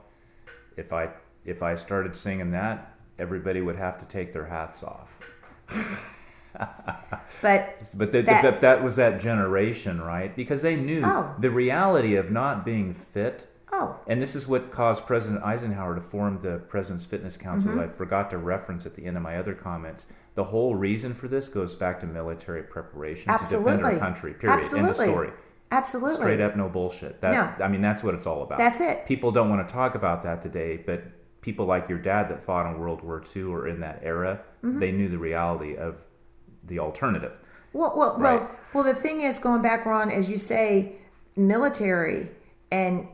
if 0.76 0.92
I 0.92 1.10
if 1.44 1.62
I 1.62 1.74
started 1.74 2.14
singing 2.14 2.50
that, 2.52 2.92
everybody 3.18 3.60
would 3.62 3.76
have 3.76 3.98
to 3.98 4.04
take 4.06 4.32
their 4.32 4.46
hats 4.46 4.82
off." 4.82 5.10
But 7.42 7.90
But 7.96 8.12
the, 8.12 8.22
That- 8.22 8.42
that, 8.42 8.60
that 8.62 8.82
was 8.82 8.96
that 8.96 9.20
generation, 9.20 10.00
right? 10.00 10.34
Because 10.34 10.62
they 10.62 10.74
knew 10.76 11.02
Oh. 11.04 11.34
the 11.38 11.50
reality 11.50 12.14
of 12.16 12.30
not 12.30 12.64
being 12.64 12.94
fit. 12.94 13.46
oh, 13.72 13.96
And 14.06 14.22
this 14.22 14.34
is 14.34 14.48
what 14.48 14.70
caused 14.70 15.06
President 15.06 15.42
Eisenhower 15.44 15.94
to 15.96 16.00
form 16.00 16.38
the 16.40 16.58
President's 16.68 17.04
Fitness 17.04 17.36
Council 17.36 17.72
Mm-hmm. 17.72 17.80
I 17.80 17.88
forgot 17.88 18.30
to 18.30 18.38
reference 18.38 18.86
at 18.86 18.94
the 18.94 19.04
end 19.04 19.16
of 19.18 19.22
my 19.22 19.36
other 19.36 19.54
comments. 19.54 20.06
The 20.36 20.44
whole 20.44 20.74
reason 20.76 21.12
for 21.14 21.28
this 21.28 21.48
goes 21.48 21.74
back 21.74 21.98
to 22.00 22.06
military 22.06 22.62
preparation 22.62 23.32
to 23.36 23.44
defend 23.44 23.84
our 23.84 23.98
country, 23.98 24.34
period. 24.34 24.58
End 24.64 24.64
of 24.64 24.72
Absolutely. 24.90 25.06
story. 25.06 25.30
Absolutely, 25.72 26.14
Straight 26.16 26.40
up, 26.40 26.54
no 26.56 26.68
bullshit. 26.68 27.20
That 27.22 27.58
No. 27.58 27.64
I 27.64 27.68
mean, 27.68 27.80
that's 27.82 28.04
what 28.04 28.14
it's 28.14 28.26
all 28.26 28.42
about. 28.44 28.58
That's 28.58 28.80
it. 28.80 29.04
People 29.06 29.32
don't 29.32 29.50
want 29.50 29.66
to 29.66 29.72
talk 29.74 29.94
about 29.96 30.22
that 30.22 30.40
today, 30.42 30.76
but 30.76 31.02
people 31.40 31.66
like 31.66 31.88
your 31.88 31.98
dad 31.98 32.28
that 32.28 32.40
fought 32.42 32.66
in 32.72 32.78
World 32.78 33.02
War 33.02 33.20
II 33.34 33.42
or 33.44 33.66
in 33.66 33.80
that 33.80 34.00
era, 34.04 34.40
Mm-hmm. 34.64 34.78
they 34.78 34.92
knew 34.92 35.08
the 35.08 35.18
reality 35.18 35.76
of 35.76 35.96
the 36.64 36.78
alternative. 36.78 37.32
Well, 37.72 37.92
well, 37.96 38.16
Right. 38.18 38.40
well, 38.40 38.50
well. 38.74 38.84
The 38.84 38.94
thing 38.94 39.22
is, 39.22 39.38
going 39.38 39.60
back, 39.62 39.84
Ron, 39.86 40.10
as 40.10 40.30
you 40.30 40.36
say, 40.38 40.96
military 41.36 42.28
and 42.70 43.08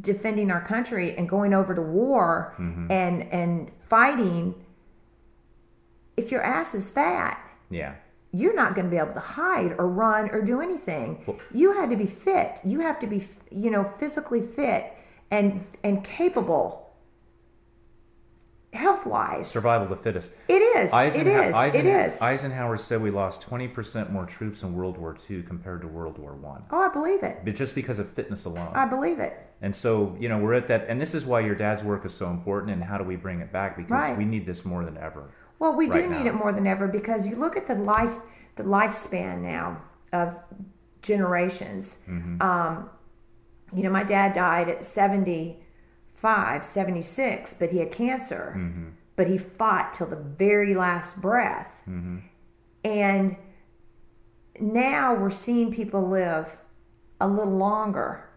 defending 0.00 0.50
our 0.50 0.60
country 0.60 1.16
and 1.16 1.28
going 1.28 1.52
over 1.54 1.74
to 1.74 1.82
war 1.82 2.54
Mm-hmm. 2.58 2.90
and 2.90 3.22
and 3.32 3.70
fighting. 3.88 4.54
If 6.16 6.30
your 6.30 6.42
ass 6.42 6.74
is 6.74 6.90
fat, 6.90 7.38
Yeah. 7.70 7.94
you're 8.32 8.54
not 8.54 8.74
going 8.74 8.86
to 8.86 8.90
be 8.90 8.98
able 8.98 9.14
to 9.14 9.20
hide 9.20 9.74
or 9.78 9.88
run 9.88 10.30
or 10.30 10.40
do 10.42 10.60
anything. 10.60 11.22
Well- 11.26 11.38
you 11.52 11.72
had 11.72 11.90
to 11.90 11.96
be 11.96 12.06
fit. 12.06 12.60
You 12.64 12.80
have 12.80 12.98
to 13.00 13.06
be, 13.06 13.26
you 13.50 13.70
know, 13.70 13.84
physically 13.98 14.40
fit 14.42 14.92
and 15.30 15.64
and 15.82 16.04
capable, 16.04 16.92
health 18.72 19.06
wise. 19.06 19.48
Survival 19.48 19.84
of 19.84 19.90
the 19.90 19.96
fittest. 20.02 20.34
It 20.48 20.54
is. 20.54 20.92
Eisenhower, 20.92 21.42
it 21.42 21.48
is. 21.48 21.54
Eisen- 21.54 21.86
it 21.86 22.06
is. 22.06 22.20
Eisenhower 22.20 22.76
said 22.76 23.00
we 23.02 23.10
lost 23.10 23.48
20% 23.48 24.10
more 24.10 24.26
troops 24.26 24.62
in 24.64 24.74
World 24.74 24.98
War 24.98 25.16
II 25.30 25.42
compared 25.42 25.80
to 25.82 25.88
World 25.88 26.18
War 26.18 26.34
One, 26.34 26.64
oh, 26.72 26.80
I 26.82 26.88
believe 26.88 27.22
it. 27.22 27.38
but 27.44 27.54
just 27.54 27.74
because 27.76 27.98
of 28.00 28.10
fitness 28.10 28.44
alone. 28.44 28.72
I 28.74 28.84
believe 28.86 29.20
it. 29.20 29.38
and 29.62 29.74
so, 29.74 30.14
you 30.18 30.28
know, 30.28 30.38
we're 30.38 30.54
at 30.54 30.66
that, 30.68 30.86
and 30.88 31.00
this 31.00 31.14
is 31.14 31.24
why 31.24 31.40
your 31.40 31.54
dad's 31.54 31.82
work 31.84 32.04
is 32.04 32.12
so 32.12 32.28
important. 32.28 32.72
And 32.72 32.82
how 32.84 32.98
do 32.98 33.04
we 33.04 33.16
bring 33.16 33.40
it 33.40 33.50
back? 33.52 33.76
Because 33.76 33.90
Right. 33.92 34.18
we 34.18 34.24
need 34.24 34.44
this 34.44 34.64
more 34.64 34.84
than 34.84 34.98
ever. 34.98 35.30
Well, 35.58 35.74
we 35.74 35.88
do 35.88 35.98
right 35.98 36.10
need 36.10 36.24
now. 36.24 36.30
it 36.30 36.34
more 36.34 36.52
than 36.52 36.66
ever 36.66 36.88
because 36.88 37.26
you 37.26 37.36
look 37.36 37.56
at 37.56 37.66
the 37.66 37.74
life, 37.74 38.14
the 38.56 38.64
lifespan 38.64 39.40
now 39.40 39.82
of 40.12 40.38
generations. 41.02 41.98
Mm-hmm. 42.08 42.42
Um, 42.42 42.90
you 43.74 43.82
know, 43.82 43.90
my 43.90 44.04
dad 44.04 44.32
died 44.32 44.68
at 44.68 44.82
75, 44.82 46.64
76, 46.64 47.54
but 47.58 47.70
he 47.70 47.78
had 47.78 47.92
cancer. 47.92 48.54
Mm-hmm. 48.56 48.88
But 49.16 49.28
he 49.28 49.38
fought 49.38 49.94
till 49.94 50.08
the 50.08 50.16
very 50.16 50.74
last 50.74 51.20
breath. 51.20 51.82
Mm-hmm. 51.88 52.18
And 52.84 53.36
now 54.60 55.14
we're 55.14 55.30
seeing 55.30 55.72
people 55.72 56.08
live 56.08 56.58
a 57.20 57.28
little 57.28 57.56
longer, 57.56 58.28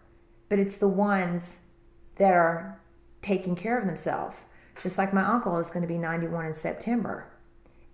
but 0.50 0.60
it's 0.60 0.78
the 0.78 0.88
ones 0.88 1.60
that 2.18 2.34
are 2.34 2.80
taking 3.22 3.56
care 3.56 3.78
of 3.80 3.86
themselves. 3.86 4.38
Just 4.82 4.98
like 4.98 5.14
my 5.14 5.24
uncle 5.24 5.58
is 5.58 5.70
going 5.70 5.82
to 5.82 5.88
be 5.88 5.98
91 5.98 6.46
in 6.46 6.54
September. 6.54 7.28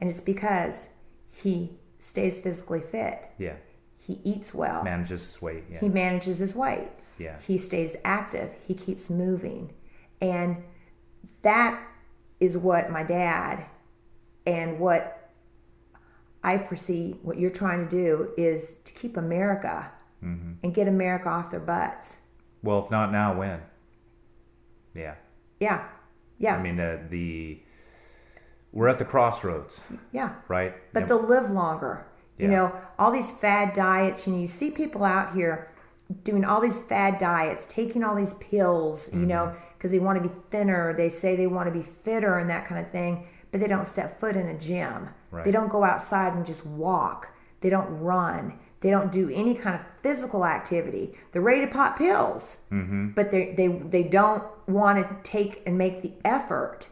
And 0.01 0.09
it's 0.09 0.21
because 0.21 0.87
he 1.29 1.71
stays 1.99 2.39
physically 2.39 2.81
fit. 2.81 3.29
Yeah. 3.37 3.55
He 3.97 4.19
eats 4.23 4.53
well. 4.53 4.83
Manages 4.83 5.23
his 5.25 5.41
weight. 5.41 5.63
Yeah. 5.71 5.79
He 5.79 5.87
manages 5.89 6.39
his 6.39 6.55
weight. 6.55 6.89
Yeah. 7.17 7.37
He 7.39 7.57
stays 7.57 7.95
active. 8.03 8.49
He 8.67 8.73
keeps 8.73 9.09
moving. 9.09 9.73
And 10.21 10.57
that 11.41 11.81
is 12.39 12.57
what 12.57 12.89
my 12.91 13.03
dad 13.03 13.65
and 14.45 14.77
what 14.79 15.29
I 16.43 16.57
foresee 16.57 17.15
what 17.21 17.37
you're 17.37 17.49
trying 17.49 17.87
to 17.87 17.89
do 17.89 18.31
is 18.37 18.75
to 18.85 18.93
keep 18.93 19.15
America 19.17 19.89
Mm-hmm. 20.23 20.53
and 20.63 20.73
get 20.73 20.87
America 20.87 21.27
off 21.27 21.51
their 21.51 21.59
butts. 21.59 22.19
well, 22.61 22.81
if 22.85 22.89
not 22.89 23.11
now, 23.11 23.37
when? 23.37 23.59
Yeah. 24.95 25.15
Yeah. 25.59 25.83
Yeah. 26.43 26.57
I 26.57 26.61
mean, 26.61 26.79
uh, 26.79 26.97
the 27.09 27.59
we're 28.71 28.87
at 28.89 28.97
the 28.99 29.05
crossroads, 29.05 29.81
yeah. 30.11 30.33
right? 30.47 30.73
But 30.93 31.03
And- 31.03 31.09
they'll 31.11 31.27
live 31.35 31.49
longer. 31.51 32.05
Yeah. 32.37 32.45
You 32.45 32.51
know, 32.51 32.75
all 32.97 33.11
these 33.11 33.31
fad 33.31 33.73
diets, 33.73 34.25
you 34.25 34.33
know, 34.33 34.39
you 34.39 34.47
see 34.47 34.71
people 34.71 35.03
out 35.03 35.33
here 35.33 35.69
doing 36.23 36.43
all 36.43 36.59
these 36.59 36.79
fad 36.81 37.17
diets, 37.19 37.65
taking 37.69 38.03
all 38.03 38.15
these 38.15 38.33
pills, 38.35 39.09
Mm-hmm. 39.09 39.21
you 39.21 39.27
know, 39.27 39.55
because 39.77 39.91
they 39.91 39.99
want 39.99 40.21
to 40.21 40.27
be 40.27 40.33
thinner. 40.49 40.93
They 40.97 41.09
say 41.09 41.35
they 41.35 41.47
want 41.47 41.67
to 41.67 41.71
be 41.71 41.83
fitter 42.03 42.39
and 42.39 42.49
that 42.49 42.65
kind 42.67 42.83
of 42.83 42.91
thing, 42.91 43.27
but 43.51 43.59
they 43.61 43.67
don't 43.67 43.85
step 43.85 44.19
foot 44.19 44.35
in 44.35 44.47
a 44.47 44.57
gym. 44.57 45.09
Right. 45.31 45.45
They 45.45 45.51
don't 45.51 45.69
go 45.69 45.83
outside 45.83 46.33
and 46.33 46.45
just 46.45 46.65
walk. 46.65 47.29
They 47.61 47.69
don't 47.69 47.89
run. 47.99 48.59
They 48.83 48.91
don't 48.91 49.11
do 49.11 49.29
any 49.33 49.55
kind 49.55 49.75
of 49.79 49.81
physical 50.03 50.45
activity. 50.45 51.15
They're 51.31 51.41
ready 51.41 51.61
to 51.61 51.71
pop 51.71 51.97
pills, 51.97 52.57
Mm-hmm. 52.71 53.09
but 53.15 53.31
they, 53.31 53.53
they, 53.55 53.67
they 53.69 54.03
don't 54.03 54.43
want 54.67 54.99
to 54.99 55.17
take 55.23 55.63
and 55.65 55.77
make 55.77 56.01
the 56.03 56.13
effort. 56.23 56.89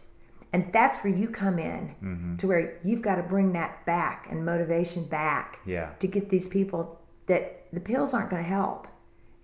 And 0.54 0.72
that's 0.74 0.98
where 1.04 1.14
you 1.14 1.28
come 1.30 1.60
in 1.60 1.96
Mm-hmm. 2.04 2.36
to 2.38 2.48
where 2.48 2.80
you've 2.84 3.02
got 3.02 3.16
to 3.18 3.24
bring 3.24 3.54
that 3.54 3.86
back 3.86 4.28
and 4.32 4.44
motivation 4.46 5.04
back 5.04 5.60
Yeah. 5.66 5.90
to 6.00 6.08
get 6.08 6.30
these 6.30 6.48
people 6.48 7.00
that 7.28 7.66
the 7.72 7.80
pills 7.82 8.14
aren't 8.14 8.30
going 8.32 8.42
to 8.44 8.50
help. 8.50 8.88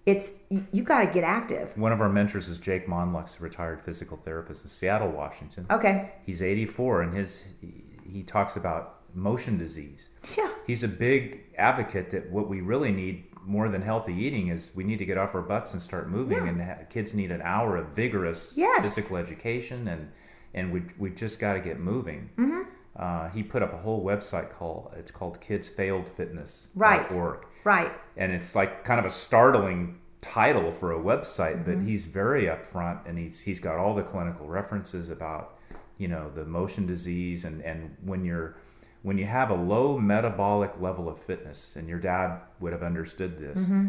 It's 0.06 0.32
you, 0.50 0.66
you 0.72 0.84
got 0.84 1.04
to 1.06 1.12
get 1.12 1.26
active. 1.26 1.76
One 1.78 1.92
of 1.92 2.00
our 2.00 2.08
mentors 2.08 2.48
is 2.48 2.60
Jake 2.60 2.88
Monlux, 2.88 3.40
a 3.40 3.44
retired 3.44 3.82
physical 3.82 4.16
therapist 4.16 4.64
in 4.64 4.70
Seattle, 4.70 5.10
Washington. 5.10 5.66
Okay. 5.70 6.14
He's 6.26 6.42
84, 6.42 7.02
and 7.02 7.14
his 7.14 7.44
he, 7.60 7.84
he 8.10 8.24
talks 8.24 8.56
about 8.56 8.97
motion 9.14 9.58
disease. 9.58 10.10
Yeah. 10.38 10.50
He's 10.66 10.84
a 10.84 10.88
big 10.88 11.44
advocate 11.58 12.12
that 12.12 12.30
what 12.32 12.48
we 12.48 12.62
really 12.62 12.92
need 12.92 13.26
more 13.44 13.70
than 13.70 13.82
healthy 13.82 14.14
eating 14.14 14.50
is 14.50 14.72
we 14.76 14.84
need 14.84 15.00
to 15.00 15.06
get 15.06 15.18
off 15.18 15.34
our 15.34 15.42
butts 15.42 15.74
and 15.74 15.82
start 15.82 16.10
moving, 16.10 16.38
Yeah. 16.40 16.48
and 16.50 16.62
ha- 16.62 16.78
kids 16.90 17.14
need 17.14 17.32
an 17.32 17.42
hour 17.42 17.78
of 17.78 17.88
vigorous 17.90 18.54
Yes. 18.58 18.84
physical 18.84 19.18
education, 19.18 19.88
and 19.88 20.12
and 20.54 20.72
we 20.72 20.84
we 20.98 21.10
just 21.12 21.40
got 21.40 21.54
to 21.54 21.60
get 21.60 21.80
moving. 21.80 22.30
Mm-hmm. 22.38 22.62
Uh, 22.96 23.30
he 23.30 23.44
put 23.44 23.62
up 23.62 23.74
a 23.74 23.78
whole 23.78 24.04
website 24.04 24.50
called 24.50 24.92
it's 24.98 25.12
called 25.12 25.40
Kids 25.40 25.70
Failed 25.70 26.10
Fitness 26.10 26.70
Right. 26.76 27.04
kidsfailedfitness.org. 27.04 27.46
Right. 27.64 27.92
and 28.16 28.32
it's 28.32 28.56
like 28.56 28.84
kind 28.86 29.00
of 29.00 29.06
a 29.06 29.10
startling 29.10 30.00
title 30.22 30.72
for 30.72 30.92
a 30.94 31.00
website 31.00 31.64
but 31.66 31.76
Mm-hmm. 31.78 31.88
he's 31.88 32.06
very 32.06 32.46
upfront 32.46 33.06
and 33.08 33.18
he's 33.20 33.42
he's 33.42 33.60
got 33.60 33.78
all 33.78 33.94
the 33.94 34.04
clinical 34.04 34.48
references 34.48 35.10
about 35.12 35.58
you 35.98 36.08
know 36.08 36.32
the 36.34 36.44
motion 36.46 36.86
disease 36.88 37.46
and 37.46 37.62
and 37.62 37.96
when 38.04 38.26
you're 38.26 38.56
when 39.08 39.18
you 39.18 39.26
have 39.26 39.50
a 39.50 39.60
low 39.74 39.98
metabolic 39.98 40.74
level 40.88 41.08
of 41.08 41.18
fitness 41.30 41.76
and 41.78 41.88
your 41.88 42.00
dad 42.00 42.30
would 42.60 42.74
have 42.74 42.84
understood 42.92 43.38
this 43.38 43.60
Mm-hmm. 43.66 43.88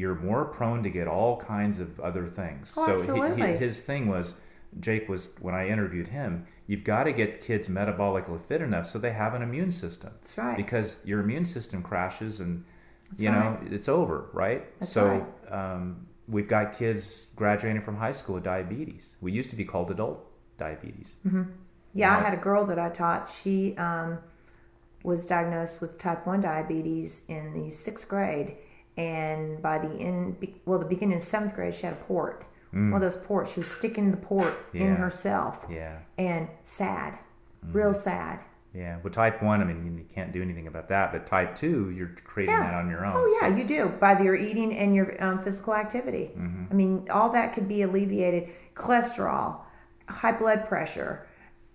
you're 0.00 0.14
more 0.30 0.44
prone 0.56 0.82
to 0.84 0.90
get 0.98 1.06
all 1.16 1.36
kinds 1.56 1.76
of 1.84 1.88
other 2.08 2.26
things 2.40 2.74
Oh, 2.76 2.86
so 2.86 2.94
he- 2.94 3.00
absolutely. 3.20 3.52
he, 3.52 3.56
his 3.66 3.76
thing 3.90 4.02
was 4.08 4.26
jake 4.86 5.08
was 5.08 5.22
when 5.40 5.54
i 5.60 5.66
interviewed 5.74 6.08
him 6.18 6.46
you've 6.68 6.84
got 6.94 7.04
to 7.08 7.12
get 7.20 7.40
kids 7.48 7.66
metabolically 7.68 8.40
fit 8.50 8.60
enough 8.68 8.86
so 8.86 8.96
they 9.00 9.12
have 9.24 9.32
an 9.38 9.42
immune 9.48 9.72
system 9.72 10.12
That's 10.20 10.38
right. 10.38 10.56
because 10.56 10.88
your 11.10 11.18
immune 11.24 11.44
system 11.56 11.82
crashes 11.82 12.38
and 12.44 12.52
you 13.16 13.28
right. 13.30 13.38
know 13.38 13.74
it's 13.76 13.88
over 13.88 14.16
right 14.32 14.62
That's 14.78 14.92
so 14.92 15.26
um, 15.60 16.06
we've 16.28 16.46
got 16.56 16.78
kids 16.78 17.04
graduating 17.34 17.82
from 17.82 17.96
high 17.96 18.12
school 18.20 18.36
with 18.36 18.44
diabetes 18.44 19.16
we 19.20 19.32
used 19.32 19.50
to 19.50 19.56
be 19.56 19.64
called 19.72 19.90
adult 19.90 20.18
diabetes 20.58 21.16
Yeah, 21.92 22.16
I 22.16 22.20
had 22.20 22.34
a 22.34 22.42
girl 22.48 22.64
that 22.66 22.78
I 22.78 22.88
taught. 23.02 23.28
She 23.28 23.76
um, 23.76 24.18
was 25.02 25.24
diagnosed 25.26 25.80
with 25.80 25.98
type 25.98 26.26
1 26.26 26.40
diabetes 26.42 27.22
in 27.28 27.52
the 27.54 27.70
sixth 27.70 28.08
grade. 28.08 28.56
And 28.96 29.62
by 29.62 29.78
the 29.78 29.90
end, 29.94 30.36
well, 30.66 30.78
the 30.78 30.84
beginning 30.84 31.16
of 31.16 31.22
seventh 31.22 31.54
grade, 31.54 31.74
she 31.74 31.82
had 31.86 31.94
a 31.94 32.04
port. 32.04 32.44
One 32.72 32.92
of 32.94 33.00
those 33.00 33.16
ports. 33.16 33.52
She 33.52 33.60
was 33.60 33.68
sticking 33.68 34.10
the 34.12 34.16
port 34.16 34.54
in 34.72 34.94
Mm. 34.94 34.98
Herself. 34.98 35.66
yeah 35.68 35.98
And 36.18 36.48
sad. 36.64 37.14
Mm. 37.66 37.74
Real 37.74 37.94
sad. 37.94 38.40
yeah 38.72 38.98
with 39.02 39.12
type 39.12 39.42
1 39.42 39.60
i 39.60 39.64
mean 39.64 39.98
you 39.98 40.04
can't 40.14 40.30
do 40.32 40.40
anything 40.40 40.68
about 40.68 40.88
that 40.90 41.10
but 41.10 41.26
type 41.26 41.56
2 41.56 41.90
you're 41.90 42.12
creating 42.22 42.54
Yeah. 42.54 42.62
that 42.70 42.74
on 42.74 42.88
your 42.88 43.04
own 43.04 43.14
Oh, 43.16 43.38
yeah, 43.42 43.48
so- 43.48 43.56
you 43.56 43.64
do. 43.64 43.88
By 43.88 44.20
your 44.22 44.36
eating 44.36 44.72
and 44.76 44.94
your 44.94 45.08
um, 45.24 45.42
physical 45.42 45.74
activity. 45.74 46.30
Mm-hmm. 46.38 46.64
I 46.70 46.74
mean, 46.74 47.08
all 47.10 47.30
that 47.30 47.52
could 47.52 47.66
be 47.66 47.82
alleviated. 47.82 48.48
Cholesterol, 48.76 49.56
high 50.08 50.32
blood 50.32 50.68
pressure, 50.68 51.26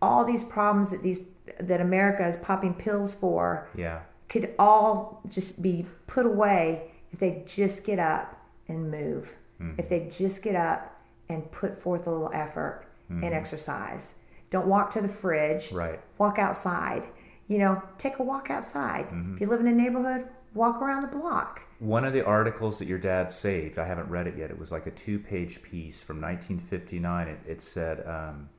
all 0.02 0.24
these 0.26 0.44
problems 0.46 0.92
that 0.92 1.04
these 1.04 1.22
that 1.60 1.82
America 1.82 2.28
is 2.28 2.38
popping 2.38 2.74
pills 2.74 3.14
for. 3.14 3.70
yeah 3.76 4.02
could 4.28 4.54
all 4.58 5.22
just 5.28 5.62
be 5.62 5.86
put 6.08 6.26
away 6.26 6.92
if 7.12 7.20
they 7.20 7.44
just 7.46 7.84
get 7.84 8.00
up 8.00 8.42
and 8.68 8.90
move. 8.90 9.36
Mm-hmm. 9.62 9.80
If 9.80 9.90
they 9.90 10.10
just 10.12 10.42
get 10.42 10.56
up 10.56 11.00
and 11.30 11.50
put 11.52 11.82
forth 11.82 12.08
a 12.08 12.12
little 12.12 12.32
effort 12.34 12.86
and 13.10 13.24
mm-hmm. 13.24 13.34
exercise. 13.34 14.16
Don't 14.50 14.68
walk 14.68 14.92
to 14.92 15.02
the 15.02 15.08
fridge. 15.08 15.72
Right. 15.72 16.00
Walk 16.18 16.40
outside. 16.40 17.04
You 17.48 17.60
know, 17.60 17.84
take 17.98 18.20
a 18.20 18.24
walk 18.24 18.50
outside. 18.50 19.08
Mm-hmm. 19.08 19.36
If 19.36 19.42
you 19.42 19.48
live 19.48 19.60
in 19.60 19.68
a 19.68 19.72
neighborhood, 19.72 20.28
walk 20.54 20.82
around 20.82 21.02
the 21.02 21.16
block. 21.16 21.62
One 21.80 22.06
of 22.06 22.14
the 22.14 22.26
articles 22.26 22.80
that 22.80 22.88
your 22.88 22.98
dad 22.98 23.32
saved, 23.32 23.78
I 23.78 23.86
haven't 23.86 24.10
read 24.10 24.28
it 24.28 24.38
yet. 24.38 24.50
It 24.50 24.58
was 24.58 24.72
like 24.72 24.88
a 24.88 24.92
two-page 24.92 25.62
piece 25.62 26.02
from 26.02 26.22
1959. 26.22 27.28
It, 27.28 27.40
it 27.46 27.62
said, 27.62 28.08
um, 28.08 28.50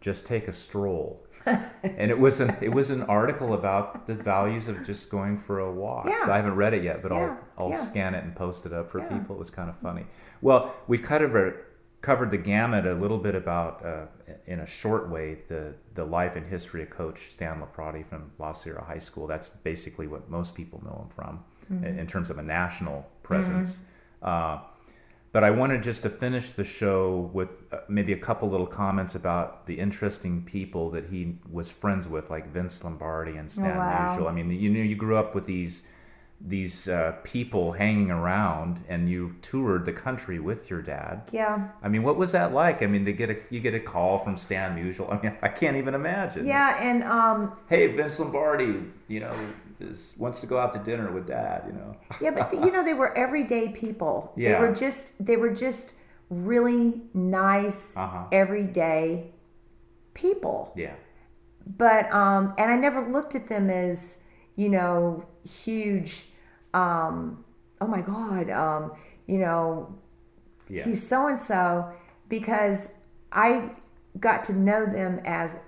"Just 0.00 0.26
take 0.26 0.46
a 0.46 0.52
stroll," 0.52 1.25
and 1.82 2.10
it 2.10 2.18
was 2.18 2.40
an 2.40 2.56
it 2.60 2.70
was 2.74 2.90
an 2.90 3.02
article 3.04 3.54
about 3.54 4.06
the 4.06 4.14
values 4.14 4.66
of 4.68 4.84
just 4.84 5.10
going 5.10 5.38
for 5.38 5.58
a 5.60 5.72
walk. 5.72 6.06
Yeah. 6.06 6.24
So 6.26 6.32
I 6.32 6.36
haven't 6.36 6.56
read 6.56 6.74
it 6.74 6.82
yet, 6.82 7.02
but 7.02 7.12
Yeah, 7.12 7.36
I'll 7.58 7.66
I'll 7.66 7.70
yeah. 7.70 7.84
scan 7.84 8.14
it 8.14 8.24
and 8.24 8.34
post 8.34 8.66
it 8.66 8.72
up 8.72 8.90
for 8.90 9.00
people. 9.02 9.36
It 9.36 9.38
was 9.38 9.50
kind 9.50 9.70
of 9.70 9.76
funny. 9.78 10.04
Well, 10.42 10.74
we've 10.88 11.02
kind 11.02 11.22
of 11.24 11.34
uh, 11.36 11.50
covered 12.02 12.30
the 12.30 12.36
gamut 12.38 12.86
a 12.86 12.94
little 12.94 13.18
bit 13.18 13.34
about, 13.34 13.84
uh, 13.84 14.06
in 14.46 14.60
a 14.60 14.66
short 14.66 15.08
way, 15.08 15.38
the 15.48 15.74
the 15.94 16.04
life 16.04 16.36
and 16.36 16.46
history 16.46 16.82
of 16.82 16.90
Coach 16.90 17.30
Stan 17.30 17.60
LeProtti 17.62 18.04
from 18.06 18.32
La 18.38 18.52
Sierra 18.52 18.84
High 18.84 18.98
School. 18.98 19.26
That's 19.26 19.48
basically 19.48 20.06
what 20.06 20.28
most 20.28 20.54
people 20.54 20.82
know 20.84 21.02
him 21.04 21.08
from, 21.14 21.44
Mm-hmm. 21.72 21.84
in, 21.84 21.98
in 21.98 22.06
terms 22.06 22.30
of 22.30 22.38
a 22.38 22.42
national 22.44 23.08
presence. 23.24 23.82
Uh, 24.22 24.58
but 25.36 25.44
I 25.44 25.50
wanted 25.50 25.82
just 25.82 26.02
to 26.04 26.08
finish 26.08 26.52
the 26.52 26.64
show 26.64 27.28
with 27.34 27.50
uh, 27.70 27.80
maybe 27.88 28.14
a 28.14 28.16
couple 28.16 28.48
little 28.48 28.66
comments 28.66 29.14
about 29.14 29.66
the 29.66 29.78
interesting 29.78 30.42
people 30.42 30.88
that 30.92 31.10
he 31.10 31.36
was 31.52 31.70
friends 31.70 32.08
with, 32.08 32.30
like 32.30 32.48
Vince 32.50 32.82
Lombardi 32.82 33.36
and 33.36 33.52
Stan 33.52 33.76
Oh, 33.76 33.80
wow. 33.80 34.16
Musial. 34.18 34.30
I 34.30 34.32
mean, 34.32 34.50
you 34.50 34.70
know, 34.70 34.80
you 34.80 34.96
grew 34.96 35.18
up 35.18 35.34
with 35.34 35.44
these 35.44 35.82
these 36.40 36.88
uh, 36.88 37.16
people 37.22 37.72
hanging 37.72 38.10
around, 38.10 38.82
and 38.88 39.10
you 39.10 39.36
toured 39.42 39.84
the 39.84 39.92
country 39.92 40.38
with 40.38 40.70
your 40.70 40.80
dad. 40.80 41.28
Yeah. 41.32 41.68
I 41.82 41.88
mean, 41.88 42.02
what 42.02 42.16
was 42.16 42.32
that 42.32 42.54
like? 42.54 42.82
I 42.82 42.86
mean, 42.86 43.04
to 43.04 43.12
get 43.12 43.28
a 43.28 43.36
you 43.50 43.60
get 43.60 43.74
a 43.74 43.80
call 43.80 44.18
from 44.18 44.38
Stan 44.38 44.74
Musial. 44.74 45.12
I 45.12 45.20
mean, 45.20 45.36
I 45.42 45.48
can't 45.48 45.76
even 45.76 45.94
imagine. 45.94 46.46
Yeah, 46.46 46.82
and 46.82 47.02
um, 47.02 47.52
Hey, 47.68 47.88
Vince 47.88 48.18
Lombardi, 48.18 48.84
you 49.06 49.20
know, 49.20 49.36
is 49.80 50.14
wants 50.18 50.40
to 50.40 50.46
go 50.46 50.58
out 50.58 50.72
to 50.74 50.78
dinner 50.78 51.10
with 51.12 51.26
dad. 51.26 51.64
You 51.66 51.72
know. 51.74 51.96
yeah, 52.20 52.30
but 52.30 52.52
you 52.52 52.70
know 52.72 52.82
they 52.84 52.94
were 52.94 53.16
everyday 53.16 53.68
people. 53.68 54.32
Yeah. 54.36 54.60
They 54.60 54.68
were 54.68 54.74
just 54.74 55.24
they 55.24 55.36
were 55.36 55.50
just 55.52 55.94
really 56.30 57.00
nice, 57.14 57.96
Uh-huh. 57.96 58.24
everyday 58.32 59.30
people. 60.14 60.72
Yeah. 60.76 60.94
But 61.76 62.12
um, 62.12 62.54
and 62.58 62.70
I 62.70 62.76
never 62.76 63.10
looked 63.10 63.34
at 63.34 63.48
them 63.48 63.70
as 63.70 64.18
you 64.56 64.68
know 64.68 65.24
huge. 65.48 66.26
Um, 66.74 67.44
oh 67.80 67.86
my 67.86 68.00
God, 68.02 68.50
um, 68.50 68.92
you 69.26 69.38
know 69.38 69.94
Yeah. 70.68 70.84
he's 70.84 71.06
so 71.06 71.28
and 71.28 71.38
so 71.38 71.90
because 72.28 72.88
I 73.32 73.70
got 74.18 74.44
to 74.44 74.52
know 74.52 74.86
them 74.86 75.20
as 75.24 75.58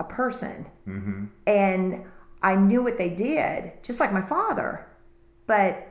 a 0.00 0.04
person 0.04 0.66
Mm-hmm. 0.86 1.24
and 1.46 2.04
I 2.42 2.54
knew 2.56 2.82
what 2.82 2.98
they 2.98 3.10
did, 3.10 3.72
just 3.82 4.00
like 4.00 4.12
my 4.12 4.22
father. 4.22 4.86
But 5.46 5.86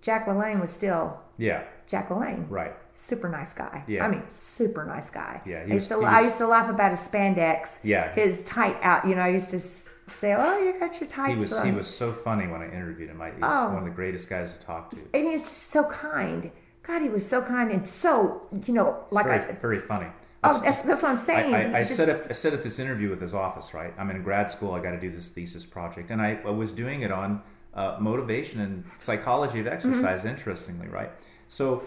Jack 0.00 0.26
LaLanne 0.26 0.60
was 0.60 0.70
still 0.70 1.18
yeah. 1.38 1.64
Jack 1.86 2.08
LaLanne. 2.08 2.46
Right. 2.48 2.72
Super 2.94 3.28
nice 3.28 3.52
guy. 3.54 3.84
Yeah. 3.86 4.04
I 4.04 4.08
mean, 4.10 4.22
super 4.30 4.84
nice 4.84 5.10
guy. 5.10 5.40
Yeah, 5.46 5.64
he 5.64 5.72
I 5.72 5.74
used 5.74 5.88
to 5.88 5.98
he 6.00 6.04
I 6.06 6.20
used 6.20 6.38
to 6.38 6.46
laugh 6.46 6.68
about 6.70 6.90
his 6.90 7.00
spandex. 7.00 7.78
Yeah. 7.82 8.12
His 8.14 8.42
tight 8.44 8.76
out. 8.82 9.06
You 9.08 9.14
know, 9.14 9.22
I 9.22 9.28
used 9.28 9.50
to 9.50 9.60
say, 9.60 10.34
"Oh, 10.38 10.58
you 10.58 10.78
got 10.78 11.00
your 11.00 11.08
tights 11.08 11.34
He 11.34 11.40
was 11.40 11.52
on." 11.54 11.66
he 11.66 11.72
was 11.72 11.86
so 11.88 12.12
funny 12.12 12.46
when 12.46 12.60
I 12.60 12.66
interviewed 12.70 13.08
him. 13.10 13.20
I, 13.22 13.30
he's 13.30 13.38
Oh. 13.42 13.68
one 13.70 13.78
of 13.78 13.84
the 13.84 13.90
greatest 13.90 14.28
guys 14.28 14.52
to 14.56 14.60
talk 14.64 14.90
to. 14.90 14.98
and 15.14 15.24
he 15.26 15.32
was 15.32 15.42
just 15.42 15.70
so 15.70 15.84
kind. 15.84 16.50
God, 16.82 17.00
he 17.00 17.08
was 17.08 17.26
so 17.26 17.40
kind 17.42 17.70
and 17.70 17.86
so 17.86 18.46
you 18.66 18.74
know, 18.74 19.04
like 19.10 19.26
very, 19.26 19.38
I. 19.40 19.52
very 19.52 19.78
funny. 19.80 20.08
Oh, 20.44 20.60
that's, 20.60 20.82
that's 20.82 21.02
what 21.02 21.12
I'm 21.12 21.16
saying. 21.16 21.54
I, 21.54 21.78
I 21.78 21.82
Just- 21.82 21.94
set 21.96 22.08
up 22.08 22.22
I 22.28 22.32
set 22.32 22.52
up 22.52 22.62
this 22.62 22.78
interview 22.78 23.10
with 23.10 23.20
his 23.20 23.34
office. 23.34 23.74
Right, 23.74 23.92
I'm 23.98 24.10
in 24.10 24.22
grad 24.22 24.50
school. 24.50 24.72
I 24.72 24.80
got 24.80 24.90
to 24.92 25.00
do 25.00 25.10
this 25.10 25.28
thesis 25.28 25.64
project, 25.64 26.10
and 26.10 26.20
I, 26.20 26.40
I 26.44 26.50
was 26.50 26.72
doing 26.72 27.02
it 27.02 27.12
on 27.12 27.42
uh, 27.74 27.96
motivation 28.00 28.60
and 28.60 28.84
psychology 28.98 29.60
of 29.60 29.66
exercise. 29.66 30.20
Mm-hmm. 30.20 30.28
Interestingly, 30.28 30.88
right. 30.88 31.10
So, 31.48 31.84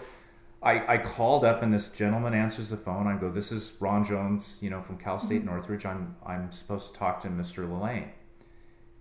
I, 0.62 0.94
I 0.94 0.98
called 0.98 1.44
up, 1.44 1.62
and 1.62 1.72
this 1.72 1.90
gentleman 1.90 2.32
answers 2.34 2.70
the 2.70 2.76
phone. 2.78 3.06
I 3.06 3.16
go, 3.18 3.30
"This 3.30 3.52
is 3.52 3.74
Ron 3.78 4.04
Jones, 4.04 4.58
you 4.62 4.70
know, 4.70 4.80
from 4.80 4.96
Cal 4.96 5.18
State 5.18 5.40
Mm-hmm. 5.42 5.50
Northridge. 5.50 5.84
I'm 5.84 6.16
I'm 6.24 6.50
supposed 6.50 6.92
to 6.94 6.98
talk 6.98 7.20
to 7.22 7.28
Mr. 7.28 7.68
LaLanne." 7.68 8.08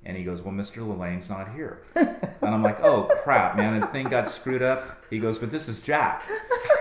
And 0.07 0.15
he 0.15 0.23
goes, 0.23 0.43
Well, 0.43 0.53
Mr. 0.53 0.85
LaLanne's 0.85 1.31
not 1.31 1.51
here. 1.55 1.81
and 1.95 2.19
I'm 2.43 2.61
like, 2.61 2.79
Oh, 2.83 3.09
crap, 3.23 3.57
man. 3.57 3.73
And 3.73 3.81
the 3.81 3.87
thing 3.87 4.07
got 4.07 4.27
screwed 4.27 4.61
up. 4.61 5.03
He 5.09 5.17
goes, 5.17 5.39
But 5.39 5.49
this 5.49 5.67
is 5.67 5.81
Jack. 5.81 6.21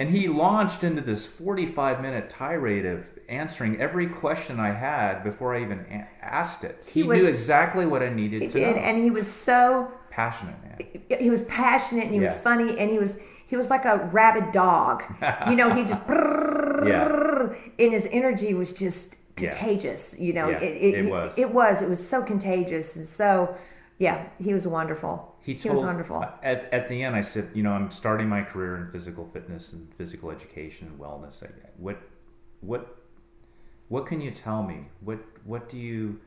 and 0.00 0.08
he 0.08 0.28
launched 0.28 0.82
into 0.82 1.02
this 1.02 1.26
45 1.26 2.00
minute 2.00 2.30
tirade 2.30 2.86
of 2.86 3.04
answering 3.28 3.78
every 3.78 4.06
question 4.06 4.58
I 4.58 4.70
had 4.70 5.22
before 5.22 5.54
I 5.54 5.60
even 5.60 5.80
a- 5.90 6.08
asked 6.24 6.64
it. 6.64 6.82
He, 6.86 7.02
He 7.02 7.06
was- 7.06 7.18
knew 7.18 7.26
exactly 7.28 7.84
what 7.86 8.02
I 8.02 8.08
needed 8.08 8.48
to 8.50 8.58
did, 8.58 8.76
know. 8.76 8.82
and 8.82 8.96
he 9.04 9.10
was 9.10 9.30
so 9.30 9.92
Passionate, 10.10 10.56
man. 10.64 11.18
he 11.20 11.28
was 11.30 11.42
passionate 11.42 12.04
and 12.06 12.14
he 12.14 12.20
was 12.20 12.36
funny 12.38 12.76
and 12.78 12.90
he 12.90 12.98
was 12.98 13.18
he 13.46 13.56
was 13.56 13.68
like 13.68 13.84
a 13.84 13.96
rabid 14.12 14.52
dog. 14.52 15.02
you 15.48 15.54
know, 15.56 15.68
he 15.74 15.84
just 15.84 16.00
Yeah. 16.08 17.52
and 17.78 17.92
his 17.92 18.08
energy 18.10 18.54
was 18.54 18.72
just 18.72 19.16
Yeah. 19.38 19.50
contagious. 19.50 20.16
You 20.18 20.32
know, 20.32 20.48
Yeah, 20.48 20.58
it, 20.58 20.82
it, 20.82 20.94
it 21.06 21.10
was. 21.10 21.38
It 21.38 21.50
was. 21.52 21.82
It 21.82 21.88
was 21.88 22.00
so 22.14 22.22
contagious 22.22 22.96
and 22.96 23.04
so. 23.06 23.54
Yeah, 24.00 24.30
he 24.42 24.54
was 24.54 24.66
wonderful. 24.66 25.36
He, 25.42 25.52
He, 25.52 25.68
was 25.68 25.80
wonderful. 25.80 26.24
At, 26.42 26.72
at 26.72 26.88
the 26.88 27.02
end, 27.02 27.14
I 27.14 27.20
said, 27.20 27.50
you 27.54 27.62
know, 27.62 27.72
I'm 27.72 27.90
starting 27.90 28.30
my 28.30 28.42
career 28.42 28.76
in 28.78 28.90
physical 28.90 29.28
fitness 29.30 29.74
and 29.74 29.92
physical 29.94 30.30
education 30.30 30.88
and 30.88 30.98
wellness. 30.98 31.46
What, 31.76 32.00
what, 32.62 32.96
what 33.88 34.06
can 34.06 34.22
you 34.22 34.30
tell 34.30 34.62
me? 34.62 34.86
What, 35.00 35.18
what 35.44 35.68
do 35.68 35.76
you 35.76 36.18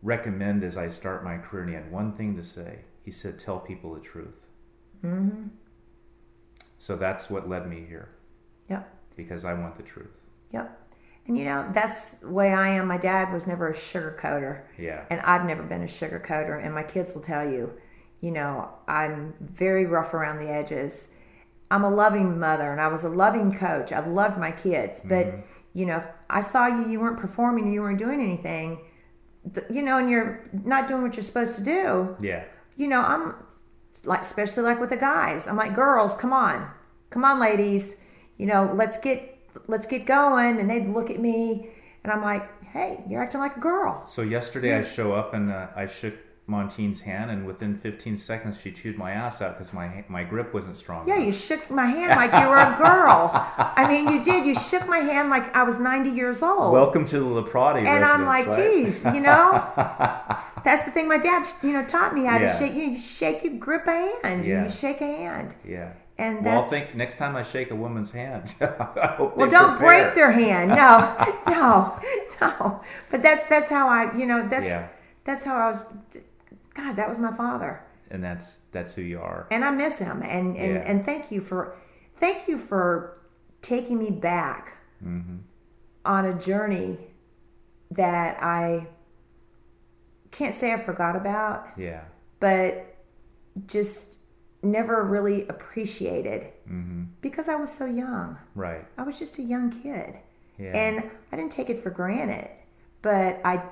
recommend 0.00 0.62
as 0.62 0.76
I 0.76 0.86
start 0.86 1.24
my 1.24 1.38
career? 1.38 1.62
And 1.62 1.70
he 1.70 1.74
had 1.76 1.90
one 1.90 2.12
thing 2.12 2.36
to 2.36 2.42
say. 2.42 2.78
He 3.04 3.10
said, 3.10 3.36
"Tell 3.40 3.58
people 3.58 3.94
the 3.94 4.00
truth." 4.00 4.46
Mm-hmm. 5.04 5.48
So 6.78 6.94
that's 6.94 7.28
what 7.28 7.48
led 7.48 7.68
me 7.68 7.84
here 7.88 8.10
Yep. 8.70 8.88
because 9.16 9.44
I 9.44 9.54
want 9.54 9.76
the 9.76 9.82
truth. 9.82 10.20
Yep. 10.52 10.81
And 11.26 11.38
you 11.38 11.44
know, 11.44 11.68
that's 11.72 12.14
the 12.14 12.28
way 12.30 12.52
I 12.52 12.68
am. 12.70 12.88
My 12.88 12.98
dad 12.98 13.32
was 13.32 13.46
never 13.46 13.68
a 13.68 13.74
sugarcoater. 13.74 14.62
Yeah. 14.78 15.04
And 15.10 15.20
I've 15.20 15.44
never 15.46 15.62
been 15.62 15.82
a 15.82 15.86
sugarcoater. 15.86 16.62
And 16.64 16.74
my 16.74 16.82
kids 16.82 17.14
will 17.14 17.22
tell 17.22 17.48
you, 17.48 17.72
you 18.20 18.30
know, 18.32 18.68
I'm 18.88 19.34
very 19.40 19.86
rough 19.86 20.14
around 20.14 20.38
the 20.38 20.50
edges. 20.50 21.08
I'm 21.70 21.84
a 21.84 21.90
loving 21.90 22.38
mother 22.38 22.70
and 22.72 22.80
I 22.80 22.88
was 22.88 23.04
a 23.04 23.08
loving 23.08 23.56
coach. 23.56 23.92
I 23.92 24.00
loved 24.06 24.38
my 24.38 24.50
kids. 24.50 25.00
But, 25.04 25.26
Mm-hmm. 25.26 25.40
you 25.74 25.86
know, 25.86 25.96
if 25.98 26.06
I 26.28 26.40
saw 26.42 26.66
you, 26.66 26.88
you 26.90 27.00
weren't 27.00 27.18
performing, 27.18 27.72
you 27.72 27.80
weren't 27.82 27.98
doing 27.98 28.20
anything, 28.20 28.80
you 29.70 29.82
know, 29.82 29.98
and 29.98 30.10
you're 30.10 30.42
not 30.52 30.86
doing 30.86 31.02
what 31.02 31.16
you're 31.16 31.22
supposed 31.22 31.56
to 31.56 31.64
do, 31.64 32.16
Yeah. 32.20 32.44
you 32.76 32.88
know, 32.88 33.00
I'm 33.00 33.34
like, 34.04 34.20
especially 34.22 34.64
like 34.64 34.80
with 34.80 34.90
the 34.90 34.96
guys, 34.96 35.46
I'm 35.48 35.56
like, 35.56 35.74
girls, 35.74 36.14
come 36.16 36.32
on, 36.32 36.68
come 37.10 37.24
on, 37.24 37.40
ladies, 37.40 37.96
you 38.38 38.46
know, 38.46 38.72
let's 38.74 38.98
get, 38.98 39.31
let's 39.66 39.86
get 39.86 40.06
going. 40.06 40.58
And 40.58 40.68
they'd 40.70 40.88
look 40.88 41.10
at 41.10 41.20
me 41.20 41.68
and 42.04 42.12
I'm 42.12 42.22
like, 42.22 42.48
hey, 42.64 43.02
you're 43.08 43.22
acting 43.22 43.40
like 43.40 43.56
a 43.56 43.60
girl. 43.60 44.04
So 44.06 44.22
yesterday 44.22 44.76
I 44.76 44.82
show 44.82 45.12
up 45.12 45.34
and 45.34 45.50
uh, 45.50 45.68
I 45.76 45.86
shook 45.86 46.14
Montine's 46.48 47.00
hand, 47.02 47.30
and 47.30 47.46
within 47.46 47.76
15 47.78 48.16
seconds 48.16 48.60
she 48.60 48.72
chewed 48.72 48.98
my 48.98 49.12
ass 49.12 49.40
out 49.40 49.54
because 49.56 49.72
my 49.72 50.04
my 50.08 50.24
grip 50.24 50.52
wasn't 50.52 50.76
strong. 50.76 51.06
Yeah, 51.06 51.14
enough. 51.14 51.26
you 51.26 51.32
shook 51.32 51.70
my 51.70 51.86
hand 51.86 52.10
like 52.16 52.32
you 52.42 52.48
were 52.48 52.56
a 52.58 52.76
girl. 52.76 53.30
I 53.58 53.86
mean, 53.88 54.08
you 54.10 54.22
did. 54.24 54.44
You 54.44 54.56
shook 54.56 54.88
my 54.88 54.98
hand 54.98 55.30
like 55.30 55.54
I 55.54 55.62
was 55.62 55.78
90 55.78 56.10
years 56.10 56.42
old. 56.42 56.72
Welcome 56.72 57.06
to 57.06 57.20
the 57.20 57.42
LeProtti 57.42 57.84
and 57.86 58.04
I'm 58.04 58.24
like, 58.26 58.48
right? 58.48 58.72
geez, 58.72 59.04
you 59.04 59.20
know, 59.20 59.62
that's 60.64 60.84
the 60.84 60.90
thing 60.90 61.06
my 61.08 61.18
dad, 61.18 61.46
you 61.62 61.72
know, 61.72 61.84
taught 61.84 62.12
me 62.12 62.24
how 62.24 62.38
Yeah. 62.38 62.52
to 62.52 62.58
shake. 62.58 62.74
You 62.74 62.98
shake, 62.98 63.44
you 63.44 63.50
grip 63.58 63.86
a 63.86 64.12
hand, 64.22 64.44
Yeah. 64.44 64.64
you 64.64 64.70
shake 64.70 65.00
a 65.00 65.06
hand. 65.06 65.54
Yeah. 65.64 65.92
And 66.18 66.44
well, 66.44 66.60
I'll 66.62 66.68
think 66.68 66.94
next 66.94 67.16
time 67.16 67.36
I 67.36 67.42
shake 67.42 67.70
a 67.70 67.74
woman's 67.74 68.12
hand. 68.12 68.54
I 68.60 69.14
hope 69.16 69.36
Well, 69.36 69.48
don't 69.48 69.76
prepare. 69.78 70.04
break 70.04 70.14
their 70.14 70.30
hand. 70.30 70.68
No, 70.70 71.16
no, 71.46 72.00
no. 72.40 72.80
But 73.10 73.22
that's 73.22 73.46
that's 73.46 73.70
how 73.70 73.88
I, 73.88 74.14
you 74.16 74.26
know, 74.26 74.46
that's 74.48 74.64
Yeah. 74.64 74.88
that's 75.24 75.44
how 75.44 75.56
I 75.56 75.68
was. 75.70 75.84
God, 76.74 76.96
that 76.96 77.08
was 77.08 77.18
my 77.18 77.32
father, 77.36 77.82
And 78.10 78.22
that's 78.22 78.58
that's 78.72 78.92
who 78.94 79.02
you 79.02 79.20
are. 79.20 79.46
and 79.50 79.64
I 79.64 79.70
miss 79.70 79.98
him. 79.98 80.22
And 80.22 80.56
and, 80.56 80.74
Yeah. 80.74 80.82
and 80.86 81.04
thank 81.04 81.30
you 81.32 81.40
for 81.40 81.76
thank 82.20 82.46
you 82.48 82.58
for 82.58 83.18
taking 83.62 83.98
me 83.98 84.10
back 84.10 84.74
Mm-hmm. 85.04 85.38
on 86.04 86.26
a 86.26 86.34
journey 86.38 86.98
that 87.90 88.40
I 88.42 88.86
can't 90.30 90.54
say 90.54 90.72
I 90.72 90.78
forgot 90.78 91.16
about, 91.16 91.66
Yeah. 91.76 92.02
but 92.40 92.96
just 93.66 94.18
never 94.62 95.04
really 95.04 95.46
appreciated 95.48 96.48
Mm-hmm. 96.70 97.02
because 97.20 97.48
I 97.48 97.56
was 97.56 97.70
so 97.72 97.84
young. 97.84 98.38
Right. 98.54 98.86
I 98.96 99.02
was 99.02 99.18
just 99.18 99.38
a 99.38 99.42
young 99.42 99.70
kid. 99.82 100.16
Yeah. 100.58 100.76
And 100.76 101.10
I 101.32 101.36
didn't 101.36 101.52
take 101.52 101.68
it 101.70 101.82
for 101.82 101.90
granted, 101.90 102.48
but 103.02 103.40
I, 103.44 103.62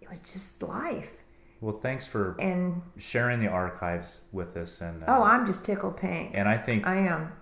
it 0.00 0.10
was 0.10 0.20
just 0.32 0.62
life. 0.62 1.10
Well, 1.60 1.78
thanks 1.78 2.06
for 2.08 2.34
And 2.40 2.82
sharing 2.98 3.38
the 3.40 3.46
archives 3.48 4.22
with 4.32 4.56
us. 4.56 4.80
And 4.80 5.02
uh, 5.04 5.06
oh, 5.08 5.22
I'm 5.22 5.46
just 5.46 5.62
tickled 5.64 5.96
pink. 5.96 6.32
and 6.34 6.48
I 6.48 6.58
think 6.58 6.84
I 6.86 6.96
am. 6.96 7.32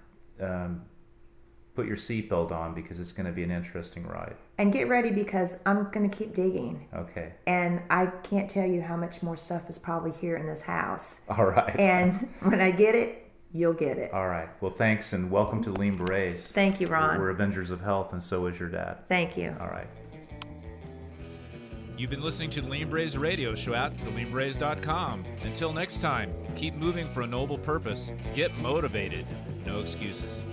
um, 0.40 0.82
put 1.74 1.86
your 1.86 1.96
seatbelt 1.96 2.52
on 2.52 2.74
because 2.74 3.00
it's 3.00 3.12
going 3.12 3.26
to 3.26 3.32
be 3.32 3.42
an 3.42 3.50
interesting 3.50 4.06
ride. 4.06 4.36
And 4.60 4.70
get 4.74 4.88
ready 4.88 5.10
because 5.10 5.56
I'm 5.64 5.90
going 5.90 6.10
to 6.10 6.14
keep 6.14 6.34
digging. 6.34 6.86
Okay. 6.94 7.32
And 7.46 7.80
I 7.88 8.08
can't 8.22 8.50
tell 8.50 8.66
you 8.66 8.82
how 8.82 8.94
much 8.94 9.22
more 9.22 9.34
stuff 9.34 9.70
is 9.70 9.78
probably 9.78 10.12
here 10.12 10.36
in 10.36 10.44
this 10.44 10.60
house. 10.60 11.16
All 11.30 11.46
right. 11.46 11.74
And 11.80 12.14
when 12.42 12.60
I 12.60 12.70
get 12.70 12.94
it, 12.94 13.30
you'll 13.54 13.72
get 13.72 13.96
it. 13.96 14.12
All 14.12 14.28
right. 14.28 14.50
Well, 14.60 14.70
thanks 14.70 15.14
and 15.14 15.30
welcome 15.30 15.62
to 15.62 15.70
Lean 15.70 15.96
Berets. 15.96 16.52
Thank 16.52 16.78
you, 16.78 16.88
Ron. 16.88 17.18
We're 17.18 17.30
Avengers 17.30 17.70
of 17.70 17.80
Health, 17.80 18.12
and 18.12 18.22
so 18.22 18.44
is 18.48 18.60
your 18.60 18.68
dad. 18.68 18.98
Thank 19.08 19.34
you. 19.34 19.56
All 19.58 19.68
right. 19.68 19.88
You've 21.96 22.10
been 22.10 22.22
listening 22.22 22.50
to 22.50 22.60
the 22.60 22.68
Lean 22.68 22.90
Berets 22.90 23.16
radio 23.16 23.54
show 23.54 23.72
at 23.72 23.96
theleanberets.com. 23.96 25.24
Until 25.42 25.72
next 25.72 26.00
time, 26.00 26.34
keep 26.54 26.74
moving 26.74 27.08
for 27.08 27.22
a 27.22 27.26
noble 27.26 27.56
purpose. 27.56 28.12
Get 28.34 28.54
motivated. 28.58 29.26
No 29.64 29.80
excuses. 29.80 30.44